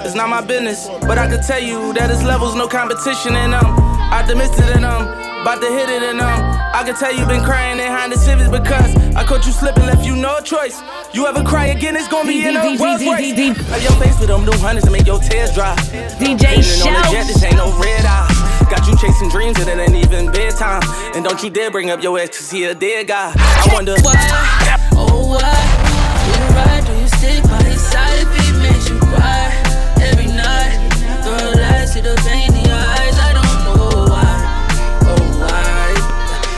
It's 0.06 0.14
not 0.14 0.28
my 0.28 0.40
business. 0.40 0.88
But 1.02 1.18
I 1.18 1.26
can 1.28 1.42
tell 1.42 1.60
you 1.60 1.92
that 1.94 2.10
it's 2.10 2.22
levels, 2.22 2.54
no 2.54 2.68
competition, 2.68 3.34
and 3.36 3.54
I'm 3.54 3.66
optimistic 4.12 4.64
and 4.76 4.84
I'm 4.86 5.22
about 5.42 5.60
to 5.60 5.68
hit 5.68 5.88
it, 5.90 6.02
and 6.04 6.20
um, 6.20 6.40
I 6.72 6.82
can 6.86 6.94
tell 6.94 7.12
you 7.12 7.26
been 7.26 7.42
crying 7.42 7.76
behind 7.78 8.12
the 8.12 8.16
civics 8.16 8.48
because 8.48 8.94
I 9.16 9.24
caught 9.24 9.44
you 9.44 9.50
slipping, 9.50 9.86
left 9.86 10.06
you 10.06 10.14
no 10.14 10.38
choice. 10.40 10.80
You 11.12 11.26
ever 11.26 11.42
cry 11.42 11.66
again, 11.74 11.96
it's 11.96 12.06
gonna 12.06 12.28
be 12.28 12.46
in 12.46 12.54
a 12.56 12.62
Rolls 12.62 13.02
Royce. 13.04 13.18
Have 13.66 13.82
your 13.82 13.92
face 13.98 14.18
with 14.20 14.28
them 14.28 14.44
new 14.44 14.56
hundreds 14.58 14.86
and 14.86 14.92
make 14.92 15.06
your 15.06 15.18
tears 15.18 15.52
dry. 15.52 15.74
DJ 16.22 16.62
Sitting 16.62 16.94
on 16.94 17.02
the 17.02 17.10
jet, 17.10 17.26
this 17.26 17.42
ain't 17.42 17.56
no 17.56 17.76
red 17.80 18.04
eye. 18.06 18.31
Got 18.70 18.86
you 18.86 18.96
chasing 18.96 19.28
dreams 19.28 19.58
and 19.58 19.68
it 19.68 19.78
ain't 19.78 19.94
even 20.04 20.30
bedtime. 20.32 20.82
And 21.14 21.24
don't 21.24 21.42
you 21.42 21.50
dare 21.50 21.70
bring 21.70 21.90
up 21.90 22.02
your 22.02 22.18
ex, 22.18 22.38
cause 22.38 22.50
he 22.50 22.64
a 22.64 22.74
dead 22.74 23.08
guy. 23.08 23.32
I 23.36 23.68
wonder 23.72 23.94
why. 24.02 24.14
Oh, 24.92 25.28
why? 25.28 25.92
Do 26.24 26.30
you 26.32 26.46
ride? 26.56 26.84
Do 26.86 26.92
you 27.00 27.08
stick 27.08 27.42
by 27.44 27.62
his 27.64 27.80
side 27.80 28.22
if 28.22 28.30
he 28.36 28.52
makes 28.62 28.88
you 28.88 28.98
cry 28.98 29.52
every 30.00 30.26
night? 30.26 30.78
Girl, 31.24 31.54
I 31.56 31.84
see 31.84 32.00
the 32.00 32.14
pain 32.24 32.52
in 32.54 32.64
your 32.64 32.74
eyes. 32.74 33.18
I 33.18 33.32
don't 33.36 33.58
know 33.64 34.10
why. 34.10 34.32
Oh, 35.04 35.24
why? 35.40 35.92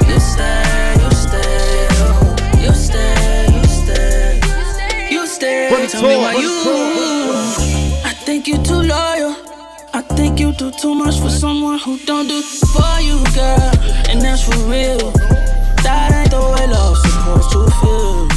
You 0.08 0.20
stay, 0.20 0.94
you 1.02 1.10
stay, 1.10 1.88
oh, 2.00 2.36
you 2.60 2.72
stay, 2.74 3.50
you 3.52 3.64
stay, 3.66 4.40
you 5.10 5.26
stay. 5.26 5.68
Put 5.68 5.80
it 5.80 5.90
Tell 5.90 6.02
me 6.02 6.16
why 6.16 6.34
you. 6.34 6.53
You 10.54 10.70
do 10.70 10.76
too 10.78 10.94
much 10.94 11.18
for 11.20 11.30
someone 11.30 11.78
who 11.78 11.98
don't 12.00 12.28
do 12.28 12.40
for 12.42 13.00
you, 13.00 13.18
girl. 13.34 13.70
And 14.08 14.20
that's 14.20 14.42
for 14.42 14.56
real. 14.70 15.10
That 15.82 16.12
ain't 16.12 16.30
the 16.30 16.42
way 16.52 16.66
love's 16.66 17.00
supposed 17.02 17.50
to 17.52 17.60
feel. 17.80 18.28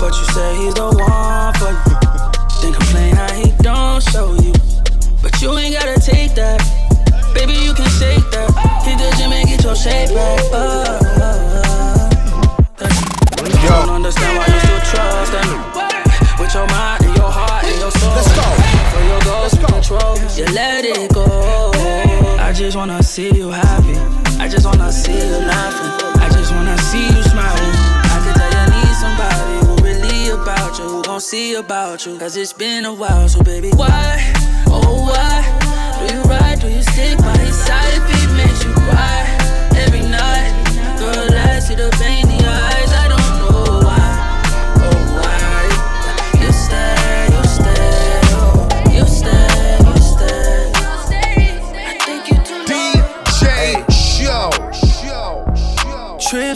But 0.00 0.12
you 0.18 0.26
say 0.34 0.48
he's 0.60 0.74
the 0.74 0.86
one 0.86 1.52
for 1.58 1.72
you. 1.72 1.96
Then 2.60 2.72
complain 2.74 3.14
how 3.16 3.32
he 3.32 3.50
don't 3.62 4.02
show 4.02 4.34
you. 4.34 4.52
But 5.22 5.40
you 5.40 5.56
ain't 5.56 5.74
gotta 5.74 6.00
take 6.00 6.34
that. 6.34 6.60
Baby, 7.34 7.54
you 7.54 7.72
can 7.74 7.88
shake 7.98 8.26
that. 8.32 8.50
Hit 8.84 8.98
the 8.98 9.08
gym 9.16 9.32
and 9.32 9.48
get 9.48 9.62
your 9.64 9.76
shape 9.76 10.10
back. 10.14 10.40
Uh, 10.52 10.56
uh, 10.56 11.32
uh. 11.80 12.16
I 12.78 13.86
don't 13.86 13.96
understand 13.96 14.38
why 14.38 14.46
you 14.46 14.60
still 14.60 14.82
trust 14.92 15.32
me. 15.32 15.76
With 16.38 16.54
your 16.54 16.66
mind 16.68 17.04
and 17.04 17.16
your 17.16 17.30
heart 17.30 17.55
just 22.66 22.76
wanna 22.76 23.00
see 23.00 23.32
you 23.32 23.48
happy. 23.48 23.96
I 24.42 24.48
just 24.48 24.66
wanna 24.66 24.90
see 24.90 25.12
you 25.12 25.38
laughing. 25.38 26.20
I 26.20 26.28
just 26.30 26.50
wanna 26.50 26.76
see 26.78 27.06
you 27.06 27.22
smiling. 27.22 27.74
I 28.12 28.18
can 28.24 28.34
tell 28.34 28.52
you 28.58 28.66
need 28.74 28.94
somebody 29.04 29.54
who 29.64 29.72
really 29.86 30.30
about 30.30 30.76
you, 30.76 30.88
who 30.88 31.02
gon' 31.04 31.20
see 31.20 31.54
about 31.54 32.04
you. 32.04 32.18
Cause 32.18 32.36
it's 32.36 32.52
been 32.52 32.84
a 32.84 32.92
while, 32.92 33.28
so 33.28 33.40
baby, 33.44 33.70
why? 33.70 34.18
Oh, 34.66 35.06
why? 35.06 35.46
Do 36.00 36.12
you 36.12 36.22
ride? 36.22 36.58
Do 36.60 36.68
you 36.68 36.82
stick 36.82 37.16
by 37.18 37.38
his 37.38 37.54
side 37.54 37.92
if 37.98 38.04
he 38.10 38.26
makes 38.34 38.64
you 38.64 38.72
cry 38.74 39.22
every 39.76 40.02
night? 40.02 40.50
Girl, 40.98 41.38
I 41.38 41.60
see 41.60 41.76
the 41.76 41.88
pain 42.00 42.25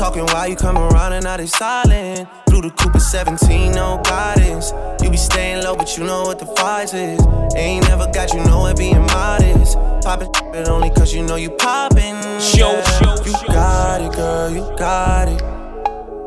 Talking 0.00 0.24
while 0.28 0.48
you 0.48 0.56
come 0.56 0.78
around 0.78 1.12
and 1.12 1.24
now 1.24 1.36
they 1.36 1.44
silent. 1.44 2.26
Blue 2.46 2.62
the 2.62 2.70
Cooper 2.70 2.98
17, 2.98 3.72
no 3.72 4.00
guidance. 4.02 4.72
You 5.02 5.10
be 5.10 5.18
staying 5.18 5.62
low, 5.62 5.76
but 5.76 5.94
you 5.98 6.04
know 6.04 6.22
what 6.22 6.38
the 6.38 6.46
price 6.46 6.94
is. 6.94 7.20
Ain't 7.54 7.86
never 7.86 8.10
got 8.10 8.32
you 8.32 8.42
know 8.44 8.64
it 8.68 8.78
being 8.78 8.98
modest. 8.98 9.76
Poppin' 10.02 10.30
it 10.54 10.68
only 10.68 10.88
cause 10.88 11.12
you 11.12 11.22
know 11.22 11.36
you 11.36 11.50
poppin'. 11.50 12.16
Show, 12.40 12.72
yeah. 12.72 12.82
show, 12.98 13.24
You 13.26 13.32
show. 13.32 13.46
got 13.48 14.00
it, 14.00 14.12
girl, 14.16 14.50
you 14.50 14.74
got 14.78 15.28
it. 15.28 15.40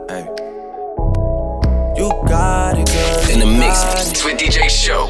Hey. 0.07 0.28
You 1.97 2.09
got 2.28 2.78
it, 2.78 2.86
girl. 2.86 3.32
In 3.32 3.39
the 3.39 3.47
mix 3.47 3.84
got 3.84 4.05
it. 4.05 4.24
with 4.24 4.38
DJ 4.38 4.69
Show. 4.69 5.07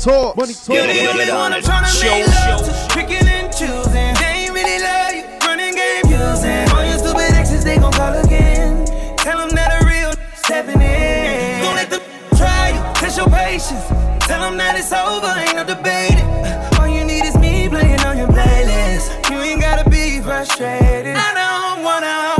It. 0.00 0.06
Money 0.06 0.18
talk, 0.18 0.36
money 0.36 0.54
talk. 0.54 0.68
You 0.68 0.82
the 0.82 1.10
only 1.10 1.32
one 1.32 1.52
I'm 1.52 1.62
tryna 1.62 2.00
make 2.00 2.26
love 2.26 2.64
to. 2.64 2.94
Picking 2.94 3.28
and 3.28 3.52
choosing. 3.52 4.14
They 4.16 4.48
ain't 4.48 4.52
really 4.52 4.82
love 4.82 5.12
you. 5.12 5.24
Running 5.46 5.74
game 5.74 6.06
using. 6.06 6.68
All 6.72 6.84
your 6.84 6.98
stupid 6.98 7.32
exes, 7.34 7.64
they 7.64 7.76
gon' 7.78 7.92
call 7.92 8.14
again. 8.24 8.86
Tell 9.16 9.38
them 9.38 9.50
that 9.56 9.82
a 9.82 9.86
real 9.86 10.12
stepping 10.34 10.80
in. 10.80 11.62
Don't 11.62 11.76
let 11.76 11.90
them 11.90 12.00
try 12.36 12.70
you. 12.70 12.80
Test 12.94 13.18
your 13.18 13.28
patience. 13.28 13.84
Tell 14.26 14.40
them 14.40 14.56
that 14.56 14.78
it's 14.78 14.92
over. 14.92 15.28
Ain't 15.36 15.56
no 15.56 15.64
debating. 15.64 16.24
All 16.78 16.88
you 16.88 17.04
need 17.04 17.24
is 17.24 17.36
me 17.36 17.68
playing 17.68 18.00
on 18.00 18.16
your 18.16 18.28
playlist. 18.28 19.30
You 19.30 19.36
ain't 19.40 19.60
gotta 19.60 19.88
be 19.90 20.20
frustrated. 20.20 21.16
I 21.16 21.34
don't 21.34 21.84
wanna 21.84 22.39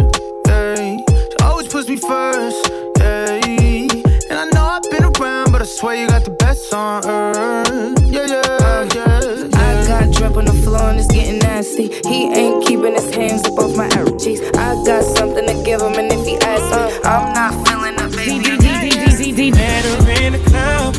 first, 2.07 2.67
hey. 2.97 3.87
And 4.29 4.39
I 4.39 4.45
know 4.53 4.63
I've 4.65 4.83
been 4.89 5.03
around, 5.03 5.51
but 5.51 5.61
I 5.61 5.65
swear 5.65 5.95
you 5.95 6.07
got 6.07 6.23
the 6.23 6.31
best 6.31 6.73
on 6.73 7.05
earth. 7.05 7.99
Yeah, 8.03 8.25
yeah, 8.25 8.87
yeah. 8.95 9.47
I 9.53 9.87
got 9.87 10.13
drip 10.13 10.37
on 10.37 10.45
the 10.45 10.53
floor 10.63 10.89
and 10.89 10.99
it's 10.99 11.07
getting 11.07 11.39
nasty. 11.39 11.87
He 12.07 12.31
ain't 12.33 12.65
keeping 12.65 12.93
his 12.93 13.13
hands 13.13 13.45
up 13.45 13.57
off 13.59 13.75
my 13.75 13.87
arrow 13.95 14.17
cheeks. 14.17 14.41
I 14.57 14.75
got 14.85 15.03
something 15.03 15.45
to 15.45 15.63
give 15.63 15.81
him, 15.81 15.93
and 15.93 16.11
if 16.11 16.25
he 16.25 16.37
asks 16.37 16.71
me, 16.75 16.99
I'm 17.07 17.33
not 17.33 17.53
feeling 17.67 17.97
up, 17.99 18.11
baby. 18.11 19.51
Met 19.51 19.85
her 19.85 20.23
in 20.23 20.33
the 20.33 20.39
club. 20.49 20.95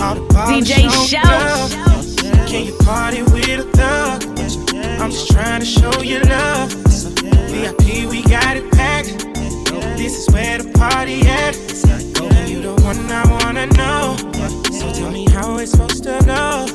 All 0.00 0.14
the 0.14 0.32
bottles 0.32 0.68
DJ 0.68 0.84
on 0.86 1.06
Show. 1.06 1.18
the 2.22 2.44
Can 2.46 2.66
you 2.66 2.76
party 2.84 3.22
with 3.22 3.60
a 3.60 3.64
thug? 3.76 4.24
I'm 5.00 5.10
just 5.10 5.30
trying 5.30 5.60
to 5.60 5.66
show 5.66 6.02
you 6.02 6.20
love. 6.20 6.72
VIP, 7.50 7.97
where 11.08 11.52
the 11.52 11.58
party 11.58 12.42
at. 12.42 12.48
You 12.48 12.62
the 12.62 12.74
one 12.82 13.10
I 13.10 13.26
wanna 13.30 13.66
know. 13.66 14.16
So 14.72 14.92
tell 14.92 15.10
me 15.10 15.26
how 15.30 15.58
it's 15.58 15.72
supposed 15.72 16.02
to 16.04 16.20
go. 16.24 16.66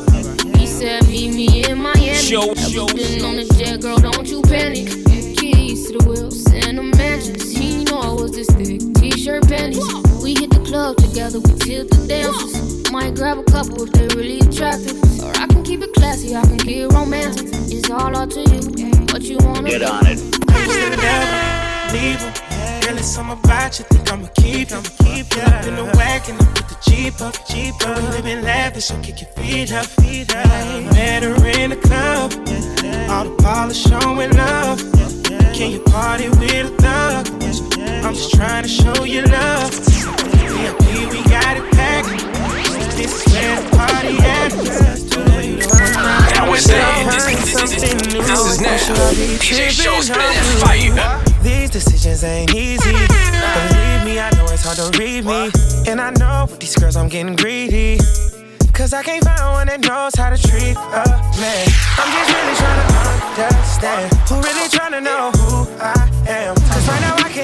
He 0.57 0.67
said, 0.67 1.07
Meet 1.07 1.33
me 1.33 1.65
in 1.69 1.81
Miami. 1.81 2.13
Show, 2.15 2.53
show, 2.55 2.87
Everything 2.87 3.25
on 3.25 3.35
the 3.35 3.45
jet, 3.57 3.81
girl, 3.81 3.97
don't 3.97 4.27
you 4.27 4.41
panic. 4.43 4.87
Keys 5.37 5.87
to 5.91 5.97
the 5.97 6.05
wheels 6.07 6.45
and 6.51 6.77
the 6.77 6.83
mansions. 6.83 7.51
He 7.51 7.83
know 7.85 7.99
I 7.99 8.13
was 8.13 8.31
this 8.31 8.47
thick. 8.49 8.81
T-shirt 8.95 9.47
panties. 9.47 9.83
We 10.23 10.35
hit 10.35 10.49
the 10.51 10.63
club 10.65 10.97
together, 10.97 11.39
we 11.39 11.53
tip 11.59 11.89
the 11.89 12.05
dances. 12.07 12.91
Might 12.91 13.15
grab 13.15 13.37
a 13.39 13.43
couple 13.43 13.83
if 13.83 13.91
they 13.91 14.07
really 14.15 14.39
attractive. 14.39 14.97
Or 15.21 15.31
I 15.35 15.47
can 15.47 15.63
keep 15.63 15.81
it 15.81 15.93
classy, 15.93 16.35
I 16.35 16.41
can 16.43 16.57
keep 16.59 16.77
it 16.77 16.87
romantic. 16.93 17.47
It's 17.71 17.89
all 17.89 18.15
up 18.15 18.29
to 18.31 18.41
you. 18.41 18.61
What 19.11 19.21
you 19.23 19.37
wanna 19.41 19.69
Get 19.69 19.79
do. 19.79 19.85
on 19.85 20.05
it. 20.07 20.19
I 20.49 20.65
used 20.65 20.79
to 20.79 20.97
never 20.97 21.93
leave 21.93 22.52
it's 22.97 23.07
something 23.07 23.39
about 23.39 23.79
you, 23.79 23.85
think 23.85 24.11
I'ma 24.11 24.27
keep 24.35 24.69
him. 24.69 24.83
Keep 24.83 25.35
you 25.35 25.41
up 25.41 25.65
in 25.65 25.75
the 25.75 25.85
wagon, 25.95 26.35
up 26.35 26.47
with 26.53 26.67
the 26.67 26.77
Jeep 26.83 27.21
up, 27.21 27.35
Jeep 27.47 27.75
up. 27.87 27.97
We 27.97 28.07
living 28.09 28.41
lavish, 28.43 28.85
so 28.85 28.99
kick 29.01 29.21
your 29.21 29.29
feet 29.31 29.71
up, 29.71 29.85
feet 29.85 30.35
up. 30.35 30.45
Met 30.93 31.23
her 31.23 31.47
in 31.59 31.69
the 31.69 31.77
club, 31.77 32.33
all 33.09 33.23
the 33.23 33.35
polish 33.41 33.83
showing 33.83 34.31
love. 34.31 34.79
Can 35.53 35.71
you 35.71 35.79
party 35.81 36.29
with 36.29 36.65
a 36.65 36.75
thug? 36.81 37.27
I'm 38.03 38.15
just 38.15 38.33
trying 38.33 38.63
to 38.63 38.69
show 38.69 39.03
you 39.05 39.21
love. 39.23 39.71
VIP, 40.51 41.11
we 41.11 41.23
got 41.29 41.55
it 41.55 41.71
packed. 41.71 42.09
This 42.97 43.25
is 43.25 43.33
where 43.33 43.61
the 43.61 43.69
party 43.77 44.17
at. 44.17 44.51
That 46.33 46.47
was 46.49 46.67
it. 46.67 46.73
This, 47.11 47.25
this, 47.25 47.81
this, 47.81 48.27
this 48.27 48.39
is 48.45 48.61
now. 48.61 48.77
DJ 49.39 49.69
Show 49.69 50.01
spinning 50.01 50.59
fire. 50.59 51.32
These 51.43 51.71
decisions 51.71 52.23
ain't 52.23 52.55
easy. 52.55 52.91
Believe 52.93 54.01
me, 54.05 54.17
I 54.17 54.31
know 54.37 54.45
it's 54.45 54.63
hard 54.63 54.77
to 54.77 54.97
read 54.97 55.25
me. 55.25 55.51
And 55.87 55.99
I 55.99 56.11
know 56.11 56.47
with 56.49 56.59
these 56.59 56.75
girls 56.75 56.95
I'm 56.95 57.09
getting 57.09 57.35
greedy. 57.35 57.99
Cause 58.71 58.93
I 58.93 59.03
can't 59.03 59.23
find 59.23 59.39
one 59.51 59.67
that 59.67 59.81
knows 59.81 60.15
how 60.15 60.31
to 60.31 60.37
treat 60.37 60.73
a 60.73 61.03
man. 61.37 61.65
I'm 61.99 62.09
just 62.15 62.29
really 62.31 62.55
trying 62.55 62.79
to 62.79 63.43
understand. 63.43 64.13
Who 64.31 64.35
really 64.41 64.69
trying 64.69 64.93
to 64.93 65.01
know 65.01 65.29
who 65.35 65.67
I 65.83 66.09
am? 66.31 66.55
Cause 66.55 66.87
right 66.87 67.01
now 67.01 67.15
I 67.17 67.29
can't 67.29 67.42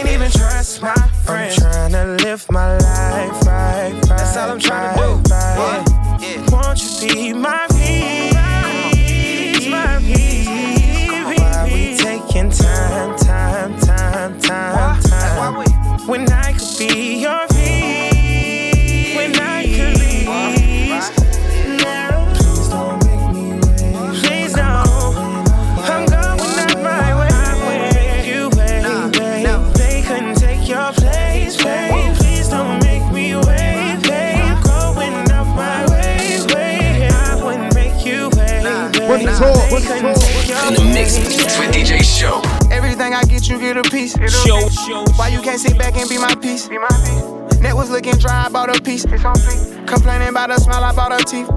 I 43.70 43.74
get, 43.74 43.78
you 43.78 43.84
get 43.84 43.86
a 43.86 43.92
piece. 43.92 44.14
Show. 44.46 45.04
Why 45.16 45.28
you 45.30 45.42
can't 45.42 45.60
sit 45.60 45.78
back 45.78 45.96
and 45.96 46.10
be 46.10 46.18
my 46.18 46.34
piece? 46.36 46.68
Be 46.68 46.78
my 46.78 46.88
piece. 46.88 47.60
Net 47.60 47.76
was 47.76 47.90
looking 47.92 48.16
dry, 48.16 48.46
I 48.46 48.50
bought 48.50 48.76
a 48.76 48.82
piece. 48.82 49.06
It's 49.06 49.24
on 49.24 49.36
fleek. 49.36 49.88
Complaining 49.88 50.30
about 50.30 50.50
the 50.50 50.58
smell, 50.58 50.84
I 50.84 50.94
bought 50.96 51.12
her 51.12 51.20
teeth. 51.20 51.48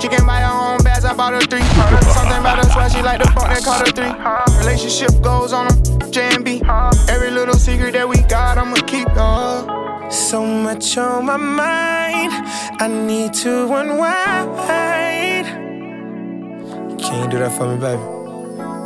She 0.00 0.08
can 0.08 0.26
buy 0.26 0.40
her 0.40 0.50
own 0.50 0.82
bags, 0.82 1.04
I 1.04 1.14
bought 1.14 1.34
her 1.34 1.40
three. 1.40 1.62
Something 2.14 2.38
about 2.38 2.64
her 2.64 2.70
swag, 2.72 2.90
she 2.90 3.02
like 3.02 3.20
the 3.22 3.28
fuck, 3.28 3.48
that 3.48 3.62
call 3.62 3.78
her 3.78 3.92
three. 3.92 4.12
Relationship 4.58 5.20
goes 5.22 5.52
on 5.52 5.68
them, 5.68 6.10
J 6.10 6.34
and 6.34 6.44
B. 6.44 6.62
Every 7.08 7.30
little 7.30 7.54
secret 7.54 7.92
that 7.92 8.08
we 8.08 8.22
got, 8.22 8.58
I'ma 8.58 8.76
keep. 8.86 9.08
Uh. 9.10 10.10
So 10.10 10.46
much 10.46 10.96
on 10.96 11.26
my 11.26 11.36
mind, 11.36 12.32
I 12.80 12.88
need 12.88 13.34
to 13.34 13.72
unwind. 13.74 14.56
Can 16.98 17.24
you 17.24 17.28
do 17.28 17.38
that 17.38 17.52
for 17.52 17.68
me, 17.68 17.76
baby? 17.78 18.02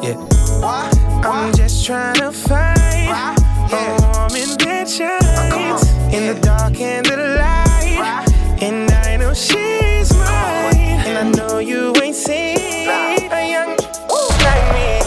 Yeah. 0.02 1.09
I'm 1.22 1.52
just 1.54 1.84
trying 1.84 2.14
to 2.16 2.32
find 2.32 2.78
a 2.78 3.96
warm 4.00 4.34
intentions 4.34 5.82
in 6.12 6.26
the 6.26 6.38
dark 6.42 6.80
and 6.80 7.04
the 7.04 7.16
light. 7.16 8.26
And 8.62 8.90
I 8.90 9.16
know 9.16 9.34
she's 9.34 10.12
mine, 10.14 10.76
and 11.06 11.18
I 11.18 11.30
know 11.36 11.58
you 11.58 11.92
ain't 12.02 12.16
seen 12.16 12.88
a 12.88 13.50
young 13.50 13.76
like 14.40 14.66
me. 14.72 15.00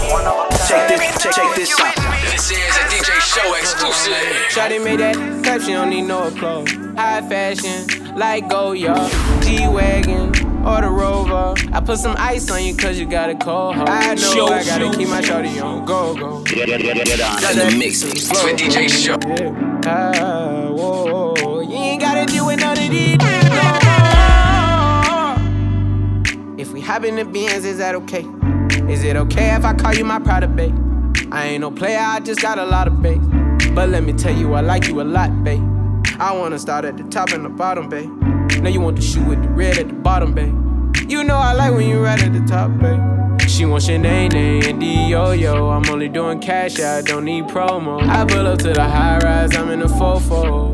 Check 0.67 0.87
this, 0.87 1.23
check, 1.23 1.33
check 1.33 1.55
this 1.55 1.79
out. 1.79 1.95
This 2.31 2.51
is 2.51 2.57
a 2.57 2.83
DJ 2.89 3.19
Show 3.19 3.55
exclusive. 3.55 4.13
Shawty 4.49 4.83
made 4.83 4.99
that 4.99 5.15
clap, 5.43 5.61
she 5.61 5.73
don't 5.73 5.89
need 5.89 6.03
no 6.03 6.27
applause. 6.27 6.69
High 6.95 7.27
fashion, 7.27 8.15
like 8.15 8.47
Goyard, 8.49 9.11
G-Wagon, 9.43 10.31
or 10.65 10.81
the 10.81 10.89
Rover. 10.89 11.53
I 11.73 11.81
put 11.81 11.99
some 11.99 12.15
ice 12.17 12.49
on 12.49 12.63
you 12.63 12.75
cause 12.75 12.97
you 12.97 13.05
got 13.05 13.29
a 13.29 13.35
cold 13.35 13.75
heart. 13.75 13.89
I 13.89 14.15
know 14.15 14.33
Show, 14.33 14.47
I 14.47 14.63
gotta 14.63 14.91
show, 14.91 14.97
keep 14.97 15.09
my 15.09 15.21
shawty 15.21 15.61
on 15.63 15.85
go, 15.85 16.15
go. 16.15 16.43
Get, 16.43 16.67
get, 16.67 16.81
get, 16.81 17.05
get 17.05 17.21
on. 17.21 17.51
In 17.51 17.57
the 17.57 17.77
mix 17.77 18.03
with 18.03 18.15
DJ 18.57 18.89
Show. 18.89 19.17
Ah, 19.85 20.69
whoa, 20.69 21.33
whoa. 21.35 21.61
You 21.61 21.75
ain't 21.75 22.01
gotta 22.01 22.25
deal 22.31 22.45
with 22.45 22.59
none 22.59 22.77
of 22.77 22.89
these 22.89 23.17
no. 23.17 23.25
If 26.57 26.71
we 26.71 26.79
hop 26.81 27.03
in 27.03 27.15
the 27.17 27.25
Benz, 27.25 27.65
is 27.65 27.77
that 27.79 27.95
okay? 27.95 28.25
Is 28.89 29.03
it 29.03 29.15
okay 29.15 29.53
if 29.55 29.65
I 29.65 29.73
call 29.73 29.93
you 29.93 30.05
my 30.05 30.19
pride 30.19 30.55
babe? 30.55 30.75
I 31.31 31.45
ain't 31.45 31.61
no 31.61 31.71
player, 31.71 31.99
I 31.99 32.19
just 32.19 32.41
got 32.41 32.57
a 32.57 32.65
lot 32.65 32.87
of 32.87 33.01
bass. 33.01 33.19
But 33.73 33.89
let 33.89 34.03
me 34.03 34.13
tell 34.13 34.35
you, 34.35 34.53
I 34.53 34.61
like 34.61 34.87
you 34.87 35.01
a 35.01 35.03
lot, 35.03 35.43
babe. 35.43 35.61
I 36.19 36.31
wanna 36.31 36.59
start 36.59 36.85
at 36.85 36.95
the 36.95 37.03
top 37.05 37.31
and 37.31 37.43
the 37.43 37.49
bottom, 37.49 37.89
babe. 37.89 38.22
Now 38.63 38.69
you 38.69 38.79
want 38.79 38.95
the 38.95 39.01
shoe 39.01 39.21
with 39.25 39.43
the 39.43 39.49
red 39.49 39.77
at 39.77 39.89
the 39.89 39.93
bottom, 39.93 40.33
babe. 40.33 40.55
You 41.09 41.25
know 41.25 41.35
I 41.35 41.51
like 41.51 41.73
when 41.73 41.85
you 41.85 42.01
right 42.01 42.23
at 42.23 42.31
the 42.31 42.39
top, 42.47 42.71
babe. 42.79 43.41
She 43.49 43.65
wants 43.65 43.89
Shanae 43.89 44.65
and 44.65 44.79
D-Yo-Yo. 44.79 45.67
I'm 45.67 45.83
only 45.89 46.07
doing 46.07 46.39
cash, 46.39 46.79
I 46.79 47.01
don't 47.01 47.25
need 47.25 47.43
promo. 47.47 48.01
I 48.01 48.23
pull 48.23 48.47
up 48.47 48.59
to 48.59 48.71
the 48.71 48.81
high 48.81 49.19
rise, 49.19 49.53
I'm 49.53 49.69
in 49.69 49.79
the 49.81 49.87
fofo. 49.87 50.73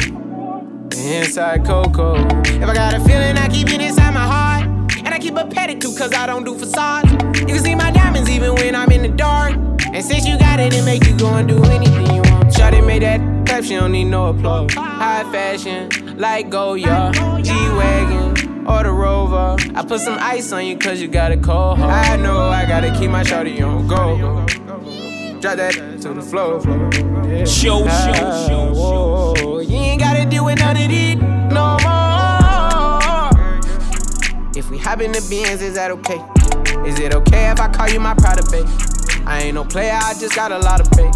Inside 0.94 1.66
Coco. 1.66 2.28
If 2.46 2.64
I 2.64 2.74
got 2.76 2.94
a 2.94 3.00
feeling, 3.00 3.38
I 3.38 3.48
keep 3.48 3.74
it 3.74 3.82
inside 3.82 4.14
my 4.14 4.20
heart. 4.20 4.66
And 4.98 5.08
I 5.08 5.18
keep 5.18 5.36
a 5.36 5.46
pedicure, 5.46 5.98
cause 5.98 6.14
I 6.14 6.28
don't 6.28 6.44
do 6.44 6.54
facades. 6.60 7.12
You 7.40 7.48
can 7.48 7.60
see 7.60 7.74
my 7.74 7.90
diamonds 7.90 8.30
even 8.30 8.54
when 8.54 8.76
I'm 8.76 8.92
in 8.92 9.02
the 9.02 9.10
dark. 9.10 9.56
And 9.92 10.06
since 10.06 10.28
you 10.28 10.38
got 10.38 10.60
it, 10.60 10.76
it 10.76 10.86
make 10.86 11.08
you 11.08 11.18
go 11.18 11.34
and 11.34 11.48
do 11.48 11.58
anything 11.64 12.06
you 12.06 12.22
want. 12.22 12.29
Shawty 12.60 12.86
made 12.86 13.04
that 13.04 13.22
clap, 13.48 13.64
she 13.64 13.76
don't 13.76 13.94
need 13.94 14.04
no 14.04 14.32
applause. 14.32 14.74
High 14.74 15.24
fashion, 15.32 16.18
like 16.18 16.50
Goyard, 16.50 17.14
G-Wagon, 17.42 18.68
or 18.68 18.84
the 18.84 18.92
Rover. 18.92 19.56
I 19.76 19.86
put 19.86 20.02
some 20.02 20.18
ice 20.20 20.52
on 20.52 20.66
you 20.66 20.78
cause 20.78 21.00
you 21.00 21.08
got 21.08 21.32
a 21.32 21.38
cold 21.38 21.78
heart. 21.78 22.10
I 22.10 22.18
know 22.18 22.50
I 22.50 22.66
gotta 22.66 22.92
keep 23.00 23.12
my 23.12 23.24
shawty 23.24 23.66
on 23.66 23.88
go. 23.88 24.18
Drop 25.40 25.56
that 25.56 25.72
to 26.02 26.14
the 26.14 26.22
floor. 26.22 26.62
Yeah. 27.30 27.46
Show, 27.46 27.80
show, 27.80 27.86
ah, 27.88 28.46
show, 28.50 28.74
show. 28.76 29.60
You 29.62 29.78
ain't 29.78 30.02
gotta 30.02 30.26
deal 30.26 30.44
with 30.44 30.60
none 30.60 30.76
of 30.76 30.90
these 30.90 31.16
no 31.16 31.78
more. 31.80 33.30
If 34.54 34.70
we 34.70 34.78
hop 34.78 35.00
in 35.00 35.14
the 35.14 35.26
Benz, 35.30 35.62
is 35.62 35.76
that 35.76 35.92
okay? 35.92 36.22
Is 36.86 37.00
it 37.00 37.16
okay 37.16 37.52
if 37.52 37.62
I 37.62 37.70
call 37.70 37.88
you 37.88 38.02
my 38.02 38.16
pride 38.16 38.38
babe? 38.52 38.68
I 39.26 39.44
ain't 39.44 39.56
no 39.56 39.64
player, 39.64 39.94
I 39.94 40.14
just 40.16 40.36
got 40.36 40.52
a 40.52 40.60
lot 40.60 40.82
of 40.82 40.92
babe. 40.92 41.14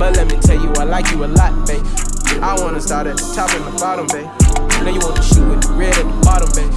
But 0.00 0.16
let 0.16 0.32
me 0.32 0.40
tell 0.40 0.56
you, 0.56 0.72
I 0.80 0.84
like 0.88 1.12
you 1.12 1.26
a 1.26 1.28
lot, 1.28 1.52
babe. 1.68 1.84
I 2.40 2.56
wanna 2.56 2.80
start 2.80 3.06
at 3.06 3.20
the 3.20 3.26
top 3.36 3.52
and 3.52 3.60
the 3.68 3.76
bottom, 3.76 4.08
babe. 4.08 4.24
Now 4.80 4.88
you 4.88 4.96
want 5.04 5.20
the 5.20 5.20
shoe 5.20 5.44
with 5.44 5.60
the 5.60 5.76
red 5.76 5.92
at 5.92 6.08
the 6.08 6.16
bottom, 6.24 6.48
babe. 6.56 6.72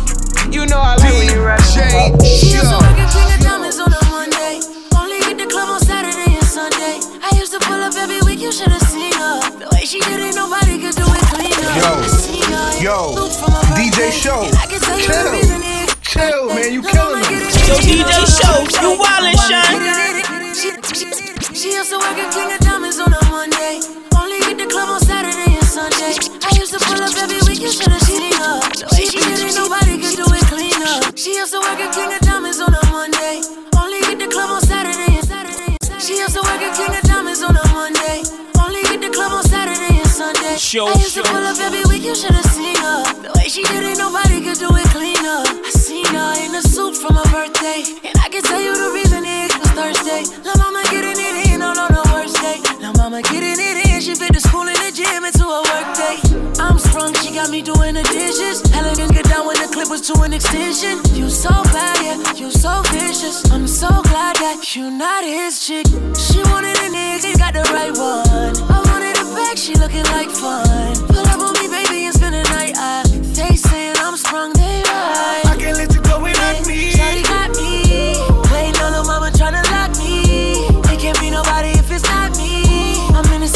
You 0.51 0.67
know 0.67 0.75
I 0.75 0.99
like 0.99 1.07
when 1.07 1.31
you 1.31 1.39
ride 1.39 1.55
at 1.55 2.19
the 2.19 2.27
used 2.27 2.67
to 2.67 2.75
work 2.83 2.99
at 2.99 3.07
King 3.15 3.31
of 3.31 3.39
Diamonds 3.39 3.79
on 3.79 3.95
a 3.95 4.01
Monday. 4.11 4.59
Only 4.91 5.23
hit 5.23 5.39
the 5.39 5.47
club 5.47 5.71
on 5.71 5.79
Saturday 5.79 6.35
and 6.35 6.43
Sunday. 6.43 6.99
I 7.23 7.31
used 7.39 7.55
to 7.55 7.63
pull 7.63 7.79
up 7.79 7.95
every 7.95 8.19
week, 8.27 8.43
you 8.43 8.51
should 8.51 8.75
have 8.75 8.83
seen 8.91 9.15
her. 9.15 9.39
The 9.55 9.71
way 9.71 9.87
she 9.87 10.03
did 10.03 10.19
it, 10.19 10.35
nobody 10.35 10.75
could 10.83 10.99
do 10.99 11.07
it 11.07 11.23
cleaner. 11.31 11.71
Yo, 11.79 12.03
I 12.03 12.11
seen 12.11 12.43
her 12.43 12.75
in 12.75 12.83
yo, 12.83 13.15
the 13.15 13.23
booth 13.23 13.39
from 13.39 13.55
her 13.55 13.63
DJ. 13.79 14.11
Show, 14.11 14.51
I 14.51 14.67
can 14.67 14.83
tell 14.83 14.99
you 14.99 15.07
the 15.07 15.95
chill. 16.03 16.27
Chill, 16.27 16.51
man, 16.51 16.75
you 16.75 16.83
killing 16.83 17.23
me. 17.23 17.39
Yo, 17.71 17.79
DJ 17.87 18.19
Show, 18.27 18.67
you 18.83 18.99
wildin', 18.99 19.39
Sean. 19.47 21.32
She, 21.53 21.69
used 21.69 21.91
to 21.93 21.97
work 22.01 22.17
at 22.17 22.33
King 22.33 22.49
of 22.49 22.59
Diamonds 22.65 22.97
on 22.97 23.13
a 23.13 23.21
Monday. 23.29 23.77
Only 24.17 24.41
hit 24.41 24.57
the 24.57 24.65
club 24.65 24.89
on 24.89 24.99
Saturday 24.99 25.53
and 25.53 25.69
Sunday. 25.69 26.17
I 26.41 26.49
used 26.57 26.73
to 26.73 26.81
pull 26.81 26.97
up 26.97 27.13
every 27.13 27.37
week, 27.45 27.61
you 27.61 27.69
should 27.69 27.93
have 27.93 28.01
seen 28.01 28.33
her. 28.41 28.57
The 28.73 28.89
way 28.89 29.05
she 29.05 29.21
did 29.21 29.37
it, 29.37 29.53
nobody 29.53 30.01
could 30.01 30.17
do 30.17 30.25
it 30.33 30.45
cleaner. 30.49 30.97
She 31.13 31.37
used 31.37 31.53
to 31.53 31.61
work 31.61 31.77
at 31.77 31.93
King 31.93 32.09
of 32.09 32.21
Diamonds 32.25 32.57
on 32.57 32.73
a 32.73 32.81
Monday. 32.89 33.45
Only 33.77 34.01
hit 34.01 34.17
the 34.17 34.33
club 34.33 34.49
on 34.49 34.61
Saturday 34.65 35.13
and 35.13 35.21
Saturday. 35.29 35.77
She 36.01 36.17
used 36.17 36.33
to 36.33 36.41
work 36.41 36.57
at 36.57 36.73
King 36.73 36.89
of 36.89 37.05
Diamonds 37.05 37.45
on 37.45 37.53
a 37.53 37.65
Monday. 37.69 38.25
Only 38.57 38.81
hit 38.89 39.05
the 39.05 39.13
club 39.13 39.37
on 39.37 39.45
Saturday 39.45 39.93
and 39.93 40.09
Sunday. 40.09 40.57
Show, 40.57 40.89
I 40.89 40.97
used 40.97 41.13
to 41.21 41.23
pull 41.29 41.45
up 41.45 41.61
every 41.61 41.85
week, 41.85 42.01
you 42.01 42.17
should 42.17 42.33
have 42.33 42.49
seen 42.49 42.81
her. 42.81 43.29
The 43.29 43.31
way 43.37 43.45
she 43.45 43.61
did 43.69 43.85
it, 43.85 44.01
nobody 44.01 44.41
could 44.41 44.57
do 44.57 44.73
it 44.73 44.89
cleaner. 44.89 45.45
I 45.45 45.69
seen 45.69 46.09
her 46.17 46.33
in 46.41 46.57
a 46.57 46.65
suit 46.65 46.97
from 46.97 47.13
her 47.13 47.29
birthday. 47.29 47.85
And 48.01 48.17
I 48.17 48.27
can 48.33 48.41
tell 48.41 48.57
you 48.57 48.73
the 48.73 48.89
reason 48.89 49.21
it 49.21 49.53
was 49.53 49.69
Thursday. 49.77 50.52
Mama 53.13 53.29
getting 53.29 53.61
it 53.61 53.85
in, 53.85 54.01
she 54.01 54.15
fit 54.15 54.33
the 54.33 54.39
school 54.39 54.65
and 54.65 54.75
the 54.81 54.89
gym 54.89 55.23
into 55.23 55.45
a 55.45 55.61
work 55.69 55.89
day. 55.93 56.17
I'm 56.57 56.79
sprung, 56.79 57.13
she 57.21 57.29
got 57.29 57.51
me 57.51 57.61
doing 57.61 57.93
the 57.93 58.01
dishes. 58.09 58.65
Elegance 58.73 59.11
get 59.11 59.25
down 59.25 59.45
when 59.45 59.55
the 59.61 59.69
clip 59.69 59.87
was 59.87 60.01
to 60.09 60.19
an 60.25 60.33
extension. 60.33 60.97
You 61.13 61.29
so 61.29 61.53
bad, 61.69 61.93
yeah, 62.01 62.17
you 62.33 62.49
so 62.49 62.81
vicious. 62.89 63.45
I'm 63.51 63.67
so 63.67 64.01
glad 64.09 64.37
that 64.37 64.75
you 64.75 64.89
not 64.89 65.23
his 65.23 65.61
chick. 65.61 65.85
She 66.17 66.41
wanted 66.49 66.73
an 66.81 66.95
ex, 66.95 67.23
he 67.23 67.37
got 67.37 67.53
the 67.53 67.61
right 67.69 67.93
one. 67.93 68.57
I 68.73 68.81
wanted 68.89 69.13
a 69.21 69.25
back, 69.37 69.57
she 69.61 69.75
looking 69.75 70.09
like 70.09 70.31
fun. 70.31 70.97
Pull 71.05 71.27
up 71.29 71.37
on 71.37 71.53
me, 71.61 71.69
baby, 71.69 72.09
and 72.09 72.15
spend 72.15 72.33
the 72.33 72.41
night. 72.49 72.73
I, 72.73 73.05
they 73.37 73.53
saying 73.55 73.93
I'm 74.01 74.17
sprung, 74.17 74.53
they 74.53 74.81
right. 74.89 75.45
I 75.45 75.55
can't 75.61 75.77
let 75.77 75.93
you 75.93 76.01
go 76.01 76.17
without 76.17 76.65
me. 76.65 76.89
Shawty 76.89 77.21
got 77.29 77.51
me. 77.61 77.72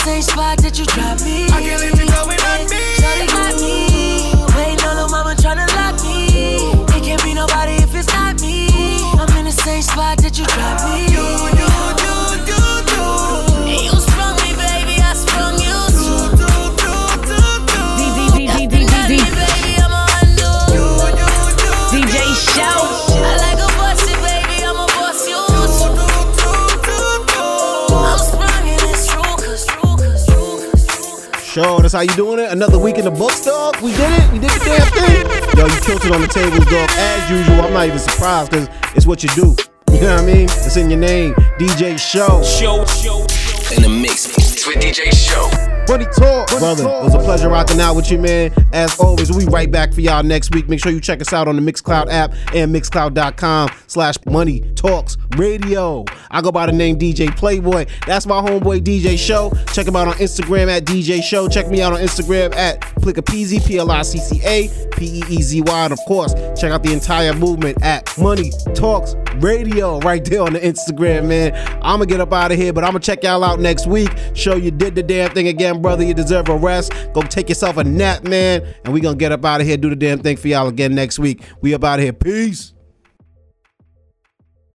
Same 0.07 0.21
spot 0.21 0.57
that 0.59 0.79
you 0.79 0.85
dropped 0.85 1.25
me. 1.25 1.47
I 1.51 1.59
can't 1.59 1.81
let 1.83 1.91
you 1.99 2.07
go 2.07 2.19
without 2.31 2.63
me. 2.71 2.79
Shawty 2.95 3.27
got 3.27 3.59
me. 3.59 4.31
Waiting 4.55 4.85
on 4.87 4.95
the 4.95 5.07
mama 5.11 5.35
tryna 5.35 5.67
lock 5.75 5.99
me. 6.01 6.71
It 6.95 7.03
can't 7.03 7.21
be 7.25 7.33
nobody 7.33 7.75
if 7.83 7.93
it's 7.93 8.07
not 8.13 8.39
me. 8.39 8.69
I'm 9.19 9.27
in 9.37 9.43
the 9.43 9.51
same 9.51 9.81
spot 9.81 10.17
that 10.19 10.39
you 10.39 10.45
dropped 10.45 10.85
me. 10.85 11.06
Show, 31.57 31.79
that's 31.79 31.95
how 31.95 32.01
you 32.01 32.13
doing 32.13 32.37
it. 32.37 32.51
Another 32.51 32.77
week 32.77 32.99
in 32.99 33.05
the 33.05 33.09
books, 33.09 33.43
dog. 33.43 33.81
We 33.81 33.89
did 33.89 34.11
it. 34.11 34.31
We 34.31 34.37
did 34.37 34.51
the 34.51 34.59
damn 34.59 34.91
thing. 34.93 35.57
Yo, 35.57 35.65
you 35.65 35.79
tilted 35.81 36.11
on 36.11 36.21
the 36.21 36.27
tables, 36.27 36.65
dog. 36.65 36.87
As 36.91 37.31
usual, 37.31 37.61
I'm 37.61 37.73
not 37.73 37.87
even 37.87 37.97
surprised 37.97 38.51
because 38.51 38.69
it's 38.95 39.07
what 39.07 39.23
you 39.23 39.29
do. 39.29 39.55
You 39.91 40.01
know 40.01 40.13
what 40.13 40.21
I 40.21 40.25
mean? 40.27 40.43
It's 40.43 40.77
in 40.77 40.91
your 40.91 40.99
name. 40.99 41.33
DJ 41.57 41.97
Show. 41.97 42.43
Show, 42.43 42.85
show, 42.85 43.25
show. 43.25 43.75
In 43.75 43.81
the 43.81 43.89
mix 43.89 44.56
with 44.65 44.77
DJ 44.77 45.13
Show. 45.13 45.67
Money 45.87 46.05
Talk. 46.05 46.47
Brother, 46.49 46.83
it 46.83 47.03
was 47.03 47.13
a 47.13 47.19
pleasure 47.19 47.49
rocking 47.49 47.79
out 47.79 47.95
with 47.95 48.11
you, 48.11 48.17
man. 48.17 48.51
As 48.73 48.99
always, 48.99 49.31
we 49.31 49.45
right 49.45 49.71
back 49.71 49.93
for 49.93 50.01
y'all 50.01 50.23
next 50.23 50.53
week. 50.53 50.67
Make 50.67 50.81
sure 50.81 50.91
you 50.91 50.99
check 50.99 51.21
us 51.21 51.31
out 51.31 51.47
on 51.47 51.55
the 51.55 51.61
Mixcloud 51.61 52.09
app 52.09 52.33
and 52.53 52.73
mixcloud.com 52.75 53.69
slash 53.87 54.15
money 54.25 54.61
talks 54.75 55.17
radio. 55.37 56.03
I 56.31 56.41
go 56.41 56.51
by 56.51 56.65
the 56.65 56.71
name 56.71 56.97
DJ 56.97 57.33
Playboy. 57.35 57.85
That's 58.05 58.25
my 58.25 58.41
homeboy 58.41 58.81
DJ 58.81 59.17
Show. 59.17 59.51
Check 59.73 59.87
him 59.87 59.95
out 59.95 60.07
on 60.07 60.15
Instagram 60.15 60.67
at 60.67 60.85
DJ 60.85 61.21
Show. 61.23 61.47
Check 61.47 61.69
me 61.69 61.81
out 61.81 61.93
on 61.93 61.99
Instagram 61.99 62.53
at 62.55 62.81
Pliccapeezy, 62.81 63.65
P-L-I-C-C-A, 63.65 64.89
P-E-E-Z-Y. 64.91 65.83
And 65.83 65.93
of 65.93 65.99
course, 66.07 66.33
check 66.59 66.71
out 66.71 66.83
the 66.83 66.91
entire 66.91 67.33
movement 67.33 67.81
at 67.81 68.17
Money 68.17 68.51
Talks 68.75 69.15
Radio 69.35 69.99
right 69.99 70.23
there 70.25 70.41
on 70.41 70.53
the 70.53 70.59
Instagram, 70.59 71.27
man. 71.27 71.55
I'm 71.81 71.99
gonna 71.99 72.07
get 72.07 72.19
up 72.19 72.33
out 72.33 72.51
of 72.51 72.57
here, 72.57 72.73
but 72.73 72.83
I'm 72.83 72.91
gonna 72.91 72.99
check 72.99 73.23
y'all 73.23 73.43
out 73.43 73.59
next 73.59 73.87
week. 73.87 74.09
Show 74.33 74.56
you 74.57 74.71
did 74.71 74.95
the 74.95 75.03
damn 75.03 75.31
thing 75.31 75.47
again, 75.47 75.81
brother. 75.81 76.03
You 76.03 76.13
deserve 76.13 76.49
a 76.49 76.57
rest. 76.57 76.93
Go 77.13 77.21
take 77.21 77.49
yourself 77.49 77.77
a 77.77 77.83
nap, 77.83 78.23
man. 78.23 78.65
And 78.83 78.93
we 78.93 79.01
gonna 79.01 79.15
get 79.15 79.31
up 79.31 79.43
out 79.45 79.61
of 79.61 79.67
here, 79.67 79.77
do 79.77 79.89
the 79.89 79.95
damn 79.95 80.19
thing 80.19 80.37
for 80.37 80.47
y'all 80.47 80.67
again 80.67 80.93
next 80.95 81.19
week. 81.19 81.41
We 81.61 81.73
up 81.73 81.83
out 81.83 81.99
of 81.99 82.03
here. 82.03 82.13
Peace. 82.13 82.73